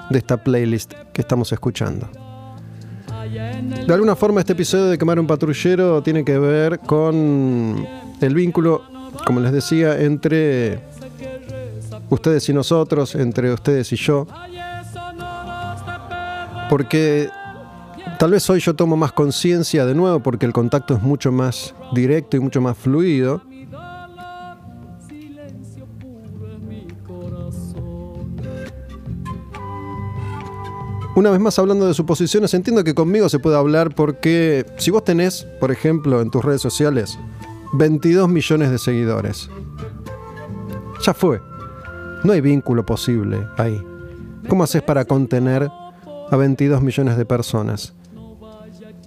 de 0.09 0.17
esta 0.17 0.43
playlist 0.43 0.93
que 1.13 1.21
estamos 1.21 1.51
escuchando. 1.51 2.09
De 3.85 3.93
alguna 3.93 4.15
forma 4.15 4.39
este 4.39 4.53
episodio 4.53 4.85
de 4.85 4.97
Quemar 4.97 5.19
un 5.19 5.27
patrullero 5.27 6.01
tiene 6.01 6.25
que 6.25 6.39
ver 6.39 6.79
con 6.79 7.85
el 8.19 8.33
vínculo, 8.33 8.98
como 9.25 9.39
les 9.39 9.51
decía, 9.51 9.99
entre 9.99 10.79
ustedes 12.09 12.47
y 12.49 12.53
nosotros, 12.53 13.15
entre 13.15 13.53
ustedes 13.53 13.91
y 13.93 13.95
yo. 13.95 14.27
Porque 16.69 17.29
tal 18.17 18.31
vez 18.31 18.49
hoy 18.49 18.59
yo 18.59 18.75
tomo 18.75 18.95
más 18.95 19.11
conciencia 19.11 19.85
de 19.85 19.95
nuevo 19.95 20.19
porque 20.19 20.45
el 20.45 20.53
contacto 20.53 20.95
es 20.95 21.01
mucho 21.01 21.31
más 21.31 21.73
directo 21.93 22.37
y 22.37 22.39
mucho 22.39 22.61
más 22.61 22.77
fluido. 22.77 23.41
Una 31.15 31.31
vez 31.31 31.39
más 31.41 31.59
hablando 31.59 31.85
de 31.85 31.93
suposiciones, 31.93 32.53
entiendo 32.53 32.83
que 32.83 32.93
conmigo 32.93 33.27
se 33.27 33.39
puede 33.39 33.57
hablar 33.57 33.93
porque 33.93 34.65
si 34.77 34.89
vos 34.89 35.03
tenés, 35.03 35.45
por 35.59 35.69
ejemplo, 35.69 36.21
en 36.21 36.29
tus 36.29 36.45
redes 36.45 36.61
sociales 36.61 37.19
22 37.73 38.27
millones 38.29 38.71
de 38.71 38.77
seguidores, 38.77 39.49
ya 41.05 41.13
fue. 41.13 41.41
No 42.23 42.33
hay 42.33 42.41
vínculo 42.41 42.85
posible 42.85 43.47
ahí. 43.57 43.81
¿Cómo 44.47 44.63
haces 44.63 44.81
para 44.81 45.05
contener 45.05 45.69
a 46.31 46.35
22 46.35 46.81
millones 46.81 47.17
de 47.17 47.25
personas? 47.25 47.93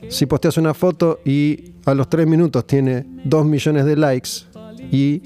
Si 0.08 0.26
posteas 0.26 0.56
una 0.56 0.74
foto 0.74 1.20
y 1.24 1.74
a 1.84 1.94
los 1.94 2.08
3 2.08 2.26
minutos 2.26 2.66
tiene 2.66 3.06
2 3.24 3.46
millones 3.46 3.84
de 3.84 3.96
likes 3.96 4.30
y 4.90 5.22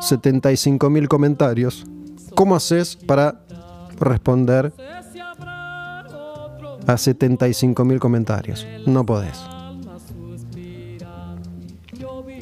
75 0.00 0.90
mil 0.90 1.08
comentarios, 1.08 1.84
¿cómo 2.34 2.56
haces 2.56 2.96
para 2.96 3.40
responder 3.98 4.72
a 6.86 6.96
75 6.96 7.84
mil 7.84 7.98
comentarios? 7.98 8.66
No 8.86 9.04
podés. 9.04 9.55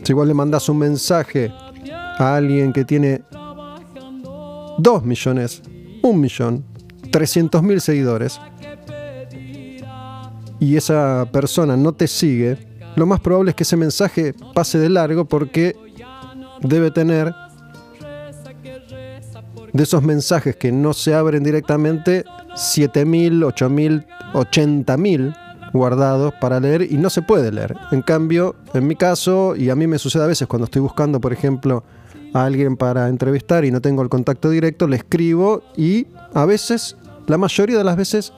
Si 0.05 0.13
vos 0.13 0.27
le 0.27 0.35
mandás 0.35 0.69
un 0.69 0.79
mensaje 0.79 1.51
a 2.19 2.37
alguien 2.37 2.75
que 2.75 2.85
tiene 2.85 3.23
2 4.79 5.05
millones, 5.05 5.63
1 6.03 6.19
millón, 6.19 6.65
300 7.11 7.63
mil 7.63 7.81
seguidores 7.81 8.39
y 10.61 10.77
esa 10.77 11.27
persona 11.33 11.77
no 11.77 11.93
te 11.93 12.07
sigue, 12.07 12.59
lo 12.97 13.07
más 13.07 13.21
probable 13.21 13.51
es 13.51 13.57
que 13.57 13.63
ese 13.63 13.79
mensaje 13.79 14.35
pase 14.55 14.79
de 14.79 14.91
largo 14.91 15.25
porque 15.25 15.75
debe 16.61 16.91
tener 16.91 17.35
de 19.73 19.83
esos 19.83 20.03
mensajes 20.03 20.55
que 20.57 20.71
no 20.71 20.93
se 20.93 21.15
abren 21.15 21.43
directamente 21.43 22.25
7.000, 22.55 23.43
8.000, 23.43 24.07
80.000 24.35 25.44
guardados 25.75 26.33
para 26.41 26.61
leer 26.61 26.91
y 26.91 26.97
no 26.97 27.11
se 27.11 27.21
puede 27.21 27.51
leer. 27.51 27.77
En 27.91 28.01
cambio, 28.01 28.55
en 28.73 28.87
mi 28.87 28.95
caso, 28.95 29.57
y 29.57 29.71
a 29.71 29.75
mí 29.75 29.89
me 29.89 29.99
sucede 29.99 30.23
a 30.23 30.27
veces 30.29 30.47
cuando 30.47 30.67
estoy 30.67 30.81
buscando, 30.81 31.21
por 31.21 31.33
ejemplo, 31.33 31.83
a 32.33 32.45
alguien 32.45 32.77
para 32.77 33.09
entrevistar 33.09 33.65
y 33.65 33.73
no 33.73 33.81
tengo 33.81 34.01
el 34.03 34.09
contacto 34.09 34.51
directo, 34.51 34.87
le 34.87 34.97
escribo 34.97 35.63
y 35.77 36.07
a 36.33 36.47
veces, 36.47 36.97
la 37.27 37.39
mayoría 37.39 37.77
de 37.77 37.85
las 37.85 37.97
veces, 37.97 38.33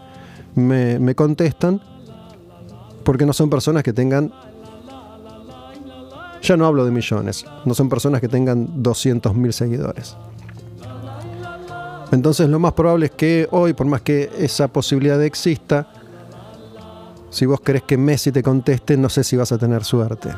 me, 0.54 0.98
me 0.98 1.14
contestan 1.14 1.80
porque 3.04 3.26
no 3.26 3.34
son 3.34 3.50
personas 3.50 3.82
que 3.82 3.92
tengan, 3.92 4.32
ya 6.42 6.56
no 6.56 6.64
hablo 6.64 6.86
de 6.86 6.90
millones, 6.90 7.44
no 7.66 7.74
son 7.74 7.90
personas 7.90 8.22
que 8.22 8.28
tengan 8.28 8.82
200.000 8.82 9.52
seguidores. 9.52 10.16
Entonces 12.12 12.48
lo 12.48 12.58
más 12.58 12.72
probable 12.72 13.06
es 13.06 13.12
que 13.12 13.46
hoy, 13.50 13.74
por 13.74 13.86
más 13.86 14.00
que 14.00 14.30
esa 14.38 14.68
posibilidad 14.68 15.22
exista, 15.22 15.88
si 17.36 17.44
vos 17.44 17.60
querés 17.60 17.82
que 17.82 17.98
Messi 17.98 18.32
te 18.32 18.42
conteste, 18.42 18.96
no 18.96 19.10
sé 19.10 19.22
si 19.22 19.36
vas 19.36 19.52
a 19.52 19.58
tener 19.58 19.84
suerte. 19.84 20.30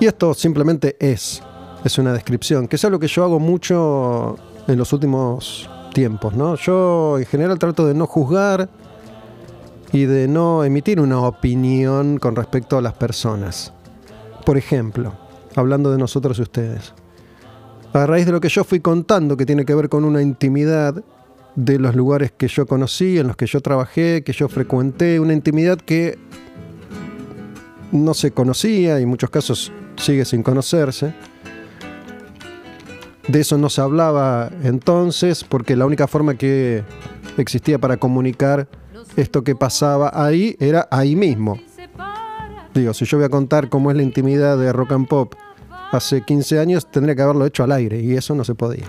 Y 0.00 0.06
esto 0.06 0.32
simplemente 0.32 0.96
es, 0.98 1.42
es 1.84 1.98
una 1.98 2.14
descripción, 2.14 2.66
que 2.66 2.76
es 2.76 2.84
algo 2.86 2.98
que 2.98 3.08
yo 3.08 3.24
hago 3.24 3.38
mucho 3.38 4.38
en 4.66 4.78
los 4.78 4.90
últimos 4.94 5.68
tiempos, 5.92 6.32
¿no? 6.32 6.54
Yo 6.54 7.18
en 7.18 7.26
general 7.26 7.58
trato 7.58 7.86
de 7.86 7.92
no 7.92 8.06
juzgar 8.06 8.70
y 9.92 10.06
de 10.06 10.28
no 10.28 10.64
emitir 10.64 10.98
una 10.98 11.20
opinión 11.20 12.16
con 12.16 12.36
respecto 12.36 12.78
a 12.78 12.80
las 12.80 12.94
personas. 12.94 13.74
Por 14.46 14.56
ejemplo, 14.56 15.12
hablando 15.56 15.92
de 15.92 15.98
nosotros 15.98 16.38
y 16.38 16.42
ustedes. 16.42 16.94
A 17.92 18.06
raíz 18.06 18.24
de 18.24 18.32
lo 18.32 18.40
que 18.40 18.48
yo 18.48 18.62
fui 18.62 18.78
contando, 18.78 19.36
que 19.36 19.44
tiene 19.44 19.64
que 19.64 19.74
ver 19.74 19.88
con 19.88 20.04
una 20.04 20.22
intimidad 20.22 21.02
de 21.56 21.78
los 21.80 21.96
lugares 21.96 22.30
que 22.30 22.46
yo 22.46 22.64
conocí, 22.64 23.18
en 23.18 23.26
los 23.26 23.36
que 23.36 23.46
yo 23.46 23.60
trabajé, 23.60 24.22
que 24.22 24.32
yo 24.32 24.48
frecuenté, 24.48 25.18
una 25.18 25.32
intimidad 25.32 25.76
que 25.78 26.16
no 27.90 28.14
se 28.14 28.30
conocía 28.30 29.00
y 29.00 29.02
en 29.02 29.08
muchos 29.08 29.30
casos 29.30 29.72
sigue 29.96 30.24
sin 30.24 30.44
conocerse. 30.44 31.14
De 33.26 33.40
eso 33.40 33.58
no 33.58 33.68
se 33.68 33.80
hablaba 33.80 34.50
entonces, 34.62 35.42
porque 35.42 35.74
la 35.74 35.84
única 35.84 36.06
forma 36.06 36.34
que 36.34 36.84
existía 37.38 37.80
para 37.80 37.96
comunicar 37.96 38.68
esto 39.16 39.42
que 39.42 39.56
pasaba 39.56 40.12
ahí, 40.14 40.56
era 40.60 40.86
ahí 40.92 41.16
mismo. 41.16 41.58
Digo, 42.72 42.94
si 42.94 43.04
yo 43.04 43.18
voy 43.18 43.26
a 43.26 43.30
contar 43.30 43.68
cómo 43.68 43.90
es 43.90 43.96
la 43.96 44.04
intimidad 44.04 44.56
de 44.56 44.72
rock 44.72 44.92
and 44.92 45.08
pop 45.08 45.34
hace 45.90 46.22
15 46.22 46.58
años, 46.58 46.90
tendría 46.90 47.14
que 47.14 47.22
haberlo 47.22 47.46
hecho 47.46 47.64
al 47.64 47.72
aire 47.72 48.00
y 48.00 48.14
eso 48.14 48.34
no 48.34 48.44
se 48.44 48.54
podía. 48.54 48.86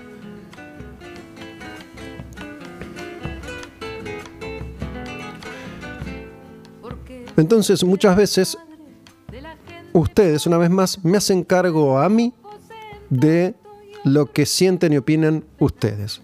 Entonces, 7.37 7.83
muchas 7.83 8.15
veces, 8.15 8.57
ustedes, 9.93 10.45
una 10.45 10.57
vez 10.57 10.69
más, 10.69 11.03
me 11.03 11.17
hacen 11.17 11.43
cargo 11.43 11.97
a 11.97 12.07
mí 12.07 12.33
de 13.09 13.55
lo 14.03 14.31
que 14.31 14.45
sienten 14.45 14.93
y 14.93 14.97
opinan 14.97 15.43
ustedes. 15.57 16.21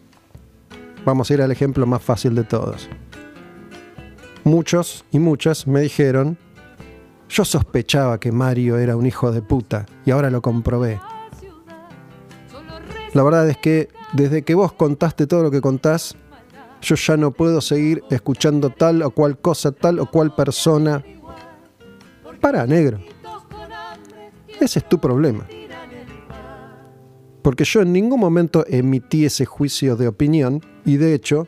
Vamos 1.05 1.31
a 1.31 1.33
ir 1.33 1.41
al 1.41 1.51
ejemplo 1.51 1.85
más 1.85 2.03
fácil 2.03 2.35
de 2.35 2.43
todos. 2.43 2.89
Muchos 4.43 5.05
y 5.11 5.19
muchas 5.19 5.65
me 5.65 5.81
dijeron, 5.81 6.37
yo 7.29 7.45
sospechaba 7.45 8.19
que 8.19 8.31
Mario 8.31 8.77
era 8.77 8.95
un 8.95 9.05
hijo 9.05 9.31
de 9.31 9.41
puta 9.41 9.85
y 10.05 10.11
ahora 10.11 10.29
lo 10.29 10.41
comprobé. 10.41 10.99
La 13.13 13.23
verdad 13.23 13.49
es 13.49 13.57
que 13.57 13.89
desde 14.13 14.43
que 14.43 14.55
vos 14.55 14.73
contaste 14.73 15.27
todo 15.27 15.43
lo 15.43 15.51
que 15.51 15.61
contás, 15.61 16.15
yo 16.81 16.95
ya 16.95 17.17
no 17.17 17.31
puedo 17.31 17.61
seguir 17.61 18.03
escuchando 18.09 18.69
tal 18.69 19.01
o 19.01 19.11
cual 19.11 19.39
cosa, 19.39 19.71
tal 19.71 19.99
o 19.99 20.05
cual 20.05 20.33
persona. 20.35 21.03
Para, 22.39 22.65
negro. 22.67 22.99
Ese 24.59 24.79
es 24.79 24.87
tu 24.87 24.99
problema. 24.99 25.45
Porque 27.41 27.63
yo 27.63 27.81
en 27.81 27.93
ningún 27.93 28.19
momento 28.19 28.65
emití 28.67 29.25
ese 29.25 29.45
juicio 29.45 29.95
de 29.95 30.07
opinión 30.07 30.61
y 30.85 30.97
de 30.97 31.13
hecho, 31.13 31.47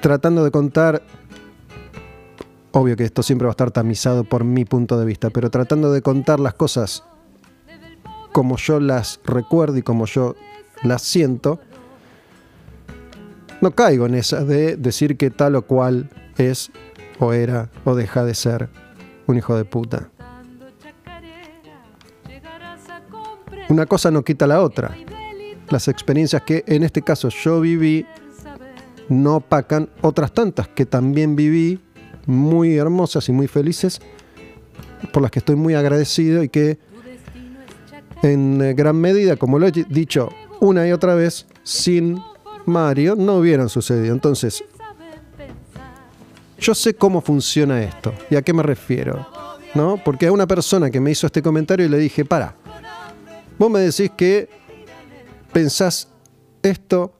tratando 0.00 0.44
de 0.44 0.50
contar, 0.50 1.02
obvio 2.74 2.96
que 2.96 3.04
esto 3.04 3.22
siempre 3.22 3.46
va 3.46 3.50
a 3.50 3.52
estar 3.52 3.70
tamizado 3.70 4.24
por 4.24 4.44
mi 4.44 4.64
punto 4.64 4.98
de 4.98 5.06
vista, 5.06 5.30
pero 5.30 5.50
tratando 5.50 5.92
de 5.92 6.02
contar 6.02 6.40
las 6.40 6.54
cosas 6.54 7.04
como 8.32 8.56
yo 8.56 8.80
las 8.80 9.20
recuerdo 9.24 9.78
y 9.78 9.82
como 9.82 10.06
yo 10.06 10.34
las 10.82 11.02
siento, 11.02 11.60
no 13.60 13.70
caigo 13.70 14.06
en 14.06 14.16
esa 14.16 14.44
de 14.44 14.76
decir 14.76 15.16
que 15.16 15.30
tal 15.30 15.54
o 15.54 15.62
cual 15.62 16.10
es 16.36 16.72
o 17.20 17.32
era 17.32 17.70
o 17.84 17.94
deja 17.94 18.24
de 18.24 18.34
ser 18.34 18.68
un 19.26 19.38
hijo 19.38 19.56
de 19.56 19.64
puta. 19.64 20.10
Una 23.68 23.86
cosa 23.86 24.10
no 24.10 24.24
quita 24.24 24.48
la 24.48 24.60
otra. 24.60 24.96
Las 25.70 25.86
experiencias 25.86 26.42
que 26.42 26.64
en 26.66 26.82
este 26.82 27.02
caso 27.02 27.28
yo 27.28 27.60
viví 27.60 28.04
no 29.08 29.36
opacan 29.36 29.90
otras 30.02 30.32
tantas 30.32 30.66
que 30.66 30.86
también 30.86 31.36
viví, 31.36 31.80
muy 32.26 32.76
hermosas 32.76 33.28
y 33.28 33.32
muy 33.32 33.46
felices, 33.46 34.00
por 35.12 35.22
las 35.22 35.30
que 35.30 35.40
estoy 35.40 35.56
muy 35.56 35.74
agradecido 35.74 36.42
y 36.42 36.48
que 36.48 36.78
en 38.22 38.74
gran 38.74 38.96
medida, 38.96 39.36
como 39.36 39.58
lo 39.58 39.66
he 39.66 39.72
dicho 39.72 40.30
una 40.60 40.86
y 40.88 40.92
otra 40.92 41.14
vez, 41.14 41.46
sin 41.62 42.18
Mario 42.66 43.14
no 43.16 43.36
hubieran 43.36 43.68
sucedido. 43.68 44.14
Entonces, 44.14 44.64
yo 46.58 46.74
sé 46.74 46.94
cómo 46.94 47.20
funciona 47.20 47.82
esto 47.82 48.14
y 48.30 48.36
a 48.36 48.42
qué 48.42 48.54
me 48.54 48.62
refiero, 48.62 49.26
¿no? 49.74 50.00
Porque 50.02 50.26
a 50.26 50.32
una 50.32 50.46
persona 50.46 50.90
que 50.90 51.00
me 51.00 51.10
hizo 51.10 51.26
este 51.26 51.42
comentario 51.42 51.84
y 51.84 51.88
le 51.90 51.98
dije, 51.98 52.24
para, 52.24 52.56
vos 53.58 53.70
me 53.70 53.80
decís 53.80 54.10
que 54.16 54.48
pensás 55.52 56.08
esto 56.62 57.12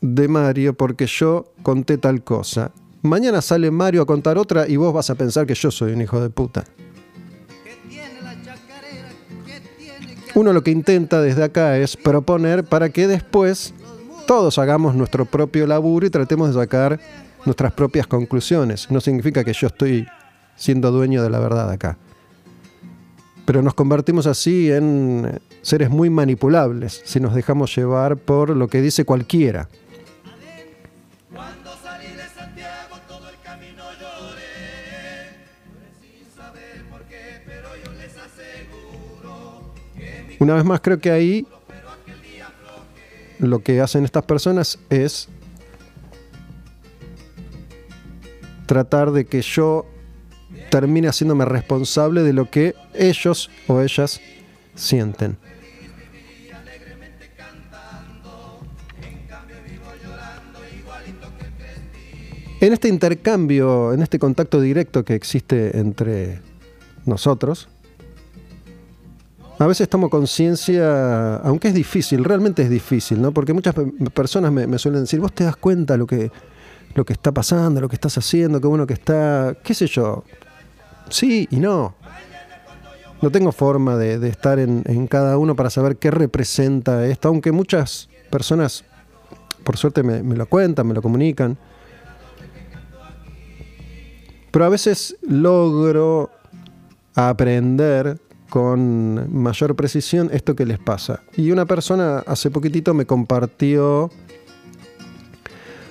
de 0.00 0.28
Mario 0.28 0.74
porque 0.74 1.06
yo 1.06 1.52
conté 1.62 1.98
tal 1.98 2.22
cosa. 2.22 2.72
Mañana 3.02 3.42
sale 3.42 3.70
Mario 3.72 4.02
a 4.02 4.06
contar 4.06 4.38
otra 4.38 4.68
y 4.68 4.76
vos 4.76 4.94
vas 4.94 5.10
a 5.10 5.16
pensar 5.16 5.44
que 5.44 5.54
yo 5.54 5.72
soy 5.72 5.92
un 5.92 6.02
hijo 6.02 6.20
de 6.20 6.30
puta. 6.30 6.64
Uno 10.34 10.52
lo 10.52 10.62
que 10.62 10.70
intenta 10.70 11.20
desde 11.20 11.42
acá 11.42 11.76
es 11.78 11.96
proponer 11.96 12.64
para 12.64 12.88
que 12.88 13.06
después 13.06 13.74
todos 14.26 14.58
hagamos 14.58 14.94
nuestro 14.94 15.24
propio 15.26 15.66
laburo 15.66 16.06
y 16.06 16.10
tratemos 16.10 16.48
de 16.48 16.54
sacar 16.54 17.00
nuestras 17.44 17.72
propias 17.72 18.06
conclusiones. 18.06 18.90
No 18.90 19.00
significa 19.00 19.42
que 19.42 19.52
yo 19.52 19.66
estoy 19.66 20.06
siendo 20.54 20.92
dueño 20.92 21.22
de 21.24 21.30
la 21.30 21.40
verdad 21.40 21.70
acá. 21.70 21.98
Pero 23.44 23.62
nos 23.62 23.74
convertimos 23.74 24.28
así 24.28 24.70
en 24.70 25.40
seres 25.60 25.90
muy 25.90 26.08
manipulables 26.08 27.02
si 27.04 27.18
nos 27.18 27.34
dejamos 27.34 27.74
llevar 27.74 28.16
por 28.16 28.50
lo 28.50 28.68
que 28.68 28.80
dice 28.80 29.04
cualquiera. 29.04 29.68
Una 40.42 40.54
vez 40.54 40.64
más 40.64 40.80
creo 40.80 40.98
que 40.98 41.12
ahí 41.12 41.46
lo 43.38 43.62
que 43.62 43.80
hacen 43.80 44.04
estas 44.04 44.24
personas 44.24 44.76
es 44.90 45.28
tratar 48.66 49.12
de 49.12 49.24
que 49.24 49.40
yo 49.40 49.86
termine 50.68 51.06
haciéndome 51.06 51.44
responsable 51.44 52.24
de 52.24 52.32
lo 52.32 52.50
que 52.50 52.74
ellos 52.92 53.52
o 53.68 53.82
ellas 53.82 54.20
sienten. 54.74 55.38
En 62.60 62.72
este 62.72 62.88
intercambio, 62.88 63.92
en 63.92 64.02
este 64.02 64.18
contacto 64.18 64.60
directo 64.60 65.04
que 65.04 65.14
existe 65.14 65.78
entre 65.78 66.40
nosotros, 67.06 67.68
a 69.62 69.66
veces 69.68 69.88
tomo 69.88 70.10
conciencia, 70.10 71.36
aunque 71.36 71.68
es 71.68 71.74
difícil, 71.74 72.24
realmente 72.24 72.62
es 72.62 72.70
difícil, 72.70 73.22
¿no? 73.22 73.30
Porque 73.30 73.52
muchas 73.52 73.74
personas 74.12 74.50
me, 74.50 74.76
suelen 74.76 75.02
decir, 75.02 75.20
vos 75.20 75.32
te 75.32 75.44
das 75.44 75.54
cuenta 75.54 75.96
lo 75.96 76.04
que, 76.04 76.32
lo 76.94 77.04
que 77.04 77.12
está 77.12 77.30
pasando, 77.30 77.80
lo 77.80 77.88
que 77.88 77.94
estás 77.94 78.18
haciendo, 78.18 78.60
qué 78.60 78.66
bueno 78.66 78.88
que 78.88 78.94
está, 78.94 79.56
qué 79.62 79.72
sé 79.72 79.86
yo. 79.86 80.24
Sí 81.10 81.46
y 81.48 81.60
no. 81.60 81.94
No 83.20 83.30
tengo 83.30 83.52
forma 83.52 83.96
de, 83.96 84.26
estar 84.26 84.58
en, 84.58 85.06
cada 85.06 85.38
uno 85.38 85.54
para 85.54 85.70
saber 85.70 85.96
qué 85.96 86.10
representa 86.10 87.06
esto, 87.06 87.28
aunque 87.28 87.52
muchas 87.52 88.08
personas, 88.30 88.84
por 89.62 89.76
suerte, 89.76 90.02
me, 90.02 90.24
me 90.24 90.34
lo 90.34 90.46
cuentan, 90.46 90.88
me 90.88 90.94
lo 90.94 91.02
comunican. 91.02 91.56
Pero 94.50 94.64
a 94.64 94.68
veces 94.68 95.16
logro 95.22 96.32
aprender 97.14 98.18
con 98.52 99.32
mayor 99.32 99.74
precisión 99.74 100.28
esto 100.30 100.54
que 100.54 100.66
les 100.66 100.78
pasa. 100.78 101.22
Y 101.38 101.52
una 101.52 101.64
persona 101.64 102.18
hace 102.26 102.50
poquitito 102.50 102.92
me 102.92 103.06
compartió, 103.06 104.10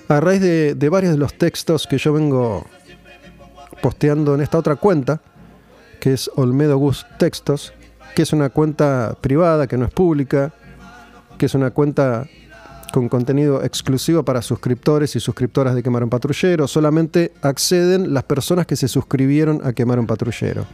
a 0.08 0.20
raíz 0.20 0.42
de, 0.42 0.90
varios 0.92 1.14
de 1.14 1.18
los 1.18 1.34
textos 1.34 1.88
que 1.88 1.98
yo 1.98 2.14
vengo 2.14 2.64
posteando 3.82 4.36
en 4.36 4.42
esta 4.42 4.60
otra 4.60 4.76
cuenta, 4.76 5.24
que 6.00 6.14
es 6.14 6.30
Olmedo 6.36 6.78
Gus 6.78 7.08
Textos, 7.18 7.74
que 8.14 8.22
es 8.22 8.32
una 8.32 8.52
cuenta 8.52 9.18
privada, 9.20 9.66
que 9.66 9.78
no 9.78 9.86
es 9.86 9.92
pública, 9.92 10.54
que 11.40 11.48
es 11.48 11.56
una 11.56 11.72
cuenta 11.72 12.28
con 12.94 13.10
contenido 13.10 13.64
exclusivo 13.64 14.22
para 14.22 14.44
suscriptores 14.44 15.16
y 15.16 15.20
suscriptoras 15.20 15.74
de 15.74 15.82
Quemar 15.82 16.04
un 16.04 16.12
Patrullero. 16.12 16.68
Solamente 16.68 17.34
acceden 17.42 18.14
las 18.14 18.26
personas 18.26 18.68
que 18.68 18.76
se 18.76 18.88
suscribieron 18.88 19.62
a 19.64 19.74
Quemar 19.74 19.98
un 19.98 20.06
Patrullero 20.06 20.68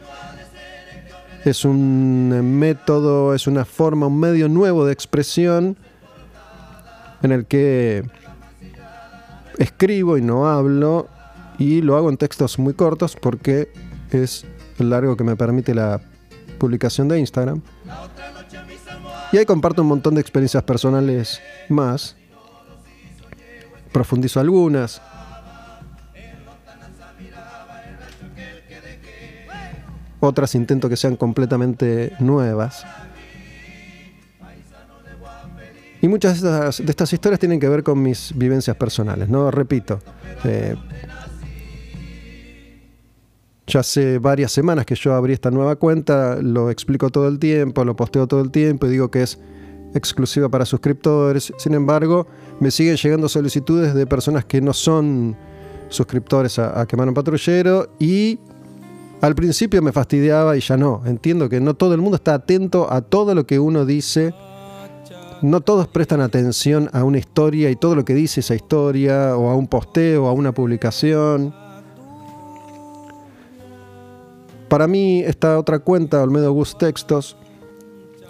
es 1.45 1.65
un 1.65 2.57
método, 2.59 3.33
es 3.33 3.47
una 3.47 3.65
forma, 3.65 4.07
un 4.07 4.19
medio 4.19 4.49
nuevo 4.49 4.85
de 4.85 4.93
expresión 4.93 5.77
en 7.21 7.31
el 7.31 7.45
que 7.45 8.03
escribo 9.57 10.17
y 10.17 10.21
no 10.21 10.47
hablo 10.47 11.07
y 11.57 11.81
lo 11.81 11.97
hago 11.97 12.09
en 12.09 12.17
textos 12.17 12.59
muy 12.59 12.73
cortos 12.73 13.15
porque 13.15 13.71
es 14.11 14.45
el 14.77 14.89
largo 14.89 15.17
que 15.17 15.23
me 15.23 15.35
permite 15.35 15.73
la 15.73 16.01
publicación 16.59 17.07
de 17.07 17.19
Instagram. 17.19 17.61
Y 19.31 19.37
ahí 19.37 19.45
comparto 19.45 19.81
un 19.81 19.89
montón 19.89 20.15
de 20.15 20.21
experiencias 20.21 20.63
personales 20.63 21.41
más. 21.69 22.15
Profundizo 23.91 24.39
algunas, 24.39 25.01
otras 30.19 30.55
intento 30.55 30.89
que 30.89 30.97
sean 30.97 31.15
completamente 31.15 32.13
nuevas. 32.19 32.85
Y 36.01 36.07
muchas 36.07 36.41
de 36.41 36.69
estas, 36.69 37.13
historias 37.13 37.39
tienen 37.39 37.59
que 37.59 37.67
ver 37.67 37.83
con 37.83 38.01
mis 38.01 38.31
vivencias 38.35 38.75
personales, 38.75 39.29
¿no? 39.29 39.49
Repito, 39.49 39.99
eh, 40.43 40.75
ya 43.65 43.79
hace 43.79 44.19
varias 44.19 44.51
semanas 44.51 44.85
que 44.85 44.95
yo 44.95 45.13
abrí 45.15 45.33
esta 45.33 45.49
nueva 45.49 45.75
cuenta, 45.75 46.37
lo 46.41 46.69
explico 46.69 47.09
todo 47.09 47.27
el 47.27 47.39
tiempo, 47.39 47.83
lo 47.83 47.95
posteo 47.95 48.27
todo 48.27 48.41
el 48.41 48.51
tiempo 48.51 48.85
y 48.85 48.91
digo 48.91 49.09
que 49.09 49.23
es 49.23 49.39
exclusiva 49.95 50.49
para 50.49 50.65
suscriptores. 50.65 51.51
Sin 51.57 51.73
embargo, 51.73 52.27
me 52.59 52.69
siguen 52.69 52.95
llegando 52.95 53.27
solicitudes 53.27 53.95
de 53.95 54.05
personas 54.05 54.45
que 54.45 54.61
no 54.61 54.73
son 54.73 55.35
suscriptores 55.89 56.59
a, 56.59 56.81
a 56.81 56.85
Patrullero 56.85 57.89
y 57.99 58.39
al 59.21 59.35
principio 59.35 59.81
me 59.81 59.91
fastidiaba 59.91 60.55
y 60.57 60.59
ya 60.59 60.77
no. 60.77 61.01
Entiendo 61.05 61.49
que 61.49 61.59
no 61.59 61.73
todo 61.75 61.93
el 61.93 62.01
mundo 62.01 62.17
está 62.17 62.35
atento 62.35 62.91
a 62.91 63.01
todo 63.01 63.33
lo 63.33 63.47
que 63.47 63.59
uno 63.59 63.85
dice. 63.85 64.33
No 65.41 65.61
todos 65.61 65.87
prestan 65.87 66.21
atención 66.21 66.89
a 66.93 67.03
una 67.03 67.17
historia 67.17 67.69
y 67.69 67.75
todo 67.75 67.95
lo 67.95 68.05
que 68.05 68.13
dice 68.13 68.39
esa 68.41 68.55
historia, 68.55 69.37
o 69.37 69.49
a 69.49 69.55
un 69.55 69.67
posteo, 69.67 70.25
o 70.25 70.27
a 70.27 70.33
una 70.33 70.51
publicación. 70.51 71.53
Para 74.67 74.87
mí, 74.87 75.21
esta 75.21 75.57
otra 75.57 75.79
cuenta, 75.79 76.21
Olmedo 76.21 76.51
Gus 76.51 76.77
Textos, 76.77 77.37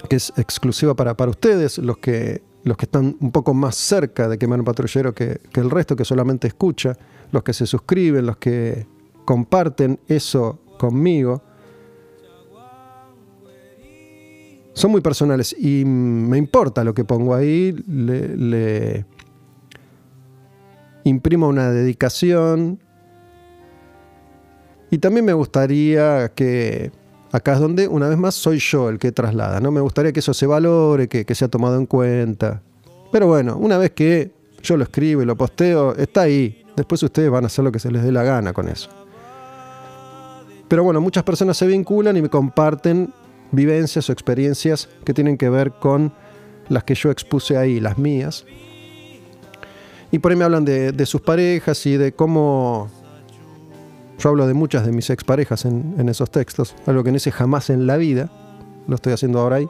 que 0.10 0.18
es 0.18 0.32
exclusiva 0.38 0.96
para, 0.96 1.16
para 1.16 1.32
ustedes, 1.32 1.78
los 1.80 1.98
que, 1.98 2.42
los 2.64 2.78
que 2.78 2.86
están 2.86 3.18
un 3.20 3.32
poco 3.32 3.54
más 3.54 3.76
cerca 3.76 4.28
de 4.28 4.38
Quemar 4.38 4.60
un 4.60 4.66
Patrullero 4.66 5.14
que, 5.14 5.42
que 5.52 5.62
el 5.62 5.70
resto, 5.70 5.96
que 5.96 6.06
solamente 6.06 6.48
escucha, 6.48 6.98
los 7.32 7.44
que 7.44 7.54
se 7.54 7.66
suscriben, 7.66 8.26
los 8.26 8.38
que 8.38 8.86
comparten 9.26 10.00
eso 10.08 10.60
conmigo, 10.78 11.41
son 14.73 14.91
muy 14.91 15.01
personales 15.01 15.55
y 15.57 15.86
me 15.86 16.38
importa 16.38 16.84
lo 16.84 16.93
que 16.93 17.03
pongo 17.03 17.34
ahí, 17.34 17.71
le, 17.88 19.05
imprimo 21.03 21.47
una 21.47 21.71
dedicación 21.71 22.80
y 24.91 24.99
también 24.99 25.25
me 25.25 25.34
gustaría 25.34 26.30
que 26.30 26.91
acá 27.32 27.53
es 27.53 27.59
donde 27.59 27.88
una 27.88 28.07
vez 28.07 28.19
más 28.19 28.36
soy 28.36 28.59
yo 28.59 28.89
el 28.89 28.99
que 28.99 29.11
traslada, 29.11 29.59
¿no? 29.59 29.71
Me 29.71 29.82
gustaría 29.82 30.11
que 30.11 30.19
eso 30.19 30.34
se 30.34 30.45
valore, 30.45 31.07
que, 31.07 31.25
que 31.25 31.34
sea 31.34 31.47
tomado 31.47 31.78
en 31.78 31.88
cuenta. 31.88 32.61
Pero 33.11 33.28
bueno, 33.28 33.57
una 33.57 33.78
vez 33.78 33.91
que 33.91 34.32
yo 34.61 34.78
lo 34.78 34.84
escribo 34.84 35.21
y 35.23 35.25
lo 35.25 35.36
posteo, 35.36 35.95
está 35.95 36.21
ahí. 36.21 36.63
Después 36.75 37.01
ustedes 37.01 37.32
van 37.32 37.45
a 37.45 37.47
hacer 37.47 37.63
lo 37.65 37.71
que 37.71 37.80
se 37.80 37.89
les 37.89 38.03
dé 38.03 38.11
la 38.11 38.23
gana 38.23 38.53
con 38.53 38.67
eso. 38.69 38.89
Pero 40.68 40.84
bueno, 40.84 40.99
muchas 41.01 41.24
personas 41.24 41.57
se 41.57 41.68
vinculan 41.68 42.18
y 42.18 42.22
me 42.22 42.30
comparten 42.30 43.13
vivencias 43.51 44.09
o 44.09 44.11
experiencias 44.11 44.89
que 45.05 45.13
tienen 45.13 45.38
que 45.38 45.49
ver 45.49 45.72
con 45.72 46.13
las 46.70 46.84
que 46.84 46.95
yo 46.95 47.09
expuse 47.09 47.57
ahí, 47.57 47.80
las 47.80 47.97
mías. 47.97 48.45
Y 50.11 50.20
por 50.20 50.32
ahí 50.32 50.38
me 50.38 50.43
hablan 50.43 50.65
de, 50.65 51.05
sus 51.05 51.22
parejas 51.22 51.86
y 51.86 51.97
de 51.97 52.11
cómo... 52.13 52.89
Yo 54.20 54.30
hablo 54.30 54.47
de 54.47 54.55
muchas 54.55 54.84
de 54.86 54.91
mis 54.91 55.11
exparejas 55.11 55.65
en, 55.65 55.93
en 55.99 56.09
esos 56.09 56.32
textos, 56.32 56.76
algo 56.88 57.03
que 57.03 57.11
no 57.11 57.18
hice 57.18 57.32
jamás 57.32 57.70
en 57.70 57.86
la 57.86 57.97
vida, 57.97 58.32
lo 58.88 58.95
estoy 58.95 59.13
haciendo 59.13 59.39
ahora 59.39 59.57
ahí. 59.57 59.68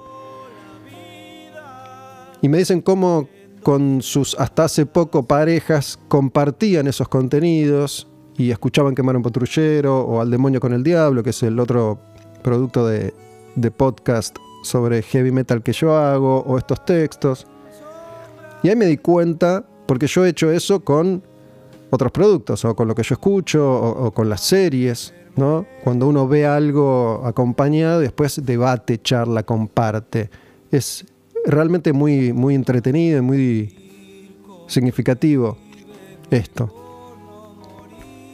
Y 2.41 2.47
me 2.47 2.57
dicen 2.57 2.81
cómo 2.81 3.27
con 3.61 4.01
sus 4.01 4.39
hasta 4.39 4.63
hace 4.63 4.85
poco 4.85 5.23
parejas 5.27 5.99
compartían 6.07 6.87
esos 6.87 7.09
contenidos 7.09 8.07
y 8.38 8.51
escuchaban 8.51 8.93
quemar 8.93 9.17
un 9.17 9.23
patrullero 9.23 9.99
o 10.01 10.21
al 10.21 10.29
demonio 10.29 10.59
con 10.59 10.73
el 10.73 10.83
diablo, 10.83 11.23
que 11.23 11.31
es 11.31 11.43
el 11.43 11.59
otro 11.59 11.99
producto 12.43 12.88
de, 12.88 13.13
de 13.55 13.71
podcast 13.71 14.38
sobre 14.63 15.01
heavy 15.01 15.31
metal 15.31 15.63
que 15.63 15.73
yo 15.73 15.95
hago, 15.95 16.41
o 16.41 16.57
estos 16.57 16.85
textos. 16.85 17.47
Y 18.63 18.69
ahí 18.69 18.75
me 18.75 18.85
di 18.85 18.97
cuenta, 18.97 19.65
porque 19.85 20.07
yo 20.07 20.25
he 20.25 20.29
hecho 20.29 20.51
eso 20.51 20.81
con 20.81 21.23
otros 21.89 22.11
productos, 22.11 22.65
o 22.65 22.75
con 22.75 22.88
lo 22.88 22.95
que 22.95 23.03
yo 23.03 23.13
escucho, 23.13 23.67
o, 23.67 24.11
con 24.11 24.29
las 24.29 24.41
series, 24.41 25.13
¿no? 25.35 25.65
Cuando 25.83 26.07
uno 26.07 26.27
ve 26.27 26.45
algo 26.45 27.21
acompañado, 27.25 27.99
después 27.99 28.45
debate, 28.45 29.01
charla, 29.01 29.43
comparte. 29.43 30.29
Es 30.71 31.05
realmente 31.45 31.93
muy, 31.93 32.33
muy 32.33 32.55
entretenido 32.55 33.19
y 33.19 33.21
muy 33.21 33.75
significativo 34.67 35.57
esto. 36.29 36.76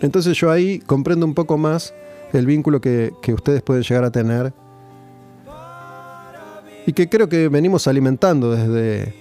Entonces 0.04 0.38
yo 0.38 0.52
ahí 0.52 0.80
comprendo 0.80 1.26
un 1.26 1.34
poco 1.34 1.58
más 1.58 1.94
el 2.34 2.46
vínculo 2.46 2.82
que, 2.82 3.14
ustedes 3.34 3.62
pueden 3.62 3.84
llegar 3.84 4.04
a 4.04 4.12
tener 4.12 4.54
y 6.86 6.92
que 6.92 7.08
creo 7.08 7.30
que 7.30 7.48
venimos 7.48 7.88
alimentando 7.88 8.52
desde 8.52 9.16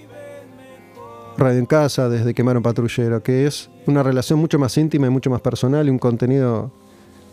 Radio 1.37 1.59
en 1.59 1.65
Casa, 1.65 2.09
desde 2.09 2.33
Quemar 2.33 2.57
un 2.57 2.63
Patrullero, 2.63 3.23
que 3.23 3.47
es 3.47 3.69
una 3.87 4.03
relación 4.03 4.39
mucho 4.39 4.59
más 4.59 4.77
íntima 4.77 5.07
y 5.07 5.09
mucho 5.09 5.29
más 5.29 5.39
personal 5.39 5.87
y 5.87 5.89
un 5.89 5.99
contenido 5.99 6.73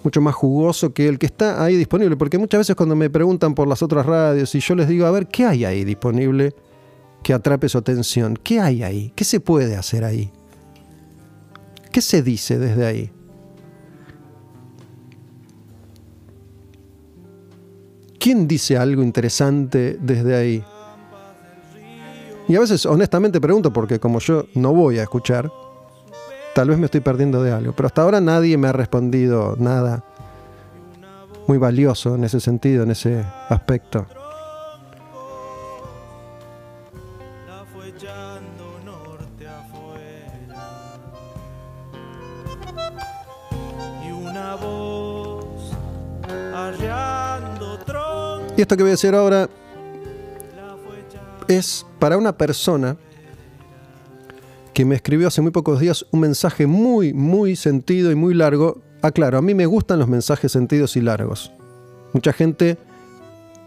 mucho 0.04 0.20
más 0.20 0.36
jugoso 0.36 0.94
que 0.94 1.08
el 1.08 1.18
que 1.18 1.26
está 1.26 1.64
ahí 1.64 1.76
disponible. 1.76 2.16
Porque 2.16 2.38
muchas 2.38 2.60
veces 2.60 2.76
cuando 2.76 2.94
me 2.94 3.10
preguntan 3.10 3.56
por 3.56 3.66
las 3.66 3.82
otras 3.82 4.06
radios 4.06 4.54
y 4.54 4.60
yo 4.60 4.76
les 4.76 4.86
digo, 4.86 5.06
a 5.06 5.10
ver, 5.10 5.26
¿qué 5.26 5.44
hay 5.44 5.64
ahí 5.64 5.82
disponible 5.82 6.54
que 7.24 7.34
atrape 7.34 7.68
su 7.68 7.78
atención? 7.78 8.38
¿Qué 8.40 8.60
hay 8.60 8.84
ahí? 8.84 9.12
¿Qué 9.16 9.24
se 9.24 9.40
puede 9.40 9.74
hacer 9.74 10.04
ahí? 10.04 10.30
¿Qué 11.90 12.00
se 12.00 12.22
dice 12.22 12.56
desde 12.56 12.86
ahí? 12.86 13.12
¿Quién 18.20 18.46
dice 18.46 18.76
algo 18.76 19.02
interesante 19.02 19.96
desde 19.98 20.36
ahí? 20.36 20.64
Y 22.48 22.54
a 22.54 22.60
veces 22.60 22.84
honestamente 22.84 23.40
pregunto 23.40 23.72
porque 23.72 23.98
como 23.98 24.18
yo 24.18 24.44
no 24.54 24.74
voy 24.74 24.98
a 24.98 25.04
escuchar, 25.04 25.50
tal 26.54 26.68
vez 26.68 26.78
me 26.78 26.84
estoy 26.84 27.00
perdiendo 27.00 27.42
de 27.42 27.50
algo. 27.50 27.72
Pero 27.72 27.86
hasta 27.86 28.02
ahora 28.02 28.20
nadie 28.20 28.58
me 28.58 28.68
ha 28.68 28.72
respondido 28.72 29.56
nada 29.58 30.04
muy 31.46 31.56
valioso 31.56 32.14
en 32.14 32.24
ese 32.24 32.40
sentido, 32.40 32.82
en 32.82 32.90
ese 32.90 33.24
aspecto. 33.48 34.06
Y 48.60 48.62
esto 48.62 48.76
que 48.76 48.82
voy 48.82 48.90
a 48.90 48.92
decir 48.92 49.14
ahora 49.14 49.48
es 51.48 51.86
para 51.98 52.18
una 52.18 52.36
persona 52.36 52.98
que 54.74 54.84
me 54.84 54.96
escribió 54.96 55.28
hace 55.28 55.40
muy 55.40 55.50
pocos 55.50 55.80
días 55.80 56.04
un 56.10 56.20
mensaje 56.20 56.66
muy, 56.66 57.14
muy 57.14 57.56
sentido 57.56 58.10
y 58.10 58.16
muy 58.16 58.34
largo. 58.34 58.82
Aclaro, 59.00 59.38
a 59.38 59.40
mí 59.40 59.54
me 59.54 59.64
gustan 59.64 59.98
los 59.98 60.08
mensajes 60.08 60.52
sentidos 60.52 60.94
y 60.98 61.00
largos. 61.00 61.50
Mucha 62.12 62.34
gente 62.34 62.76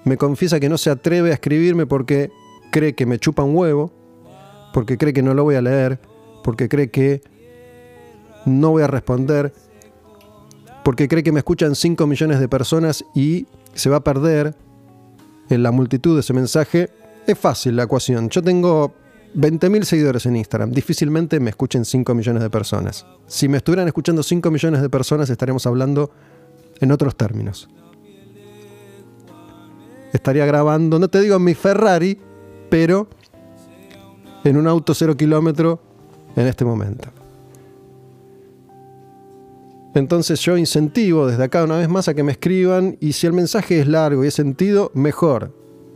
me 0.04 0.16
confiesa 0.16 0.60
que 0.60 0.70
no 0.70 0.78
se 0.78 0.92
atreve 0.92 1.32
a 1.32 1.34
escribirme 1.34 1.88
porque 1.88 2.30
cree 2.72 2.94
que 2.94 3.08
me 3.08 3.18
chupa 3.18 3.42
un 3.42 3.56
huevo, 3.56 3.92
porque 4.76 5.00
cree 5.00 5.12
que 5.12 5.24
no 5.24 5.34
lo 5.34 5.44
voy 5.44 5.56
a 5.56 5.64
leer, 5.64 6.00
porque 6.44 6.70
cree 6.70 6.92
que 6.92 7.24
no 8.46 8.70
voy 8.70 8.84
a 8.84 8.88
responder, 8.88 9.56
porque 10.84 11.08
cree 11.08 11.24
que 11.24 11.32
me 11.32 11.40
escuchan 11.40 11.74
5 11.74 12.06
millones 12.06 12.40
de 12.40 12.48
personas 12.48 13.04
y 13.16 13.48
se 13.74 13.90
va 13.90 13.98
a 13.98 14.04
perder 14.04 14.56
en 15.50 15.64
la 15.64 15.72
multitud 15.72 16.16
de 16.16 16.22
ese 16.22 16.34
mensaje. 16.34 16.90
Es 17.26 17.38
fácil 17.38 17.76
la 17.76 17.84
ecuación. 17.84 18.30
Yo 18.30 18.42
tengo 18.42 18.94
20.000 19.36 19.84
seguidores 19.84 20.26
en 20.26 20.36
Instagram. 20.36 20.72
Difícilmente 20.72 21.40
me 21.40 21.50
escuchen 21.50 21.86
5 21.86 22.14
millones 22.14 22.44
de 22.44 22.50
personas. 22.50 23.06
Si 23.28 23.48
me 23.48 23.58
estuvieran 23.58 23.88
escuchando 23.88 24.24
5 24.24 24.52
millones 24.52 24.82
de 24.82 24.90
personas 24.90 25.30
estaríamos 25.30 25.66
hablando 25.66 26.12
en 26.80 26.92
otros 26.92 27.16
términos. 27.16 27.70
Estaría 30.12 30.46
grabando, 30.46 31.00
no 31.00 31.08
te 31.08 31.22
digo 31.22 31.38
en 31.38 31.44
mi 31.44 31.56
Ferrari, 31.56 32.20
pero 32.70 33.08
en 34.44 34.58
un 34.58 34.68
auto 34.68 34.94
cero 34.94 35.18
kilómetro 35.18 35.82
en 36.36 36.48
este 36.48 36.66
momento. 36.66 37.10
Entonces 39.96 40.40
yo 40.40 40.58
incentivo 40.58 41.28
desde 41.28 41.44
acá 41.44 41.64
una 41.64 41.78
vez 41.78 41.88
más 41.88 42.08
a 42.08 42.14
que 42.14 42.24
me 42.24 42.32
escriban 42.32 42.98
y 43.00 43.14
si 43.14 43.28
el 43.28 43.34
mensaje 43.34 43.80
es 43.80 43.88
largo 43.88 44.24
y 44.24 44.28
es 44.28 44.34
sentido, 44.34 44.92
mejor. 44.96 45.54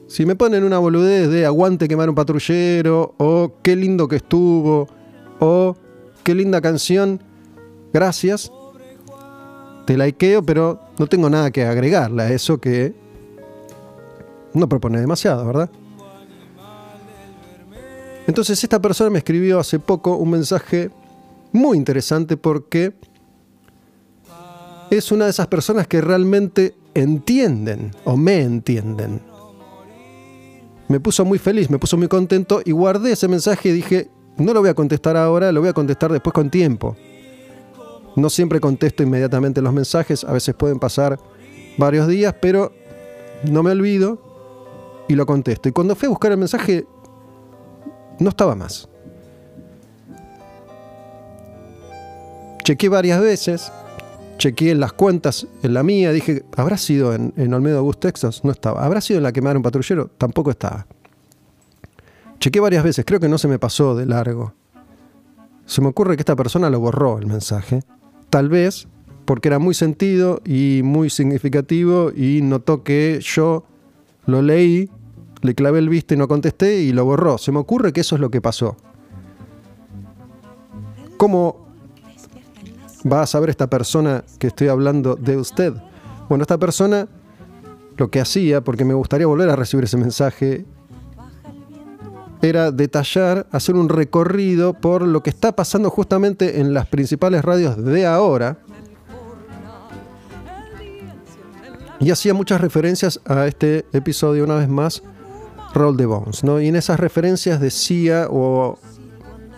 Si 0.07 0.25
me 0.25 0.35
ponen 0.35 0.63
una 0.63 0.77
boludez 0.77 1.29
de 1.29 1.45
aguante 1.45 1.87
quemar 1.87 2.09
un 2.09 2.15
patrullero, 2.15 3.15
o 3.17 3.53
qué 3.61 3.75
lindo 3.75 4.07
que 4.07 4.17
estuvo, 4.17 4.87
o 5.39 5.75
qué 6.23 6.35
linda 6.35 6.61
canción, 6.61 7.21
gracias. 7.91 8.51
Te 9.85 9.97
likeo, 9.97 10.43
pero 10.43 10.79
no 10.97 11.07
tengo 11.07 11.29
nada 11.29 11.51
que 11.51 11.65
agregarle 11.65 12.23
a 12.23 12.31
eso 12.31 12.59
que 12.59 12.93
no 14.53 14.69
propone 14.69 14.99
demasiado, 14.99 15.45
¿verdad? 15.45 15.69
Entonces 18.27 18.61
esta 18.63 18.81
persona 18.81 19.09
me 19.09 19.19
escribió 19.19 19.59
hace 19.59 19.79
poco 19.79 20.17
un 20.17 20.31
mensaje 20.31 20.89
muy 21.53 21.77
interesante 21.77 22.35
porque 22.37 22.93
es 24.89 25.11
una 25.11 25.25
de 25.25 25.31
esas 25.31 25.47
personas 25.47 25.88
que 25.88 26.01
realmente 26.01 26.75
entienden 26.93 27.91
o 28.05 28.17
me 28.17 28.41
entienden 28.41 29.21
me 30.88 30.99
puso 30.99 31.25
muy 31.25 31.38
feliz, 31.38 31.69
me 31.69 31.79
puso 31.79 31.97
muy 31.97 32.07
contento 32.07 32.61
y 32.63 32.71
guardé 32.71 33.11
ese 33.11 33.27
mensaje 33.27 33.69
y 33.69 33.73
dije, 33.73 34.09
no 34.38 34.53
lo 34.53 34.61
voy 34.61 34.69
a 34.69 34.73
contestar 34.73 35.17
ahora, 35.17 35.51
lo 35.51 35.59
voy 35.59 35.69
a 35.69 35.73
contestar 35.73 36.11
después 36.11 36.33
con 36.33 36.49
tiempo. 36.49 36.95
No 38.15 38.29
siempre 38.29 38.59
contesto 38.59 39.03
inmediatamente 39.03 39.61
los 39.61 39.73
mensajes, 39.73 40.23
a 40.23 40.31
veces 40.31 40.55
pueden 40.55 40.79
pasar 40.79 41.19
varios 41.77 42.07
días, 42.07 42.33
pero 42.41 42.71
no 43.43 43.63
me 43.63 43.71
olvido 43.71 44.21
y 45.07 45.15
lo 45.15 45.25
contesto. 45.25 45.69
Y 45.69 45.71
cuando 45.71 45.95
fui 45.95 46.07
a 46.07 46.09
buscar 46.09 46.31
el 46.31 46.38
mensaje, 46.38 46.85
no 48.19 48.29
estaba 48.29 48.55
más. 48.55 48.88
Chequé 52.63 52.89
varias 52.89 53.21
veces, 53.21 53.71
chequeé 54.38 54.75
las 54.75 54.93
cuentas, 54.93 55.47
en 55.63 55.73
la 55.73 55.83
mía, 55.83 56.11
dije, 56.11 56.43
¿habrá 56.55 56.77
sido 56.77 57.13
en, 57.13 57.33
en 57.38 57.53
Olmedo 57.53 57.83
Bus 57.83 57.99
Texas? 57.99 58.43
No 58.43 58.51
estaba. 58.51 58.83
¿Habrá 58.85 59.01
sido 59.01 59.17
en 59.17 59.23
la 59.23 59.31
que 59.31 59.41
me 59.41 59.55
un 59.55 59.63
patrullero? 59.63 60.09
Tampoco 60.17 60.51
estaba. 60.51 60.88
Chequé 62.39 62.59
varias 62.59 62.83
veces, 62.83 63.03
creo 63.05 63.19
que 63.19 63.29
no 63.29 63.38
se 63.38 63.47
me 63.47 63.59
pasó 63.59 63.95
de 63.95 64.05
largo. 64.05 64.53
Se 65.65 65.81
me 65.81 65.88
ocurre 65.88 66.15
que 66.15 66.21
esta 66.21 66.35
persona 66.35 66.69
lo 66.69 66.79
borró 66.79 67.17
el 67.17 67.25
mensaje. 67.25 67.81
Tal 68.29 68.47
vez 68.49 68.88
porque 69.25 69.49
era 69.49 69.59
muy 69.59 69.73
sentido 69.73 70.41
y 70.45 70.81
muy 70.85 71.09
significativo 71.09 72.11
y 72.15 72.39
notó 72.41 72.83
que 72.83 73.19
yo 73.21 73.65
lo 74.25 74.41
leí, 74.41 74.89
le 75.41 75.53
clavé 75.53 75.79
el 75.79 75.89
visto 75.89 76.13
y 76.13 76.17
no 76.17 76.29
contesté 76.29 76.81
y 76.81 76.93
lo 76.93 77.03
borró. 77.03 77.38
Se 77.38 77.51
me 77.51 77.59
ocurre 77.59 77.91
que 77.91 78.01
eso 78.01 78.15
es 78.15 78.21
lo 78.21 78.31
que 78.31 78.39
pasó. 78.39 78.77
¿Cómo 81.17 81.66
va 83.05 83.21
a 83.21 83.27
saber 83.27 83.49
esta 83.49 83.69
persona 83.69 84.23
que 84.39 84.47
estoy 84.47 84.67
hablando 84.67 85.15
de 85.15 85.37
usted? 85.37 85.73
Bueno, 86.29 86.41
esta 86.41 86.57
persona 86.57 87.07
lo 87.97 88.09
que 88.09 88.19
hacía, 88.19 88.61
porque 88.61 88.85
me 88.85 88.93
gustaría 88.93 89.27
volver 89.27 89.49
a 89.49 89.55
recibir 89.55 89.85
ese 89.85 89.97
mensaje, 89.97 90.65
era 92.41 92.71
detallar, 92.71 93.47
hacer 93.51 93.75
un 93.75 93.89
recorrido 93.89 94.73
por 94.73 95.01
lo 95.01 95.23
que 95.23 95.29
está 95.29 95.55
pasando 95.55 95.89
justamente 95.89 96.59
en 96.59 96.73
las 96.73 96.87
principales 96.87 97.43
radios 97.43 97.83
de 97.83 98.05
ahora. 98.05 98.59
Y 101.99 102.11
hacía 102.11 102.35
muchas 102.35 102.61
referencias 102.61 103.19
a 103.25 103.47
este 103.47 103.85
episodio, 103.91 104.43
una 104.43 104.55
vez 104.55 104.69
más, 104.69 105.01
Roll 105.73 105.97
the 105.97 106.05
Bones. 106.05 106.43
¿no? 106.43 106.61
Y 106.61 106.67
en 106.67 106.75
esas 106.75 106.99
referencias 106.99 107.59
decía 107.59 108.27
o 108.29 108.77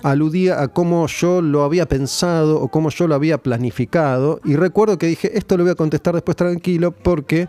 aludía 0.03 0.61
a 0.61 0.67
cómo 0.69 1.07
yo 1.07 1.41
lo 1.41 1.63
había 1.63 1.87
pensado 1.87 2.61
o 2.61 2.69
cómo 2.69 2.89
yo 2.89 3.07
lo 3.07 3.15
había 3.15 3.37
planificado. 3.37 4.39
Y 4.43 4.55
recuerdo 4.55 4.97
que 4.97 5.07
dije, 5.07 5.37
esto 5.37 5.57
lo 5.57 5.63
voy 5.63 5.71
a 5.71 5.75
contestar 5.75 6.13
después 6.13 6.37
tranquilo 6.37 6.91
porque 6.91 7.47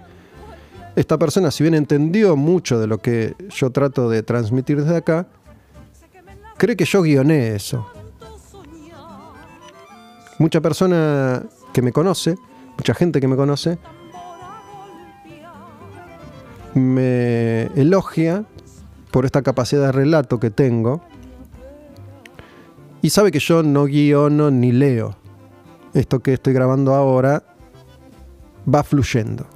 esta 0.97 1.19
persona, 1.19 1.51
si 1.51 1.63
bien 1.63 1.75
entendió 1.75 2.37
mucho 2.37 2.79
de 2.81 2.87
lo 2.87 2.99
que 2.99 3.35
yo 3.51 3.71
trato 3.71 4.09
de 4.09 4.23
transmitir 4.23 4.83
desde 4.83 4.97
acá, 4.97 5.27
cree 6.57 6.77
que 6.77 6.85
yo 6.85 7.03
guioné 7.03 7.55
eso. 7.55 7.87
Mucha 10.39 10.61
persona 10.61 11.45
que 11.73 11.83
me 11.83 11.93
conoce, 11.93 12.37
mucha 12.77 12.95
gente 12.95 13.21
que 13.21 13.29
me 13.29 13.37
conoce, 13.37 13.79
me 16.75 17.65
elogia 17.77 18.45
por 19.11 19.27
esta 19.27 19.43
capacidad 19.43 19.87
de 19.87 19.93
relato 19.93 20.41
que 20.41 20.51
tengo 20.51 21.03
y 23.03 23.11
sabe 23.11 23.31
que 23.31 23.39
yo 23.39 23.63
no 23.63 23.85
guiono 23.85 24.51
ni 24.51 24.73
leo. 24.73 25.17
Esto 25.95 26.21
que 26.21 26.35
estoy 26.35 26.53
grabando 26.53 26.95
ahora 26.95 27.43
va 28.73 28.83
fluyendo. 28.83 29.47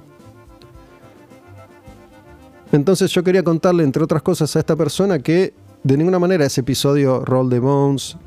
Entonces 2.71 3.11
yo 3.11 3.23
quería 3.23 3.43
contarle, 3.43 3.83
entre 3.83 4.03
otras 4.03 4.21
cosas, 4.21 4.55
a 4.55 4.59
esta 4.59 4.75
persona 4.75 5.19
que 5.19 5.53
de 5.83 5.97
ninguna 5.97 6.19
manera 6.19 6.45
ese 6.45 6.61
episodio 6.61 7.23
Roll 7.23 7.49
the 7.49 7.59
Bones, 7.59 8.17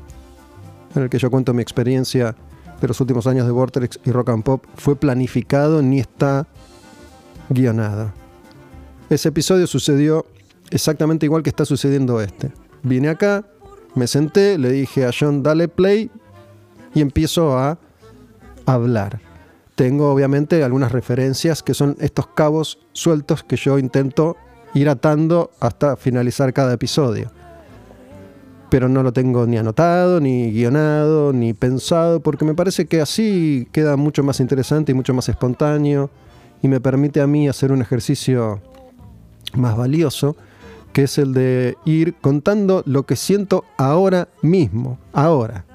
en 0.95 1.03
el 1.03 1.09
que 1.09 1.19
yo 1.19 1.29
cuento 1.29 1.53
mi 1.53 1.61
experiencia 1.61 2.35
de 2.79 2.87
los 2.87 2.99
últimos 3.01 3.27
años 3.27 3.45
de 3.45 3.51
Vortex 3.51 3.99
y 4.05 4.11
Rock 4.11 4.29
and 4.29 4.43
Pop, 4.43 4.65
fue 4.75 4.95
planificado 4.95 5.81
ni 5.81 5.99
está 5.99 6.47
guionado. 7.49 8.11
Ese 9.09 9.29
episodio 9.29 9.67
sucedió 9.67 10.25
exactamente 10.71 11.25
igual 11.25 11.43
que 11.43 11.49
está 11.49 11.65
sucediendo 11.65 12.21
este. 12.21 12.51
Vine 12.81 13.09
acá, 13.09 13.45
me 13.95 14.07
senté, 14.07 14.57
le 14.57 14.71
dije 14.71 15.05
a 15.05 15.11
John, 15.17 15.43
dale 15.43 15.67
play 15.67 16.11
y 16.93 17.01
empiezo 17.01 17.57
a 17.57 17.77
hablar. 18.65 19.19
Tengo 19.75 20.11
obviamente 20.11 20.63
algunas 20.63 20.91
referencias 20.91 21.63
que 21.63 21.73
son 21.73 21.95
estos 21.99 22.27
cabos 22.27 22.79
sueltos 22.91 23.43
que 23.43 23.55
yo 23.55 23.79
intento 23.79 24.35
ir 24.73 24.89
atando 24.89 25.51
hasta 25.59 25.95
finalizar 25.95 26.53
cada 26.53 26.73
episodio. 26.73 27.31
Pero 28.69 28.87
no 28.87 29.01
lo 29.01 29.13
tengo 29.13 29.47
ni 29.47 29.57
anotado, 29.57 30.19
ni 30.19 30.51
guionado, 30.51 31.33
ni 31.33 31.53
pensado, 31.53 32.19
porque 32.19 32.45
me 32.45 32.53
parece 32.53 32.85
que 32.85 33.01
así 33.01 33.67
queda 33.71 33.95
mucho 33.95 34.23
más 34.23 34.39
interesante 34.39 34.91
y 34.91 34.95
mucho 34.95 35.13
más 35.13 35.27
espontáneo 35.29 36.09
y 36.61 36.67
me 36.67 36.79
permite 36.79 37.21
a 37.21 37.27
mí 37.27 37.47
hacer 37.47 37.71
un 37.71 37.81
ejercicio 37.81 38.61
más 39.53 39.75
valioso, 39.75 40.35
que 40.93 41.03
es 41.03 41.17
el 41.17 41.33
de 41.33 41.77
ir 41.85 42.15
contando 42.15 42.83
lo 42.85 43.03
que 43.03 43.15
siento 43.15 43.65
ahora 43.77 44.27
mismo, 44.41 44.97
ahora, 45.13 45.65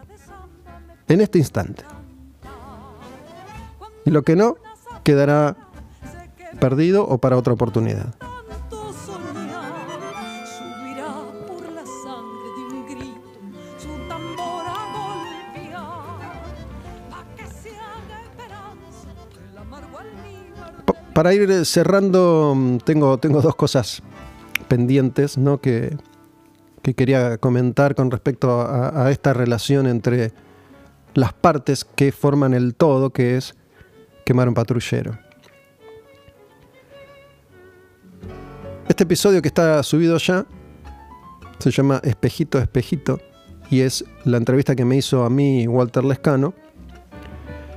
en 1.08 1.20
este 1.20 1.38
instante. 1.38 1.84
Y 4.04 4.10
lo 4.10 4.22
que 4.22 4.36
no, 4.36 4.56
quedará 5.02 5.56
perdido 6.60 7.06
o 7.06 7.18
para 7.18 7.36
otra 7.36 7.52
oportunidad. 7.52 8.14
para 21.14 21.32
ir 21.32 21.64
cerrando, 21.64 22.54
mm, 22.56 22.78
tengo, 22.78 23.18
tengo 23.18 23.40
dos 23.40 23.54
cosas 23.54 24.02
pendientes 24.64 25.38
¿no? 25.38 25.60
que, 25.60 25.96
que 26.84 26.92
quería 26.92 27.38
comentar 27.38 27.94
con 27.94 28.10
respecto 28.10 28.60
a, 28.60 29.10
esta 29.10 29.32
relación 29.32 29.86
entre 29.86 30.32
las 31.14 31.32
partes 31.32 31.84
que 31.84 32.12
forman 32.12 32.52
el 32.52 32.74
todo, 32.74 33.10
que 33.10 33.38
es 33.38 33.54
quemar 34.26 34.48
un 34.48 34.54
patrullero. 34.54 35.18
Este 38.86 39.04
episodio 39.04 39.40
que 39.40 39.48
está 39.48 39.82
subido 39.82 40.18
ya 40.18 40.44
se 41.58 41.70
llama 41.70 42.02
Espejito, 42.04 42.58
Espejito 42.58 43.18
y 43.70 43.80
es 43.80 44.04
la 44.24 44.36
entrevista 44.36 44.76
que 44.76 44.84
me 44.84 44.96
hizo 44.96 45.24
a 45.24 45.30
mí 45.30 45.66
Walter 45.66 46.04
Lescano. 46.04 46.52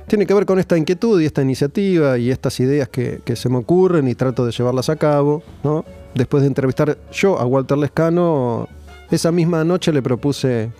Tiene 0.06 0.26
que 0.26 0.34
ver 0.34 0.44
con 0.44 0.58
esta 0.58 0.76
inquietud 0.76 1.18
y 1.20 1.24
esta 1.24 1.40
iniciativa 1.40 2.18
y 2.18 2.30
estas 2.30 2.60
ideas 2.60 2.90
que, 2.90 3.22
que 3.24 3.36
se 3.36 3.48
me 3.48 3.56
ocurren 3.56 4.06
y 4.06 4.14
trato 4.14 4.44
de 4.44 4.52
llevarlas 4.52 4.90
a 4.90 4.96
cabo. 4.96 5.42
¿no? 5.64 5.86
Después 6.18 6.42
de 6.42 6.48
entrevistar 6.48 6.98
yo 7.12 7.38
a 7.38 7.46
Walter 7.46 7.78
Lescano, 7.78 8.68
esa 9.08 9.30
misma 9.30 9.62
noche 9.62 9.92
le 9.92 10.02
propuse 10.02 10.72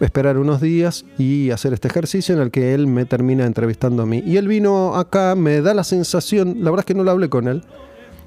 esperar 0.00 0.36
unos 0.36 0.60
días 0.60 1.04
y 1.16 1.52
hacer 1.52 1.72
este 1.72 1.86
ejercicio 1.86 2.34
en 2.34 2.40
el 2.40 2.50
que 2.50 2.74
él 2.74 2.88
me 2.88 3.04
termina 3.04 3.46
entrevistando 3.46 4.02
a 4.02 4.06
mí. 4.06 4.20
Y 4.26 4.38
él 4.38 4.48
vino 4.48 4.96
acá, 4.96 5.36
me 5.36 5.60
da 5.60 5.74
la 5.74 5.84
sensación, 5.84 6.56
la 6.58 6.72
verdad 6.72 6.80
es 6.80 6.86
que 6.86 6.94
no 6.94 7.04
lo 7.04 7.12
hablé 7.12 7.28
con 7.28 7.46
él, 7.46 7.62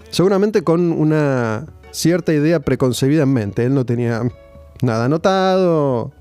seguramente 0.09 0.63
con 0.63 0.93
una 0.93 1.66
cierta 1.91 2.32
idea 2.32 2.61
preconcebida 2.61 3.24
en 3.24 3.34
mente. 3.34 3.66
Él 3.66 3.74
no 3.74 3.86
tenía 3.86 4.22
nada 4.82 5.05
anotado, 5.05 6.13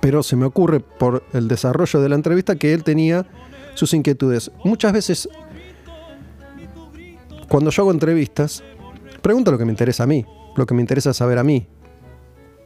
pero 0.00 0.22
se 0.22 0.36
me 0.36 0.46
ocurre 0.46 0.80
por 0.80 1.22
el 1.34 1.48
desarrollo 1.48 2.00
de 2.00 2.08
la 2.08 2.14
entrevista 2.14 2.56
que 2.56 2.72
él 2.72 2.82
tenía 2.82 3.26
sus 3.74 3.92
inquietudes. 3.92 4.50
Muchas 4.64 4.94
veces, 4.94 5.28
cuando 7.48 7.70
yo 7.70 7.82
hago 7.82 7.92
entrevistas, 7.92 8.62
pregunto 9.22 9.50
lo 9.50 9.58
que 9.58 9.64
me 9.64 9.72
interesa 9.72 10.04
a 10.04 10.06
mí, 10.06 10.24
lo 10.56 10.66
que 10.66 10.74
me 10.74 10.80
interesa 10.80 11.14
saber 11.14 11.38
a 11.38 11.44
mí, 11.44 11.66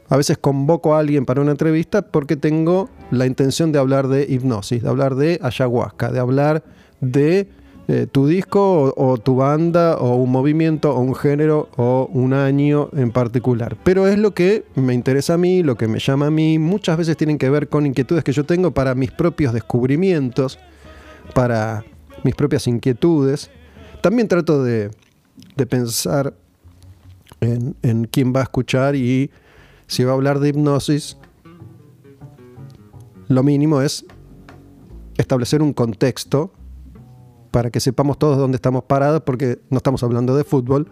a 0.09 0.17
veces 0.17 0.37
convoco 0.37 0.95
a 0.95 0.99
alguien 0.99 1.25
para 1.25 1.41
una 1.41 1.51
entrevista 1.51 2.01
porque 2.01 2.35
tengo 2.35 2.89
la 3.09 3.25
intención 3.25 3.71
de 3.71 3.79
hablar 3.79 4.07
de 4.07 4.25
hipnosis, 4.29 4.83
de 4.83 4.89
hablar 4.89 5.15
de 5.15 5.39
ayahuasca, 5.41 6.11
de 6.11 6.19
hablar 6.19 6.63
de 7.01 7.47
eh, 7.87 8.07
tu 8.11 8.27
disco 8.27 8.93
o, 8.95 9.11
o, 9.11 9.17
tu 9.17 9.35
banda 9.35 9.97
o 9.97 10.15
un 10.15 10.31
movimiento 10.31 10.95
o 10.95 10.99
un 10.99 11.15
género 11.15 11.69
o 11.77 12.09
un 12.13 12.33
año 12.33 12.89
en 12.93 13.11
particular. 13.11 13.75
Pero 13.83 14.07
es 14.07 14.17
lo 14.17 14.33
que 14.33 14.65
me 14.75 14.93
interesa 14.93 15.33
a 15.33 15.37
mí, 15.37 15.63
lo 15.63 15.75
que 15.75 15.87
me 15.87 15.99
llama 15.99 16.27
a 16.27 16.31
mí. 16.31 16.59
Muchas 16.59 16.97
veces 16.97 17.17
tienen 17.17 17.37
que 17.37 17.49
ver 17.49 17.67
con 17.67 17.85
inquietudes 17.85 18.23
que 18.23 18.31
yo 18.31 18.45
tengo 18.45 18.71
para 18.71 18.95
mis 18.95 19.11
propios 19.11 19.53
descubrimientos, 19.53 20.59
para 21.33 21.83
mis 22.23 22.35
propias 22.35 22.67
inquietudes. 22.67 23.49
También 24.03 24.27
trato 24.27 24.61
de, 24.61 24.91
de 25.55 25.65
pensar 25.65 26.33
en, 27.39 27.73
en 27.83 28.03
quién 28.03 28.33
va 28.35 28.41
a 28.41 28.43
escuchar 28.43 28.97
y 28.97 29.31
si 29.87 30.03
va 30.03 30.11
a 30.11 30.15
hablar 30.15 30.39
de 30.39 30.49
hipnosis, 30.49 31.15
lo 33.29 33.43
mínimo 33.43 33.81
es 33.81 34.05
establecer 35.15 35.61
un 35.61 35.71
contexto 35.71 36.51
para 37.49 37.71
que 37.71 37.79
sepamos 37.79 38.19
todos 38.19 38.37
dónde 38.37 38.57
estamos 38.57 38.83
parados, 38.83 39.21
porque 39.25 39.61
no 39.69 39.77
estamos 39.77 40.03
hablando 40.03 40.35
de 40.35 40.43
fútbol 40.43 40.91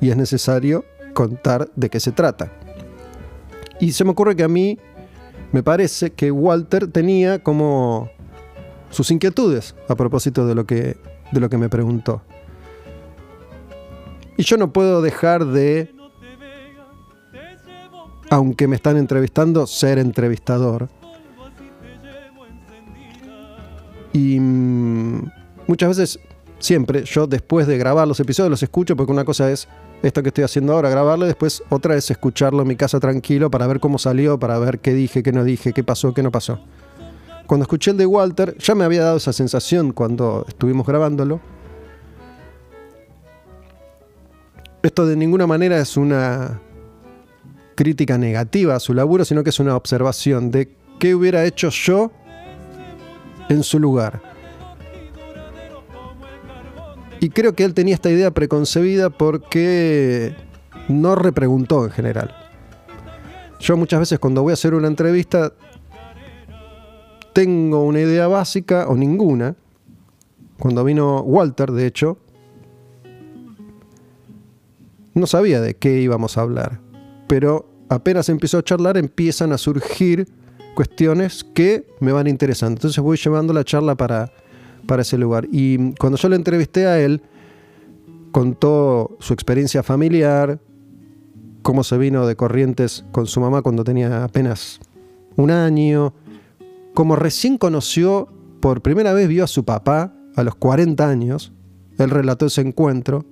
y 0.00 0.08
es 0.08 0.16
necesario 0.16 0.86
contar 1.12 1.70
de 1.76 1.90
qué 1.90 2.00
se 2.00 2.12
trata. 2.12 2.50
Y 3.80 3.92
se 3.92 4.04
me 4.04 4.12
ocurre 4.12 4.34
que 4.34 4.44
a 4.44 4.48
mí 4.48 4.78
me 5.52 5.62
parece 5.62 6.08
que 6.14 6.30
Walter 6.30 6.90
tenía 6.90 7.42
como 7.42 8.08
sus 8.90 9.10
inquietudes 9.10 9.74
a 9.88 9.94
propósito 9.94 10.46
de 10.46 10.54
lo 10.54 10.64
que, 10.64 10.96
de 11.32 11.40
lo 11.40 11.48
que 11.48 11.58
me 11.58 11.68
preguntó. 11.68 12.22
Y 14.36 14.44
yo 14.44 14.56
no 14.56 14.72
puedo 14.72 15.02
dejar 15.02 15.44
de 15.46 15.92
aunque 18.30 18.68
me 18.68 18.76
están 18.76 18.96
entrevistando, 18.96 19.66
ser 19.66 19.98
entrevistador. 19.98 20.88
Y 24.12 24.38
mm, 24.40 25.30
muchas 25.66 25.88
veces, 25.96 26.20
siempre, 26.58 27.04
yo 27.04 27.26
después 27.26 27.66
de 27.66 27.78
grabar 27.78 28.08
los 28.08 28.20
episodios 28.20 28.50
los 28.50 28.62
escucho 28.62 28.96
porque 28.96 29.12
una 29.12 29.24
cosa 29.24 29.50
es 29.50 29.68
esto 30.02 30.22
que 30.22 30.28
estoy 30.28 30.44
haciendo 30.44 30.72
ahora, 30.74 30.90
grabarlo, 30.90 31.26
después 31.26 31.62
otra 31.70 31.96
es 31.96 32.10
escucharlo 32.10 32.62
en 32.62 32.68
mi 32.68 32.76
casa 32.76 33.00
tranquilo 33.00 33.50
para 33.50 33.66
ver 33.66 33.80
cómo 33.80 33.98
salió, 33.98 34.38
para 34.38 34.58
ver 34.58 34.78
qué 34.78 34.94
dije, 34.94 35.22
qué 35.22 35.32
no 35.32 35.44
dije, 35.44 35.72
qué 35.72 35.82
pasó, 35.82 36.14
qué 36.14 36.22
no 36.22 36.30
pasó. 36.30 36.60
Cuando 37.48 37.62
escuché 37.62 37.92
el 37.92 37.96
de 37.96 38.04
Walter, 38.04 38.58
ya 38.58 38.74
me 38.74 38.84
había 38.84 39.02
dado 39.02 39.16
esa 39.16 39.32
sensación 39.32 39.92
cuando 39.92 40.44
estuvimos 40.46 40.86
grabándolo. 40.86 41.40
Esto 44.82 45.06
de 45.06 45.16
ninguna 45.16 45.46
manera 45.46 45.78
es 45.78 45.96
una 45.96 46.60
crítica 47.74 48.18
negativa 48.18 48.76
a 48.76 48.80
su 48.80 48.92
laburo, 48.92 49.24
sino 49.24 49.42
que 49.42 49.48
es 49.48 49.58
una 49.60 49.76
observación 49.76 50.50
de 50.50 50.68
qué 50.98 51.14
hubiera 51.14 51.46
hecho 51.46 51.70
yo 51.70 52.12
en 53.48 53.62
su 53.62 53.78
lugar. 53.78 54.20
Y 57.18 57.30
creo 57.30 57.54
que 57.54 57.64
él 57.64 57.72
tenía 57.72 57.94
esta 57.94 58.10
idea 58.10 58.30
preconcebida 58.30 59.08
porque 59.08 60.36
no 60.88 61.14
repreguntó 61.14 61.86
en 61.86 61.92
general. 61.92 62.36
Yo 63.58 63.78
muchas 63.78 64.00
veces 64.00 64.18
cuando 64.18 64.42
voy 64.42 64.50
a 64.50 64.54
hacer 64.54 64.74
una 64.74 64.86
entrevista 64.86 65.54
tengo 67.38 67.84
una 67.84 68.00
idea 68.00 68.26
básica 68.26 68.88
o 68.88 68.96
ninguna. 68.96 69.54
Cuando 70.58 70.82
vino 70.82 71.20
Walter, 71.20 71.70
de 71.70 71.86
hecho, 71.86 72.18
no 75.14 75.24
sabía 75.28 75.60
de 75.60 75.74
qué 75.74 76.00
íbamos 76.00 76.36
a 76.36 76.40
hablar. 76.40 76.80
Pero 77.28 77.68
apenas 77.90 78.28
empezó 78.28 78.58
a 78.58 78.64
charlar 78.64 78.96
empiezan 78.96 79.52
a 79.52 79.58
surgir 79.58 80.26
cuestiones 80.74 81.44
que 81.44 81.86
me 82.00 82.10
van 82.10 82.26
interesando. 82.26 82.76
Entonces 82.76 83.00
voy 83.00 83.16
llevando 83.16 83.52
la 83.52 83.62
charla 83.62 83.94
para, 83.94 84.32
para 84.88 85.02
ese 85.02 85.16
lugar. 85.16 85.46
Y 85.52 85.92
cuando 85.94 86.18
yo 86.18 86.28
le 86.28 86.34
entrevisté 86.34 86.86
a 86.86 86.98
él, 86.98 87.22
contó 88.32 89.16
su 89.20 89.32
experiencia 89.32 89.84
familiar, 89.84 90.58
cómo 91.62 91.84
se 91.84 91.98
vino 91.98 92.26
de 92.26 92.34
Corrientes 92.34 93.04
con 93.12 93.28
su 93.28 93.38
mamá 93.40 93.62
cuando 93.62 93.84
tenía 93.84 94.24
apenas 94.24 94.80
un 95.36 95.52
año, 95.52 96.14
cómo 96.94 97.16
recién 97.16 97.58
conoció, 97.58 98.28
por 98.60 98.82
primera 98.82 99.12
vez 99.12 99.28
vio 99.28 99.44
a 99.44 99.46
su 99.46 99.64
papá 99.64 100.14
a 100.34 100.42
los 100.42 100.54
40 100.54 101.08
años, 101.08 101.52
él 101.98 102.10
relató 102.10 102.46
ese 102.46 102.60
encuentro, 102.60 103.24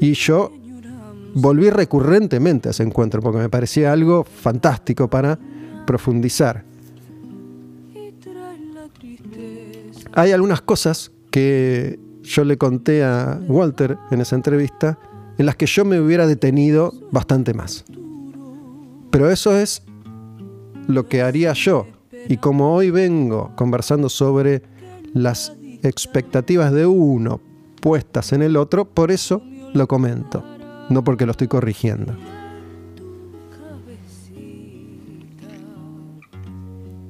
y 0.00 0.14
yo 0.14 0.50
volví 1.34 1.70
recurrentemente 1.70 2.68
a 2.68 2.70
ese 2.70 2.82
encuentro 2.82 3.20
porque 3.20 3.38
me 3.38 3.48
parecía 3.48 3.92
algo 3.92 4.24
fantástico 4.24 5.08
para 5.08 5.38
profundizar. 5.86 6.64
Hay 10.12 10.32
algunas 10.32 10.62
cosas 10.62 11.12
que 11.30 12.00
yo 12.22 12.44
le 12.44 12.58
conté 12.58 13.04
a 13.04 13.40
Walter 13.46 13.98
en 14.10 14.20
esa 14.20 14.36
entrevista 14.36 14.98
en 15.38 15.46
las 15.46 15.56
que 15.56 15.66
yo 15.66 15.84
me 15.84 16.00
hubiera 16.00 16.26
detenido 16.26 16.92
bastante 17.10 17.54
más. 17.54 17.84
Pero 19.10 19.30
eso 19.30 19.56
es 19.56 19.82
lo 20.90 21.08
que 21.08 21.22
haría 21.22 21.52
yo. 21.52 21.86
Y 22.28 22.36
como 22.36 22.74
hoy 22.74 22.90
vengo 22.90 23.52
conversando 23.56 24.08
sobre 24.08 24.62
las 25.14 25.52
expectativas 25.82 26.72
de 26.72 26.86
uno 26.86 27.40
puestas 27.80 28.32
en 28.32 28.42
el 28.42 28.56
otro, 28.56 28.84
por 28.84 29.10
eso 29.10 29.42
lo 29.72 29.88
comento, 29.88 30.44
no 30.90 31.02
porque 31.02 31.24
lo 31.24 31.32
estoy 31.32 31.48
corrigiendo. 31.48 32.14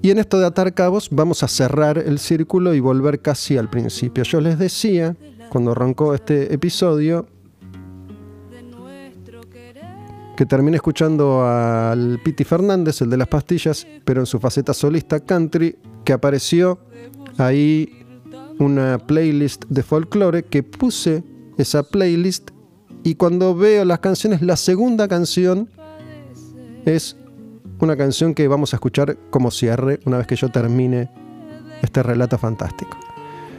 Y 0.03 0.11
en 0.11 0.19
esto 0.19 0.39
de 0.39 0.47
atar 0.47 0.73
cabos 0.73 1.09
vamos 1.11 1.43
a 1.43 1.49
cerrar 1.49 1.99
el 1.99 2.19
círculo 2.19 2.73
y 2.75 2.81
volver 2.81 3.21
casi 3.21 3.59
al 3.59 3.69
principio. 3.69 4.25
Yo 4.25 4.41
les 4.41 4.59
decía, 4.59 5.17
cuando 5.51 5.73
arrancó 5.73 6.15
este 6.15 6.55
episodio, 6.55 7.27
que 10.41 10.47
terminé 10.47 10.77
escuchando 10.77 11.47
al 11.47 12.19
Piti 12.25 12.45
Fernández, 12.45 13.03
el 13.03 13.11
de 13.11 13.19
las 13.19 13.29
pastillas, 13.29 13.87
pero 14.07 14.21
en 14.21 14.27
su 14.27 14.41
faceta 14.41 14.73
solista 14.73 15.21
country, 15.21 15.77
que 16.03 16.15
apareció 16.15 16.79
ahí 17.37 18.07
una 18.59 18.97
playlist 18.97 19.67
de 19.69 19.83
folclore 19.83 20.45
que 20.45 20.63
puse 20.63 21.23
esa 21.59 21.83
playlist 21.83 22.53
y 23.03 23.17
cuando 23.17 23.55
veo 23.55 23.85
las 23.85 23.99
canciones, 23.99 24.41
la 24.41 24.57
segunda 24.57 25.09
canción 25.09 25.69
es 26.87 27.19
una 27.79 27.99
canción 27.99 28.33
que 28.33 28.49
vamos 28.49 28.73
a 28.73 28.77
escuchar 28.77 29.19
como 29.29 29.51
cierre 29.51 30.01
una 30.07 30.17
vez 30.17 30.27
que 30.27 30.37
yo 30.37 30.49
termine 30.49 31.11
este 31.83 32.03
relato 32.03 32.39
fantástico. 32.39 32.97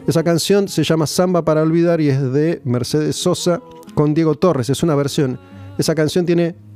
Esa 0.07 0.23
canción 0.23 0.67
se 0.67 0.84
llama 0.84 1.05
Samba 1.05 1.45
para 1.45 1.61
olvidar 1.61 2.01
y 2.01 2.09
es 2.09 2.34
de 2.34 2.59
Mercedes 2.65 3.17
Sosa 3.17 3.61
con 3.93 4.15
Diego 4.15 4.34
Torres, 4.34 4.71
es 4.71 4.82
una 4.82 4.95
versión. 4.95 5.39
Esa 5.77 5.93
canción 5.93 6.25
tiene 6.25 6.70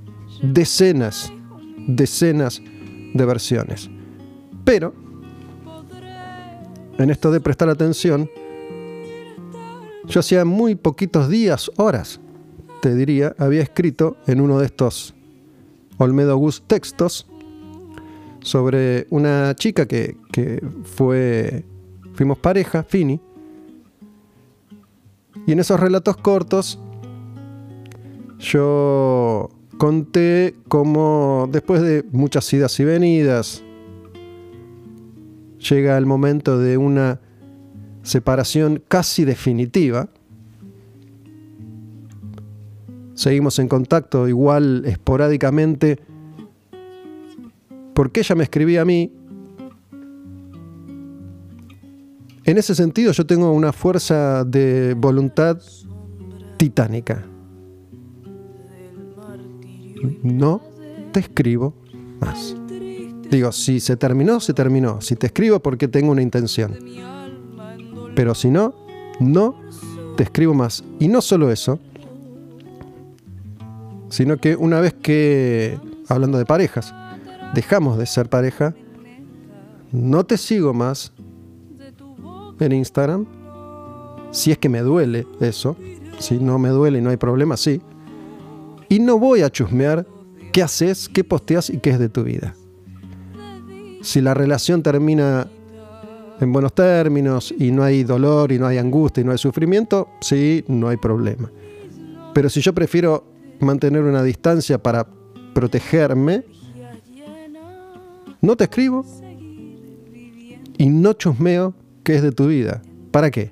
decenas, 0.53 1.31
decenas 1.87 2.61
de 3.13 3.25
versiones. 3.25 3.89
Pero, 4.63 4.93
en 6.97 7.09
esto 7.09 7.31
de 7.31 7.39
prestar 7.39 7.69
atención, 7.69 8.29
yo 10.05 10.19
hacía 10.19 10.45
muy 10.45 10.75
poquitos 10.75 11.29
días, 11.29 11.71
horas, 11.77 12.19
te 12.81 12.95
diría, 12.95 13.35
había 13.39 13.61
escrito 13.61 14.17
en 14.27 14.41
uno 14.41 14.59
de 14.59 14.67
estos 14.67 15.15
Olmedo 15.97 16.35
Gus 16.37 16.63
textos 16.67 17.27
sobre 18.41 19.07
una 19.09 19.55
chica 19.55 19.87
que, 19.87 20.17
que 20.31 20.61
fue, 20.83 21.65
fuimos 22.13 22.37
pareja, 22.37 22.83
Fini, 22.83 23.19
y 25.47 25.51
en 25.51 25.59
esos 25.59 25.79
relatos 25.79 26.17
cortos 26.17 26.79
yo 28.39 29.49
conté 29.77 30.55
cómo 30.67 31.49
después 31.51 31.81
de 31.81 32.05
muchas 32.11 32.51
idas 32.53 32.79
y 32.79 32.85
venidas 32.85 33.63
llega 35.69 35.97
el 35.97 36.05
momento 36.05 36.59
de 36.59 36.77
una 36.77 37.19
separación 38.03 38.81
casi 38.87 39.25
definitiva. 39.25 40.09
Seguimos 43.15 43.59
en 43.59 43.67
contacto 43.67 44.27
igual 44.27 44.83
esporádicamente 44.85 45.99
porque 47.93 48.19
ella 48.19 48.35
me 48.35 48.43
escribía 48.43 48.81
a 48.81 48.85
mí. 48.85 49.11
En 52.43 52.57
ese 52.57 52.75
sentido 52.75 53.11
yo 53.11 53.25
tengo 53.25 53.51
una 53.51 53.73
fuerza 53.73 54.43
de 54.43 54.93
voluntad 54.95 55.59
titánica. 56.57 57.25
No 60.23 60.61
te 61.11 61.19
escribo 61.21 61.73
más. 62.19 62.55
Digo, 63.29 63.51
si 63.51 63.79
se 63.79 63.97
terminó, 63.97 64.39
se 64.39 64.53
terminó. 64.53 65.01
Si 65.01 65.15
te 65.15 65.27
escribo 65.27 65.59
porque 65.59 65.87
tengo 65.87 66.11
una 66.11 66.21
intención. 66.21 66.77
Pero 68.15 68.35
si 68.35 68.49
no, 68.49 68.73
no 69.19 69.55
te 70.15 70.23
escribo 70.23 70.53
más. 70.53 70.83
Y 70.99 71.07
no 71.07 71.21
solo 71.21 71.51
eso, 71.51 71.79
sino 74.09 74.37
que 74.37 74.55
una 74.55 74.79
vez 74.79 74.93
que, 74.93 75.77
hablando 76.07 76.37
de 76.37 76.45
parejas, 76.45 76.93
dejamos 77.53 77.97
de 77.97 78.05
ser 78.05 78.29
pareja, 78.29 78.73
no 79.91 80.25
te 80.25 80.37
sigo 80.37 80.73
más 80.73 81.11
en 82.59 82.71
Instagram. 82.71 83.25
Si 84.31 84.51
es 84.51 84.57
que 84.57 84.69
me 84.69 84.81
duele 84.81 85.27
eso, 85.39 85.75
si 86.19 86.37
no 86.37 86.59
me 86.59 86.69
duele 86.69 86.99
y 86.99 87.01
no 87.01 87.09
hay 87.09 87.17
problema, 87.17 87.57
sí. 87.57 87.81
Y 88.89 88.99
no 88.99 89.17
voy 89.19 89.41
a 89.41 89.49
chusmear 89.49 90.05
qué 90.51 90.63
haces, 90.63 91.09
qué 91.09 91.23
posteas 91.23 91.69
y 91.69 91.79
qué 91.79 91.91
es 91.91 91.99
de 91.99 92.09
tu 92.09 92.23
vida. 92.23 92.55
Si 94.01 94.21
la 94.21 94.33
relación 94.33 94.83
termina 94.83 95.47
en 96.39 96.51
buenos 96.51 96.73
términos 96.73 97.53
y 97.57 97.71
no 97.71 97.83
hay 97.83 98.03
dolor 98.03 98.51
y 98.51 98.59
no 98.59 98.67
hay 98.67 98.77
angustia 98.77 99.21
y 99.21 99.23
no 99.23 99.31
hay 99.31 99.37
sufrimiento, 99.37 100.09
sí, 100.21 100.63
no 100.67 100.87
hay 100.87 100.97
problema. 100.97 101.51
Pero 102.33 102.49
si 102.49 102.61
yo 102.61 102.73
prefiero 102.73 103.25
mantener 103.59 104.03
una 104.03 104.21
distancia 104.21 104.81
para 104.81 105.07
protegerme, 105.53 106.43
no 108.41 108.55
te 108.55 108.65
escribo 108.65 109.05
y 110.77 110.89
no 110.89 111.13
chusmeo 111.13 111.73
qué 112.03 112.15
es 112.15 112.21
de 112.21 112.31
tu 112.31 112.47
vida. 112.47 112.81
¿Para 113.11 113.31
qué? 113.31 113.51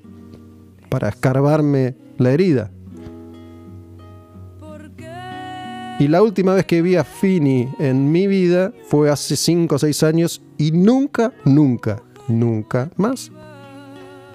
Para 0.88 1.08
escarbarme 1.08 1.96
la 2.18 2.30
herida. 2.30 2.70
Y 5.98 6.08
la 6.08 6.22
última 6.22 6.54
vez 6.54 6.66
que 6.66 6.82
vi 6.82 6.96
a 6.96 7.04
Fini 7.04 7.68
en 7.78 8.10
mi 8.10 8.26
vida 8.26 8.72
fue 8.88 9.10
hace 9.10 9.36
5 9.36 9.74
o 9.74 9.78
6 9.78 10.02
años 10.02 10.42
y 10.58 10.72
nunca, 10.72 11.32
nunca, 11.44 12.02
nunca 12.28 12.90
más 12.96 13.30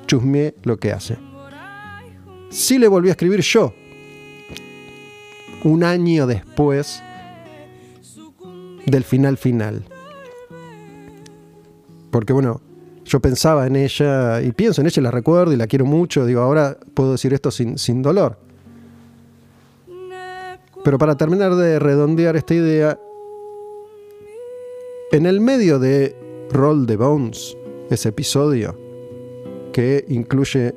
chusmeé 0.10 0.56
lo 0.64 0.78
que 0.78 0.92
hace. 0.92 1.18
Sí 2.50 2.80
le 2.80 2.88
volví 2.88 3.10
a 3.10 3.12
escribir 3.12 3.42
yo. 3.42 3.74
Un 5.64 5.84
año 5.84 6.26
después 6.26 7.04
del 8.86 9.04
final 9.04 9.38
final. 9.38 9.86
Porque 12.10 12.34
bueno, 12.34 12.62
yo 13.06 13.20
pensaba 13.20 13.68
en 13.68 13.76
ella 13.76 14.42
y 14.42 14.52
pienso 14.52 14.82
en 14.82 14.88
ella 14.88 15.04
la 15.04 15.12
recuerdo 15.12 15.54
y 15.54 15.58
la 15.58 15.68
quiero 15.68 15.86
mucho. 15.86 16.26
Digo, 16.26 16.42
ahora 16.42 16.78
puedo 16.96 17.12
decir 17.12 17.34
esto 17.34 17.52
sin, 17.52 17.78
sin 17.78 18.02
dolor. 18.02 18.40
Pero 20.84 20.98
para 20.98 21.16
terminar 21.16 21.56
de 21.56 21.80
redondear 21.80 22.36
esta 22.36 22.54
idea, 22.54 23.00
en 25.12 25.26
el 25.26 25.42
medio 25.42 25.80
de 25.80 26.16
Roll 26.52 26.86
the 26.86 26.96
Bones, 26.96 27.58
ese 27.90 28.10
episodio 28.10 28.78
que 29.74 30.06
incluye 30.08 30.74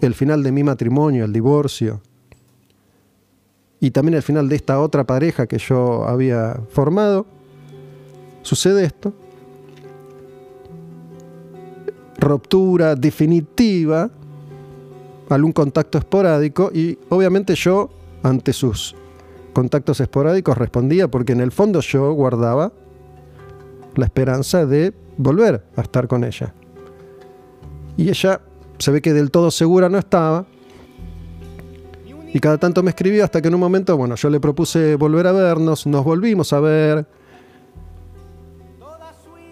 el 0.00 0.14
final 0.14 0.42
de 0.42 0.52
mi 0.52 0.64
matrimonio, 0.64 1.24
el 1.24 1.32
divorcio, 1.32 2.00
y 3.80 3.90
también 3.90 4.14
el 4.14 4.22
final 4.22 4.48
de 4.48 4.56
esta 4.56 4.80
otra 4.80 5.04
pareja 5.04 5.46
que 5.46 5.58
yo 5.58 6.04
había 6.04 6.60
formado, 6.70 7.26
sucede 8.42 8.84
esto. 8.84 9.12
Ruptura 12.18 12.94
definitiva, 12.94 14.08
algún 15.28 15.52
contacto 15.52 15.98
esporádico 15.98 16.70
y 16.72 16.96
obviamente 17.08 17.56
yo 17.56 17.90
ante 18.22 18.52
sus 18.52 18.94
contactos 19.52 20.00
esporádicos 20.00 20.56
respondía 20.56 21.08
porque 21.08 21.32
en 21.32 21.40
el 21.40 21.52
fondo 21.52 21.80
yo 21.80 22.12
guardaba 22.12 22.72
la 23.94 24.04
esperanza 24.04 24.66
de 24.66 24.94
volver 25.16 25.64
a 25.76 25.82
estar 25.82 26.08
con 26.08 26.24
ella. 26.24 26.54
Y 27.96 28.08
ella 28.08 28.40
se 28.78 28.90
ve 28.90 29.02
que 29.02 29.12
del 29.12 29.30
todo 29.30 29.50
segura 29.50 29.88
no 29.88 29.98
estaba. 29.98 30.46
Y 32.32 32.40
cada 32.40 32.56
tanto 32.56 32.82
me 32.82 32.90
escribía 32.90 33.24
hasta 33.24 33.42
que 33.42 33.48
en 33.48 33.54
un 33.54 33.60
momento, 33.60 33.96
bueno, 33.96 34.14
yo 34.14 34.30
le 34.30 34.40
propuse 34.40 34.96
volver 34.96 35.26
a 35.26 35.32
vernos, 35.32 35.86
nos 35.86 36.02
volvimos 36.02 36.52
a 36.54 36.60
ver. 36.60 37.06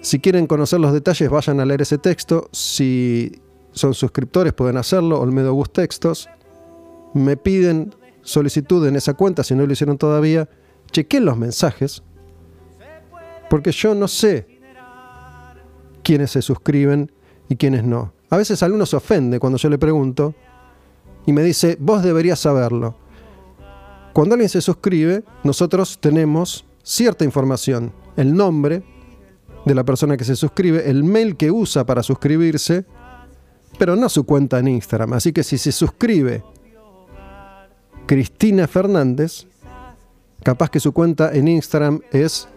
Si 0.00 0.18
quieren 0.18 0.46
conocer 0.46 0.80
los 0.80 0.94
detalles, 0.94 1.28
vayan 1.28 1.60
a 1.60 1.66
leer 1.66 1.82
ese 1.82 1.98
texto. 1.98 2.48
Si 2.52 3.42
son 3.72 3.92
suscriptores, 3.92 4.54
pueden 4.54 4.78
hacerlo, 4.78 5.20
Olmedo 5.20 5.52
Gus 5.52 5.70
Textos. 5.70 6.30
Me 7.12 7.36
piden 7.36 7.94
solicitud 8.22 8.86
en 8.86 8.96
esa 8.96 9.14
cuenta, 9.14 9.44
si 9.44 9.54
no 9.54 9.66
lo 9.66 9.72
hicieron 9.72 9.98
todavía, 9.98 10.48
chequen 10.90 11.24
los 11.24 11.36
mensajes, 11.36 12.02
porque 13.48 13.72
yo 13.72 13.94
no 13.94 14.08
sé 14.08 14.46
quiénes 16.02 16.30
se 16.30 16.42
suscriben 16.42 17.10
y 17.48 17.56
quiénes 17.56 17.84
no. 17.84 18.12
A 18.30 18.36
veces 18.36 18.62
algunos 18.62 18.90
se 18.90 18.96
ofende 18.96 19.40
cuando 19.40 19.58
yo 19.58 19.68
le 19.68 19.78
pregunto 19.78 20.34
y 21.26 21.32
me 21.32 21.42
dice, 21.42 21.76
vos 21.80 22.02
deberías 22.02 22.38
saberlo. 22.38 22.96
Cuando 24.12 24.34
alguien 24.34 24.48
se 24.48 24.60
suscribe, 24.60 25.24
nosotros 25.44 25.98
tenemos 26.00 26.64
cierta 26.82 27.24
información, 27.24 27.92
el 28.16 28.34
nombre 28.34 28.82
de 29.64 29.74
la 29.74 29.84
persona 29.84 30.16
que 30.16 30.24
se 30.24 30.36
suscribe, 30.36 30.88
el 30.88 31.04
mail 31.04 31.36
que 31.36 31.50
usa 31.50 31.84
para 31.84 32.02
suscribirse, 32.02 32.84
pero 33.78 33.96
no 33.96 34.08
su 34.08 34.24
cuenta 34.24 34.58
en 34.58 34.68
Instagram. 34.68 35.12
Así 35.14 35.32
que 35.32 35.42
si 35.42 35.58
se 35.58 35.72
suscribe 35.72 36.42
Cristina 38.10 38.66
Fernández, 38.66 39.46
capaz 40.42 40.68
que 40.68 40.80
su 40.80 40.90
cuenta 40.90 41.32
en 41.32 41.46
Instagram 41.46 42.00
es 42.10 42.48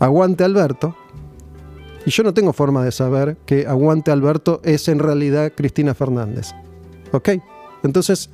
Aguante 0.00 0.42
Alberto. 0.42 0.96
Y 2.04 2.10
yo 2.10 2.24
no 2.24 2.34
tengo 2.34 2.52
forma 2.52 2.84
de 2.84 2.90
saber 2.90 3.36
que 3.46 3.68
Aguante 3.68 4.10
Alberto 4.10 4.60
es 4.64 4.88
en 4.88 4.98
realidad 4.98 5.52
Cristina 5.54 5.94
Fernández. 5.94 6.50
¿Ok? 7.12 7.28
Entonces, 7.84 8.30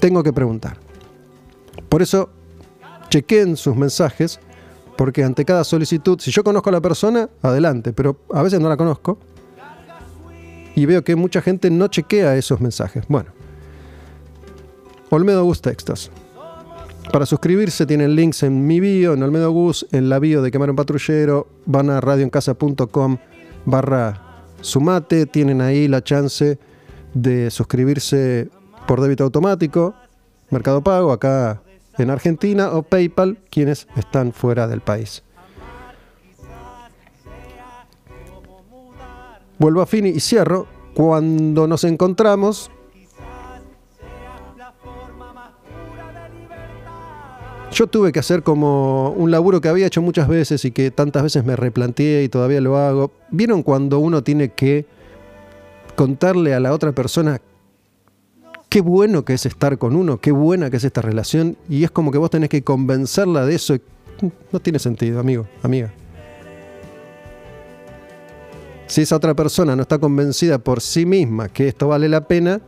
tengo 0.00 0.24
que 0.24 0.32
preguntar. 0.32 0.76
Por 1.88 2.02
eso, 2.02 2.30
chequeen 3.10 3.56
sus 3.56 3.76
mensajes, 3.76 4.40
porque 4.96 5.22
ante 5.22 5.44
cada 5.44 5.62
solicitud, 5.62 6.18
si 6.18 6.32
yo 6.32 6.42
conozco 6.42 6.70
a 6.70 6.72
la 6.72 6.80
persona, 6.80 7.30
adelante, 7.42 7.92
pero 7.92 8.16
a 8.34 8.42
veces 8.42 8.58
no 8.58 8.68
la 8.68 8.76
conozco. 8.76 9.20
Y 10.74 10.86
veo 10.86 11.02
que 11.02 11.16
mucha 11.16 11.42
gente 11.42 11.70
no 11.70 11.88
chequea 11.88 12.36
esos 12.36 12.60
mensajes. 12.60 13.04
Bueno, 13.08 13.30
Olmedo 15.10 15.44
Gus 15.44 15.60
Textos. 15.60 16.10
Para 17.12 17.26
suscribirse 17.26 17.86
tienen 17.86 18.14
links 18.14 18.44
en 18.44 18.66
mi 18.66 18.78
bio, 18.78 19.14
en 19.14 19.22
Olmedo 19.22 19.50
Gus, 19.50 19.86
en 19.90 20.08
la 20.08 20.20
bio 20.20 20.42
de 20.42 20.52
Quemar 20.52 20.70
un 20.70 20.76
Patrullero, 20.76 21.48
van 21.66 21.90
a 21.90 22.00
radioencasa.com 22.00 23.18
barra 23.64 24.44
sumate, 24.60 25.26
tienen 25.26 25.60
ahí 25.60 25.88
la 25.88 26.04
chance 26.04 26.58
de 27.14 27.50
suscribirse 27.50 28.48
por 28.86 29.00
débito 29.00 29.24
automático, 29.24 29.94
Mercado 30.50 30.82
Pago, 30.82 31.10
acá 31.10 31.62
en 31.98 32.10
Argentina, 32.10 32.70
o 32.70 32.82
PayPal, 32.82 33.38
quienes 33.50 33.88
están 33.96 34.32
fuera 34.32 34.68
del 34.68 34.80
país. 34.80 35.24
Vuelvo 39.60 39.82
a 39.82 39.86
Fini 39.86 40.08
y 40.08 40.20
cierro. 40.20 40.66
Cuando 40.94 41.68
nos 41.68 41.84
encontramos, 41.84 42.70
yo 47.70 47.86
tuve 47.86 48.10
que 48.10 48.18
hacer 48.18 48.42
como 48.42 49.10
un 49.10 49.30
laburo 49.30 49.60
que 49.60 49.68
había 49.68 49.86
hecho 49.86 50.00
muchas 50.00 50.28
veces 50.28 50.64
y 50.64 50.70
que 50.70 50.90
tantas 50.90 51.22
veces 51.22 51.44
me 51.44 51.56
replanteé 51.56 52.24
y 52.24 52.30
todavía 52.30 52.62
lo 52.62 52.78
hago. 52.78 53.12
¿Vieron 53.30 53.62
cuando 53.62 53.98
uno 53.98 54.24
tiene 54.24 54.48
que 54.48 54.86
contarle 55.94 56.54
a 56.54 56.60
la 56.60 56.72
otra 56.72 56.92
persona 56.92 57.40
qué 58.70 58.80
bueno 58.80 59.26
que 59.26 59.34
es 59.34 59.44
estar 59.44 59.76
con 59.76 59.94
uno, 59.94 60.18
qué 60.22 60.32
buena 60.32 60.70
que 60.70 60.78
es 60.78 60.84
esta 60.84 61.02
relación? 61.02 61.58
Y 61.68 61.84
es 61.84 61.90
como 61.90 62.10
que 62.10 62.18
vos 62.18 62.30
tenés 62.30 62.48
que 62.48 62.62
convencerla 62.62 63.44
de 63.44 63.56
eso. 63.56 63.76
No 64.52 64.60
tiene 64.60 64.78
sentido, 64.78 65.20
amigo, 65.20 65.46
amiga. 65.62 65.92
Si 68.90 69.02
esa 69.02 69.14
otra 69.14 69.34
persona 69.34 69.76
no 69.76 69.82
está 69.82 70.00
convencida 70.00 70.58
por 70.58 70.80
sí 70.80 71.06
misma 71.06 71.48
que 71.48 71.68
esto 71.68 71.86
vale 71.86 72.08
la 72.08 72.26
pena, 72.26 72.60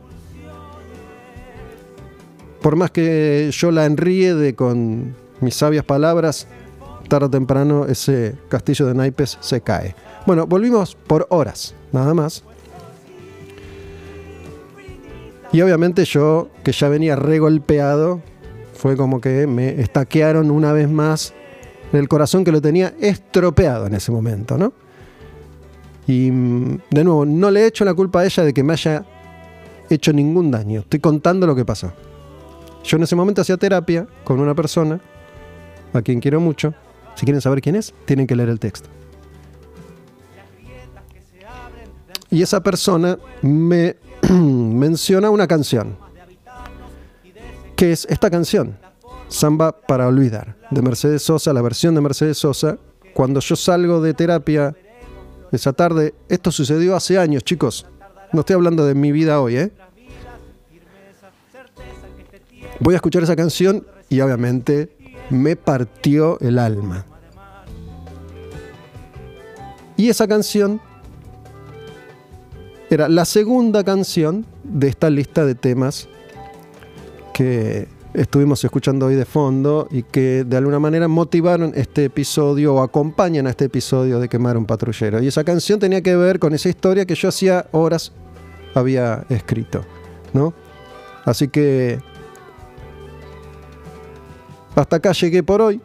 por 2.61 2.77
más 2.77 2.91
que 2.91 3.49
yo 3.51 3.71
la 3.71 3.83
enríede 3.83 4.55
con 4.55 5.17
mis 5.41 5.53
sabias 5.53 5.83
palabras, 5.83 6.47
tarde 7.09 7.25
o 7.25 7.29
temprano 7.29 7.87
ese 7.87 8.37
castillo 8.47 8.85
de 8.85 8.93
naipes 8.93 9.37
se 9.41 9.59
cae. 9.59 9.97
Bueno, 10.25 10.47
volvimos 10.47 10.95
por 10.95 11.27
horas, 11.29 11.75
nada 11.91 12.13
más. 12.13 12.45
Y 15.51 15.59
obviamente 15.59 16.05
yo, 16.05 16.47
que 16.63 16.71
ya 16.71 16.87
venía 16.87 17.17
regolpeado, 17.17 18.21
fue 18.75 18.95
como 18.95 19.19
que 19.19 19.45
me 19.45 19.81
estaquearon 19.81 20.51
una 20.51 20.71
vez 20.71 20.89
más 20.89 21.33
el 21.91 22.07
corazón 22.07 22.45
que 22.45 22.53
lo 22.53 22.61
tenía 22.61 22.93
estropeado 23.01 23.87
en 23.87 23.95
ese 23.95 24.13
momento, 24.13 24.57
¿no? 24.57 24.82
Y 26.07 26.31
mm, 26.31 26.79
de 26.89 27.03
nuevo, 27.03 27.25
no 27.25 27.51
le 27.51 27.61
he 27.61 27.67
hecho 27.67 27.85
la 27.85 27.93
culpa 27.93 28.21
a 28.21 28.25
ella 28.25 28.43
de 28.43 28.53
que 28.53 28.63
me 28.63 28.73
haya 28.73 29.05
hecho 29.89 30.11
ningún 30.13 30.51
daño. 30.51 30.81
Estoy 30.81 30.99
contando 30.99 31.47
lo 31.47 31.55
que 31.55 31.65
pasó. 31.65 31.93
Yo 32.83 32.97
en 32.97 33.03
ese 33.03 33.15
momento 33.15 33.41
hacía 33.41 33.57
terapia 33.57 34.07
con 34.23 34.39
una 34.39 34.53
persona 34.53 34.99
a 35.93 36.01
quien 36.01 36.19
quiero 36.19 36.39
mucho. 36.39 36.73
Si 37.15 37.25
quieren 37.25 37.41
saber 37.41 37.61
quién 37.61 37.75
es, 37.75 37.93
tienen 38.05 38.27
que 38.27 38.35
leer 38.35 38.49
el 38.49 38.59
texto. 38.59 38.89
Y 42.29 42.41
esa 42.41 42.61
persona 42.63 43.17
me 43.43 43.95
menciona 44.29 45.29
una 45.29 45.47
canción, 45.47 45.95
que 47.75 47.91
es 47.91 48.07
esta 48.09 48.31
canción, 48.31 48.75
Samba 49.27 49.71
para 49.71 50.07
Olvidar, 50.07 50.55
de 50.71 50.81
Mercedes 50.81 51.21
Sosa, 51.21 51.53
la 51.53 51.61
versión 51.61 51.93
de 51.93 52.01
Mercedes 52.01 52.39
Sosa. 52.39 52.77
Cuando 53.13 53.39
yo 53.39 53.55
salgo 53.55 54.01
de 54.01 54.15
terapia 54.15 54.75
esa 55.55 55.73
tarde. 55.73 56.13
Esto 56.29 56.51
sucedió 56.51 56.95
hace 56.95 57.17
años, 57.17 57.43
chicos. 57.43 57.85
No 58.31 58.41
estoy 58.41 58.55
hablando 58.55 58.85
de 58.85 58.95
mi 58.95 59.11
vida 59.11 59.39
hoy, 59.39 59.57
¿eh? 59.57 59.71
Voy 62.79 62.95
a 62.95 62.97
escuchar 62.97 63.23
esa 63.23 63.35
canción 63.35 63.85
y 64.09 64.19
obviamente 64.21 64.89
me 65.29 65.55
partió 65.55 66.39
el 66.39 66.59
alma. 66.59 67.05
Y 69.95 70.09
esa 70.09 70.27
canción 70.27 70.81
era 72.89 73.07
la 73.07 73.25
segunda 73.25 73.83
canción 73.83 74.45
de 74.63 74.87
esta 74.87 75.09
lista 75.09 75.45
de 75.45 75.55
temas 75.55 76.07
que 77.33 77.87
estuvimos 78.13 78.63
escuchando 78.63 79.07
hoy 79.07 79.15
de 79.15 79.25
fondo 79.25 79.87
y 79.89 80.03
que 80.03 80.43
de 80.43 80.57
alguna 80.57 80.79
manera 80.79 81.07
motivaron 81.07 81.73
este 81.75 82.05
episodio 82.05 82.75
o 82.75 82.81
acompañan 82.81 83.47
a 83.47 83.49
este 83.49 83.65
episodio 83.65 84.19
de 84.19 84.29
Quemar 84.29 84.57
un 84.57 84.65
patrullero. 84.65 85.21
Y 85.21 85.27
esa 85.27 85.43
canción 85.43 85.79
tenía 85.79 86.01
que 86.01 86.15
ver 86.15 86.39
con 86.39 86.53
esa 86.53 86.69
historia 86.69 87.05
que 87.05 87.15
yo 87.15 87.29
hacía 87.29 87.65
horas 87.71 88.11
había 88.75 89.25
escrito, 89.29 89.83
¿no? 90.33 90.53
Así 91.25 91.47
que 91.47 91.99
hasta 94.75 94.95
acá 94.97 95.11
llegué 95.11 95.43
por 95.43 95.61
hoy. 95.61 95.81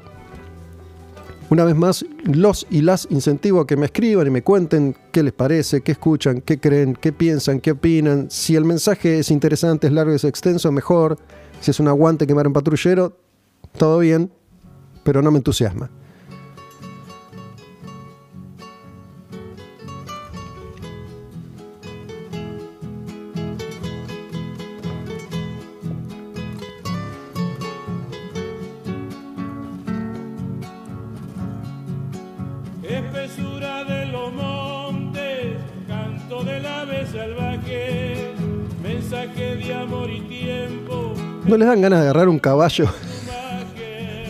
Una 1.50 1.64
vez 1.64 1.76
más, 1.76 2.04
los 2.24 2.66
y 2.68 2.82
las 2.82 3.08
incentivo 3.10 3.62
a 3.62 3.66
que 3.66 3.76
me 3.78 3.86
escriban 3.86 4.26
y 4.26 4.30
me 4.30 4.42
cuenten 4.42 4.94
qué 5.10 5.22
les 5.22 5.32
parece, 5.32 5.80
qué 5.80 5.92
escuchan, 5.92 6.42
qué 6.42 6.60
creen, 6.60 6.94
qué 6.94 7.10
piensan, 7.10 7.60
qué 7.60 7.70
opinan. 7.70 8.30
Si 8.30 8.54
el 8.54 8.66
mensaje 8.66 9.20
es 9.20 9.30
interesante, 9.30 9.86
es 9.86 9.94
largo, 9.94 10.12
es 10.12 10.24
extenso, 10.24 10.70
mejor. 10.70 11.18
Si 11.60 11.70
es 11.70 11.80
un 11.80 11.88
aguante 11.88 12.26
quemar 12.26 12.46
un 12.46 12.52
patrullero, 12.52 13.16
todo 13.78 14.00
bien, 14.00 14.30
pero 15.04 15.22
no 15.22 15.30
me 15.30 15.38
entusiasma. 15.38 15.90
Les 41.58 41.68
dan 41.68 41.80
ganas 41.80 42.00
de 42.00 42.04
agarrar 42.04 42.28
un 42.28 42.38
caballo 42.38 42.86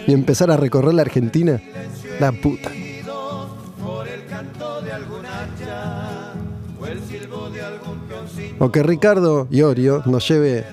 y 0.07 0.13
empezar 0.13 0.51
a 0.51 0.57
recorrer 0.57 0.95
la 0.95 1.03
Argentina? 1.03 1.61
La 2.19 2.33
puta. 2.33 2.71
O 8.59 8.73
que 8.73 8.83
Ricardo 8.83 9.47
Iorio 9.51 10.03
nos 10.07 10.27
lleve 10.29 10.65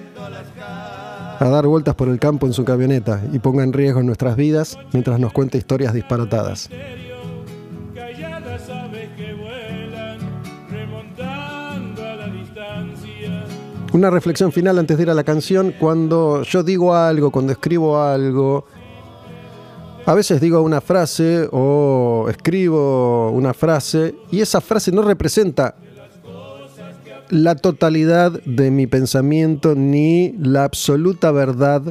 a 1.37 1.49
dar 1.49 1.67
vueltas 1.67 1.95
por 1.95 2.07
el 2.07 2.19
campo 2.19 2.47
en 2.47 2.53
su 2.53 2.63
camioneta 2.63 3.21
y 3.33 3.39
ponga 3.39 3.63
en 3.63 3.73
riesgo 3.73 4.01
nuestras 4.01 4.37
vidas 4.37 4.79
mientras 4.93 5.19
nos 5.19 5.33
cuente 5.33 5.57
historias 5.57 5.93
disparatadas. 5.93 6.69
Una 13.95 14.09
reflexión 14.09 14.51
final 14.51 14.77
antes 14.77 14.97
de 14.97 15.03
ir 15.03 15.09
a 15.09 15.13
la 15.13 15.23
canción. 15.23 15.73
Cuando 15.79 16.43
yo 16.43 16.63
digo 16.63 16.93
algo, 16.93 17.31
cuando 17.31 17.53
escribo 17.53 17.97
algo, 17.97 18.65
a 20.05 20.13
veces 20.13 20.41
digo 20.41 20.61
una 20.61 20.81
frase 20.81 21.47
o 21.49 22.25
escribo 22.29 23.31
una 23.31 23.53
frase 23.53 24.13
y 24.31 24.41
esa 24.41 24.59
frase 24.59 24.91
no 24.91 25.01
representa 25.01 25.75
la 27.29 27.55
totalidad 27.55 28.33
de 28.43 28.69
mi 28.69 28.85
pensamiento 28.85 29.75
ni 29.75 30.33
la 30.39 30.65
absoluta 30.65 31.31
verdad 31.31 31.81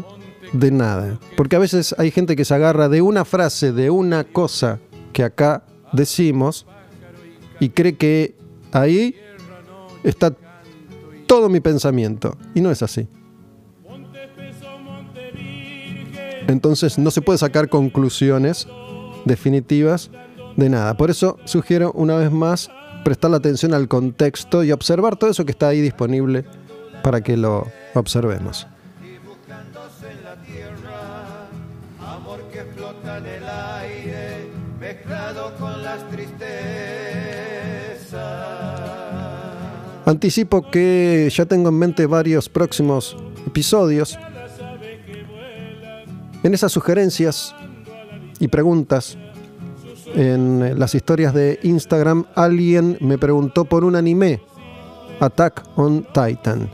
de 0.53 0.71
nada. 0.71 1.19
Porque 1.39 1.57
a 1.57 1.59
veces 1.59 1.95
hay 1.97 2.11
gente 2.11 2.37
que 2.37 2.45
se 2.45 2.53
agarra 2.53 2.91
de 2.91 3.01
una 3.01 3.25
frase, 3.25 3.73
de 3.73 3.89
una 3.89 4.25
cosa 4.25 4.79
que 5.15 5.25
acá 5.25 5.65
decimos 5.95 6.67
y 7.61 7.71
cree 7.71 7.97
que 7.97 8.35
ahí 8.73 9.17
está 10.03 10.35
todo 11.27 11.49
mi 11.49 11.61
pensamiento. 11.61 12.37
Y 12.55 12.61
no 12.61 12.71
es 12.71 12.83
así. 12.83 13.09
Entonces 16.47 16.99
no 16.99 17.11
se 17.11 17.23
puede 17.23 17.39
sacar 17.39 17.69
conclusiones 17.69 18.69
definitivas 19.25 20.11
de 20.57 20.69
nada. 20.69 20.97
Por 20.97 21.11
eso 21.11 21.39
sugiero 21.45 21.93
una 21.93 22.17
vez 22.17 22.31
más 22.31 22.71
prestar 23.05 23.31
la 23.31 23.39
atención 23.39 23.75
al 23.75 23.89
contexto 23.89 24.65
y 24.65 24.73
observar 24.73 25.17
todo 25.17 25.31
eso 25.31 25.45
que 25.45 25.53
está 25.53 25.69
ahí 25.69 25.81
disponible 25.81 26.45
para 27.03 27.21
que 27.21 27.37
lo 27.37 27.67
observemos. 27.95 28.67
amor 32.01 32.41
que 32.53 32.63
flota 32.77 33.19
en 33.19 33.27
el 33.27 33.49
aire, 33.49 34.51
mezclado 34.79 35.55
con 35.59 35.74
Anticipo 40.07 40.71
que 40.71 41.31
ya 41.35 41.47
tengo 41.47 41.71
en 41.71 41.79
mente 41.79 42.05
varios 42.05 42.51
próximos 42.51 43.17
episodios. 43.47 44.19
En 46.43 46.53
esas 46.53 46.73
sugerencias 46.73 47.55
y 48.39 48.49
preguntas 48.49 49.17
en 50.15 50.79
las 50.79 50.95
historias 50.95 51.33
de 51.33 51.59
Instagram, 51.63 52.27
alguien 52.35 52.99
me 53.01 53.17
preguntó 53.17 53.65
por 53.65 53.83
un 53.83 53.97
anime, 53.97 54.43
Attack 55.21 55.65
on 55.77 56.07
Titan. 56.13 56.69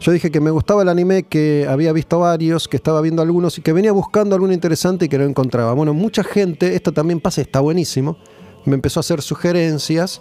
Yo 0.00 0.12
dije 0.12 0.30
que 0.30 0.40
me 0.40 0.50
gustaba 0.50 0.82
el 0.82 0.90
anime, 0.90 1.22
que 1.22 1.66
había 1.66 1.90
visto 1.94 2.18
varios, 2.18 2.68
que 2.68 2.76
estaba 2.76 3.00
viendo 3.00 3.22
algunos 3.22 3.56
y 3.56 3.62
que 3.62 3.72
venía 3.72 3.92
buscando 3.92 4.34
alguno 4.34 4.52
interesante 4.52 5.06
y 5.06 5.08
que 5.08 5.16
no 5.16 5.24
encontraba. 5.24 5.72
Bueno, 5.72 5.94
mucha 5.94 6.22
gente, 6.22 6.74
esto 6.74 6.92
también 6.92 7.20
pasa, 7.20 7.40
está 7.40 7.60
buenísimo, 7.60 8.18
me 8.66 8.74
empezó 8.74 9.00
a 9.00 9.02
hacer 9.02 9.22
sugerencias 9.22 10.20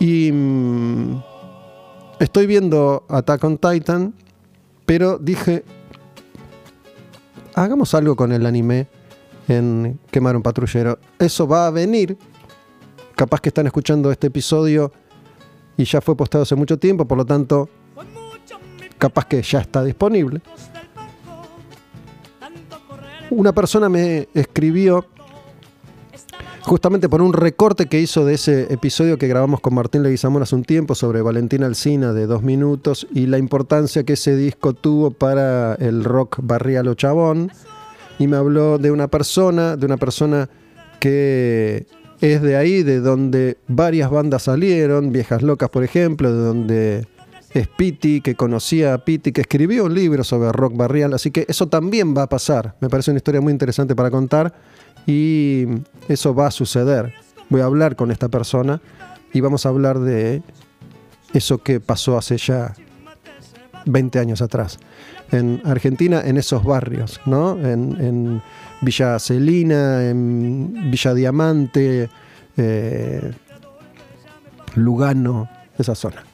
y 0.00 0.32
mm, 0.32 1.22
estoy 2.18 2.46
viendo 2.46 3.04
Attack 3.08 3.44
on 3.44 3.58
Titan, 3.58 4.14
pero 4.86 5.18
dije, 5.18 5.62
hagamos 7.54 7.94
algo 7.94 8.16
con 8.16 8.32
el 8.32 8.46
anime 8.46 8.88
en 9.46 10.00
Quemar 10.10 10.34
un 10.36 10.42
Patrullero. 10.42 10.98
Eso 11.18 11.46
va 11.46 11.66
a 11.66 11.70
venir. 11.70 12.16
Capaz 13.14 13.40
que 13.40 13.50
están 13.50 13.66
escuchando 13.66 14.10
este 14.10 14.28
episodio 14.28 14.90
y 15.76 15.84
ya 15.84 16.00
fue 16.00 16.16
postado 16.16 16.42
hace 16.42 16.56
mucho 16.56 16.78
tiempo, 16.78 17.04
por 17.04 17.18
lo 17.18 17.26
tanto, 17.26 17.68
capaz 18.96 19.26
que 19.26 19.42
ya 19.42 19.60
está 19.60 19.84
disponible. 19.84 20.40
Una 23.28 23.52
persona 23.52 23.90
me 23.90 24.28
escribió 24.32 25.06
justamente 26.62 27.08
por 27.08 27.22
un 27.22 27.32
recorte 27.32 27.86
que 27.86 28.00
hizo 28.00 28.24
de 28.24 28.34
ese 28.34 28.72
episodio 28.72 29.18
que 29.18 29.28
grabamos 29.28 29.60
con 29.60 29.74
Martín 29.74 30.02
Leguizamón 30.02 30.42
hace 30.42 30.54
un 30.54 30.64
tiempo 30.64 30.94
sobre 30.94 31.22
Valentina 31.22 31.66
Alcina 31.66 32.12
de 32.12 32.26
dos 32.26 32.42
minutos 32.42 33.06
y 33.12 33.26
la 33.26 33.38
importancia 33.38 34.04
que 34.04 34.14
ese 34.14 34.36
disco 34.36 34.74
tuvo 34.74 35.10
para 35.10 35.74
el 35.74 36.04
rock 36.04 36.38
barrial 36.42 36.88
o 36.88 36.94
chabón. 36.94 37.50
Y 38.18 38.26
me 38.26 38.36
habló 38.36 38.78
de 38.78 38.90
una 38.90 39.08
persona, 39.08 39.76
de 39.76 39.86
una 39.86 39.96
persona 39.96 40.50
que 41.00 41.86
es 42.20 42.42
de 42.42 42.56
ahí, 42.56 42.82
de 42.82 43.00
donde 43.00 43.56
varias 43.66 44.10
bandas 44.10 44.42
salieron, 44.42 45.10
Viejas 45.10 45.42
Locas 45.42 45.70
por 45.70 45.84
ejemplo, 45.84 46.30
de 46.30 46.42
donde 46.42 47.06
es 47.54 47.66
Piti, 47.66 48.20
que 48.20 48.34
conocía 48.34 48.94
a 48.94 48.98
Piti, 48.98 49.32
que 49.32 49.40
escribió 49.40 49.84
un 49.84 49.94
libro 49.94 50.22
sobre 50.22 50.52
rock 50.52 50.76
barrial, 50.76 51.14
así 51.14 51.30
que 51.30 51.46
eso 51.48 51.68
también 51.68 52.14
va 52.16 52.22
a 52.22 52.28
pasar. 52.28 52.76
Me 52.80 52.88
parece 52.88 53.10
una 53.10 53.18
historia 53.18 53.40
muy 53.40 53.52
interesante 53.52 53.96
para 53.96 54.10
contar 54.10 54.54
y 55.06 55.66
eso 56.08 56.34
va 56.34 56.48
a 56.48 56.50
suceder. 56.50 57.12
Voy 57.48 57.60
a 57.60 57.64
hablar 57.64 57.96
con 57.96 58.10
esta 58.10 58.28
persona 58.28 58.80
y 59.32 59.40
vamos 59.40 59.66
a 59.66 59.70
hablar 59.70 59.98
de 59.98 60.42
eso 61.32 61.58
que 61.58 61.80
pasó 61.80 62.18
hace 62.18 62.36
ya 62.36 62.74
20 63.86 64.18
años 64.18 64.42
atrás. 64.42 64.78
En 65.32 65.62
Argentina, 65.64 66.22
en 66.24 66.36
esos 66.36 66.64
barrios, 66.64 67.20
¿no? 67.24 67.52
En, 67.58 67.96
en 68.00 68.42
Villa 68.80 69.18
Celina, 69.18 70.08
en 70.08 70.90
Villa 70.90 71.14
Diamante, 71.14 72.08
eh, 72.56 73.32
Lugano, 74.74 75.48
esa 75.78 75.94
zona. 75.94 76.24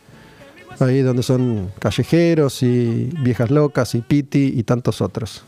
Ahí 0.79 1.01
donde 1.01 1.23
son 1.23 1.71
callejeros 1.79 2.63
y 2.63 3.11
viejas 3.23 3.51
locas 3.51 3.95
y 3.95 4.03
Piti 4.03 4.53
y 4.57 4.63
tantos 4.63 5.01
otros. 5.01 5.45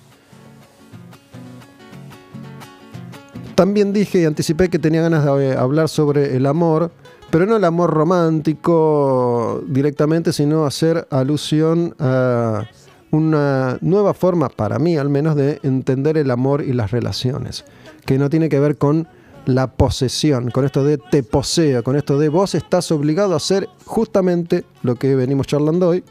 También 3.58 3.92
dije 3.92 4.20
y 4.20 4.24
anticipé 4.24 4.68
que 4.68 4.78
tenía 4.78 5.02
ganas 5.02 5.24
de 5.24 5.56
hablar 5.56 5.88
sobre 5.88 6.36
el 6.36 6.46
amor, 6.46 6.92
pero 7.28 7.44
no 7.44 7.56
el 7.56 7.64
amor 7.64 7.90
romántico 7.90 9.64
directamente, 9.66 10.32
sino 10.32 10.64
hacer 10.64 11.08
alusión 11.10 11.92
a 11.98 12.68
una 13.10 13.76
nueva 13.80 14.14
forma, 14.14 14.48
para 14.48 14.78
mí 14.78 14.96
al 14.96 15.08
menos, 15.08 15.34
de 15.34 15.58
entender 15.64 16.16
el 16.18 16.30
amor 16.30 16.62
y 16.62 16.72
las 16.72 16.92
relaciones, 16.92 17.64
que 18.06 18.16
no 18.16 18.30
tiene 18.30 18.48
que 18.48 18.60
ver 18.60 18.78
con 18.78 19.08
la 19.44 19.66
posesión, 19.72 20.52
con 20.52 20.64
esto 20.64 20.84
de 20.84 20.98
te 20.98 21.24
poseo, 21.24 21.82
con 21.82 21.96
esto 21.96 22.16
de 22.16 22.28
vos 22.28 22.54
estás 22.54 22.92
obligado 22.92 23.34
a 23.34 23.38
hacer 23.38 23.68
justamente 23.84 24.62
lo 24.84 24.94
que 24.94 25.16
venimos 25.16 25.48
charlando 25.48 25.88
hoy, 25.88 26.04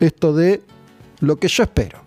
esto 0.00 0.32
de 0.32 0.62
lo 1.20 1.36
que 1.36 1.48
yo 1.48 1.64
espero. 1.64 1.98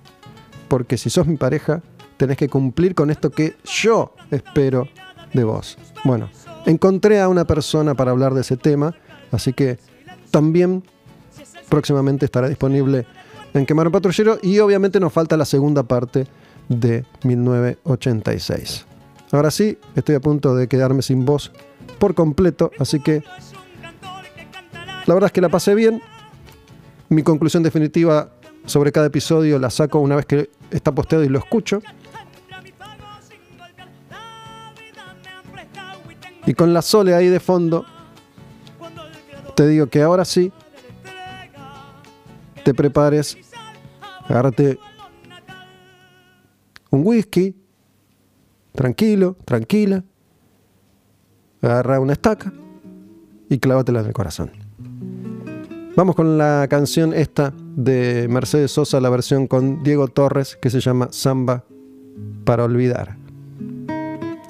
Porque 0.68 0.98
si 0.98 1.11
sos 1.11 1.28
mi 1.28 1.38
pareja, 1.38 1.84
tenés 2.18 2.38
que 2.38 2.49
cumplir 2.49 2.95
con 2.95 3.10
esto 3.10 3.30
que 3.31 3.56
yo 3.64 4.14
espero 4.31 4.88
de 5.34 5.44
vos. 5.44 5.77
Bueno, 6.03 6.30
encontré 6.65 7.22
a 7.22 7.30
una 7.30 7.45
persona 7.45 7.95
para 7.95 8.11
hablar 8.11 8.34
de 8.34 8.41
ese 8.41 8.57
tema, 8.57 8.95
así 9.31 9.53
que 9.53 9.77
también 10.31 10.84
próximamente 11.69 12.26
estará 12.26 12.49
disponible 12.49 13.06
en 13.53 13.65
Quemar 13.65 13.88
un 13.88 13.94
Patrullero 13.94 14.39
y 14.41 14.60
obviamente 14.60 14.99
nos 14.99 15.14
falta 15.14 15.38
la 15.38 15.45
segunda 15.45 15.84
parte 15.84 16.27
de 16.69 17.06
1986. 17.23 18.85
Ahora 19.31 19.52
sí, 19.52 19.77
estoy 19.95 20.15
a 20.15 20.19
punto 20.19 20.56
de 20.56 20.68
quedarme 20.68 21.02
sin 21.02 21.26
voz 21.26 21.52
por 21.99 22.15
completo, 22.15 22.72
así 22.80 22.99
que 22.99 23.23
la 25.06 25.14
verdad 25.14 25.27
es 25.27 25.31
que 25.31 25.41
la 25.41 25.49
pasé 25.49 25.76
bien. 25.76 26.02
Mi 27.10 27.23
conclusión 27.23 27.64
definitiva 27.64 28.30
sobre 28.65 28.91
cada 28.91 29.07
episodio 29.07 29.57
la 29.60 29.69
saco 29.69 29.99
una 29.99 30.15
vez 30.15 30.26
que 30.26 30.49
está 30.72 30.94
posteado 30.94 31.23
y 31.23 31.30
lo 31.30 31.39
escucho. 31.39 31.81
Y 36.48 36.53
con 36.53 36.74
la 36.74 36.82
Sole 36.82 37.14
ahí 37.14 37.28
de 37.28 37.41
fondo, 37.41 37.86
te 39.53 39.68
digo 39.68 39.88
que 39.88 40.02
ahora 40.02 40.24
sí, 40.24 40.52
te 42.64 42.74
prepares, 42.74 43.38
agárrate 44.28 44.80
un 46.90 47.06
whisky, 47.06 47.53
tranquilo, 48.72 49.36
tranquila, 49.44 50.06
agarra 51.61 51.99
una 51.99 52.14
estaca 52.14 52.53
y 53.49 53.60
clávatela 53.60 53.99
en 53.99 54.06
el 54.06 54.14
corazón. 54.14 54.52
Vamos 55.98 56.15
con 56.15 56.38
la 56.38 56.68
canción 56.69 57.14
esta 57.14 57.53
de 57.76 58.28
Mercedes 58.30 58.72
Sosa, 58.72 59.02
la 59.02 59.10
versión 59.10 59.48
con 59.48 59.84
Diego 59.84 60.07
Torres, 60.07 60.57
que 60.61 60.69
se 60.69 60.80
llama 60.80 61.10
Samba 61.11 61.65
para 62.45 62.64
olvidar. 62.64 63.18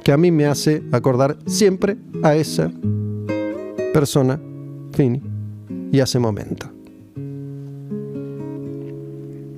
Que 0.08 0.14
a 0.14 0.18
mí 0.18 0.32
me 0.32 0.46
hace 0.46 0.84
acordar 0.94 1.38
siempre 1.48 1.98
a 2.24 2.34
esa 2.34 2.72
persona, 3.94 4.40
Fini, 4.94 5.22
y 5.92 6.00
a 6.00 6.06
ese 6.06 6.18
momento. 6.18 6.72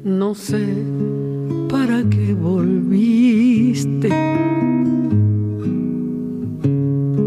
No 0.04 0.34
sé 0.34 0.66
para 1.70 2.04
qué 2.10 2.34
volviste. 2.34 4.10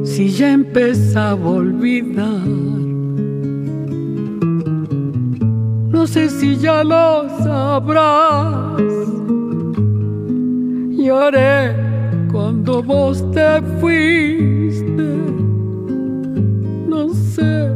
Si 0.03 0.31
ya 0.31 0.53
empezaba 0.53 1.49
a 1.49 1.53
olvidar. 1.53 2.45
No 5.93 6.09
sé 6.09 6.29
si 6.29 6.57
ya 6.57 6.83
lo 6.83 7.29
sabrás. 7.39 8.83
Lloré 10.91 11.82
cuando 12.33 12.83
vos 12.83 13.23
te 13.33 13.61
fuiste. 13.79 15.03
No 16.89 17.13
sé 17.13 17.71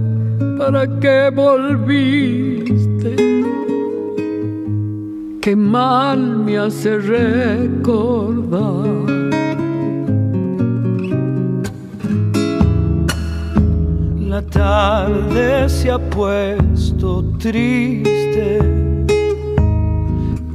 para 0.58 0.86
qué 0.98 1.30
volviste. 1.32 3.16
Qué 5.42 5.54
mal 5.54 6.38
me 6.44 6.58
hace 6.58 6.98
recordar. 6.98 8.16
La 14.28 14.42
tarde 14.42 15.68
se 15.68 15.90
ha 15.90 15.98
puesto 15.98 17.24
triste 17.38 18.58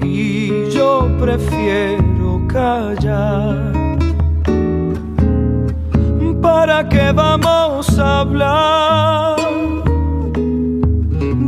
y 0.04 0.70
yo 0.72 1.08
prefiero 1.20 2.42
callar. 2.48 3.81
¿Para 6.42 6.90
qué 6.90 7.12
vamos 7.12 8.00
a 8.00 8.22
hablar 8.22 9.36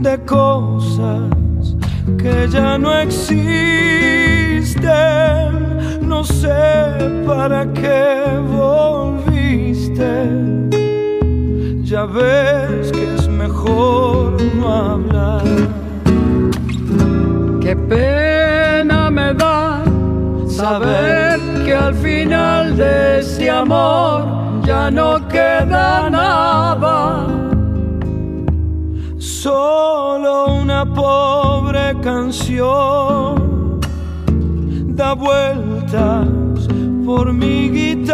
de 0.01 0.17
cosas 0.25 1.75
que 2.17 2.47
ya 2.49 2.77
no 2.77 2.97
existen? 2.99 3.23
No 6.07 6.23
sé 6.23 7.23
para 7.25 7.65
qué 7.73 8.23
volviste 8.47 9.23
ya 11.93 12.05
ves 12.05 12.91
que 12.91 13.13
es 13.13 13.27
mejor 13.27 14.41
no 14.55 14.67
hablar. 14.67 15.43
Qué 17.61 17.75
pena 17.75 19.11
me 19.11 19.31
da 19.35 19.83
saber 20.47 21.39
que 21.63 21.75
al 21.75 21.93
final 21.93 22.75
de 22.75 23.19
este 23.19 23.47
amor 23.47 24.42
ya 24.65 24.89
no 24.89 25.27
queda 25.27 26.09
nada. 26.09 27.27
Solo 29.17 30.55
una 30.61 30.85
pobre 30.93 31.95
canción 32.01 33.79
da 34.95 35.13
vueltas 35.13 36.27
por 37.05 37.33
mi 37.33 37.69
guitarra 37.69 38.13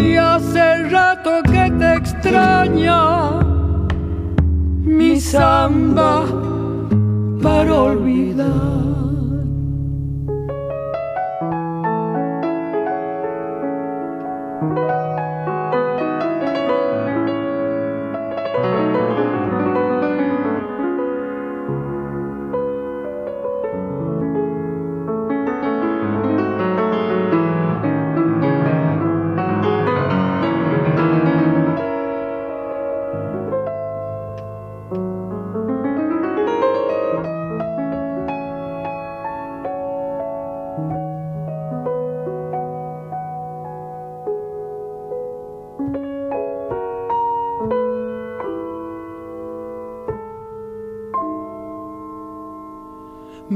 y 0.00 0.16
hace 0.16 0.88
rato 0.88 1.42
que 1.44 1.70
te 1.78 1.94
extraña 1.94 3.40
mi 4.82 5.20
samba 5.20 6.24
para 7.42 7.74
olvidar. 7.74 8.93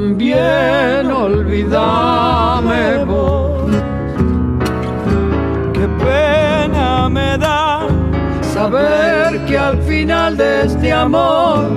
También 0.00 1.10
olvidame 1.10 3.04
vos. 3.04 3.70
qué 5.74 5.86
pena 6.02 7.08
me 7.10 7.36
da 7.36 7.86
Saber 8.40 9.44
que 9.46 9.58
al 9.58 9.78
final 9.82 10.36
de 10.36 10.62
este 10.64 10.92
amor 10.92 11.68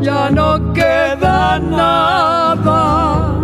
ya 0.00 0.28
no 0.30 0.72
queda 0.72 1.58
nada. 1.58 3.34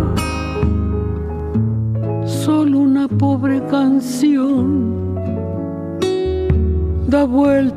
Solo 2.25 2.79
una 2.79 3.07
pobre 3.07 3.61
canción 3.67 5.15
da 7.07 7.23
vueltas 7.23 7.74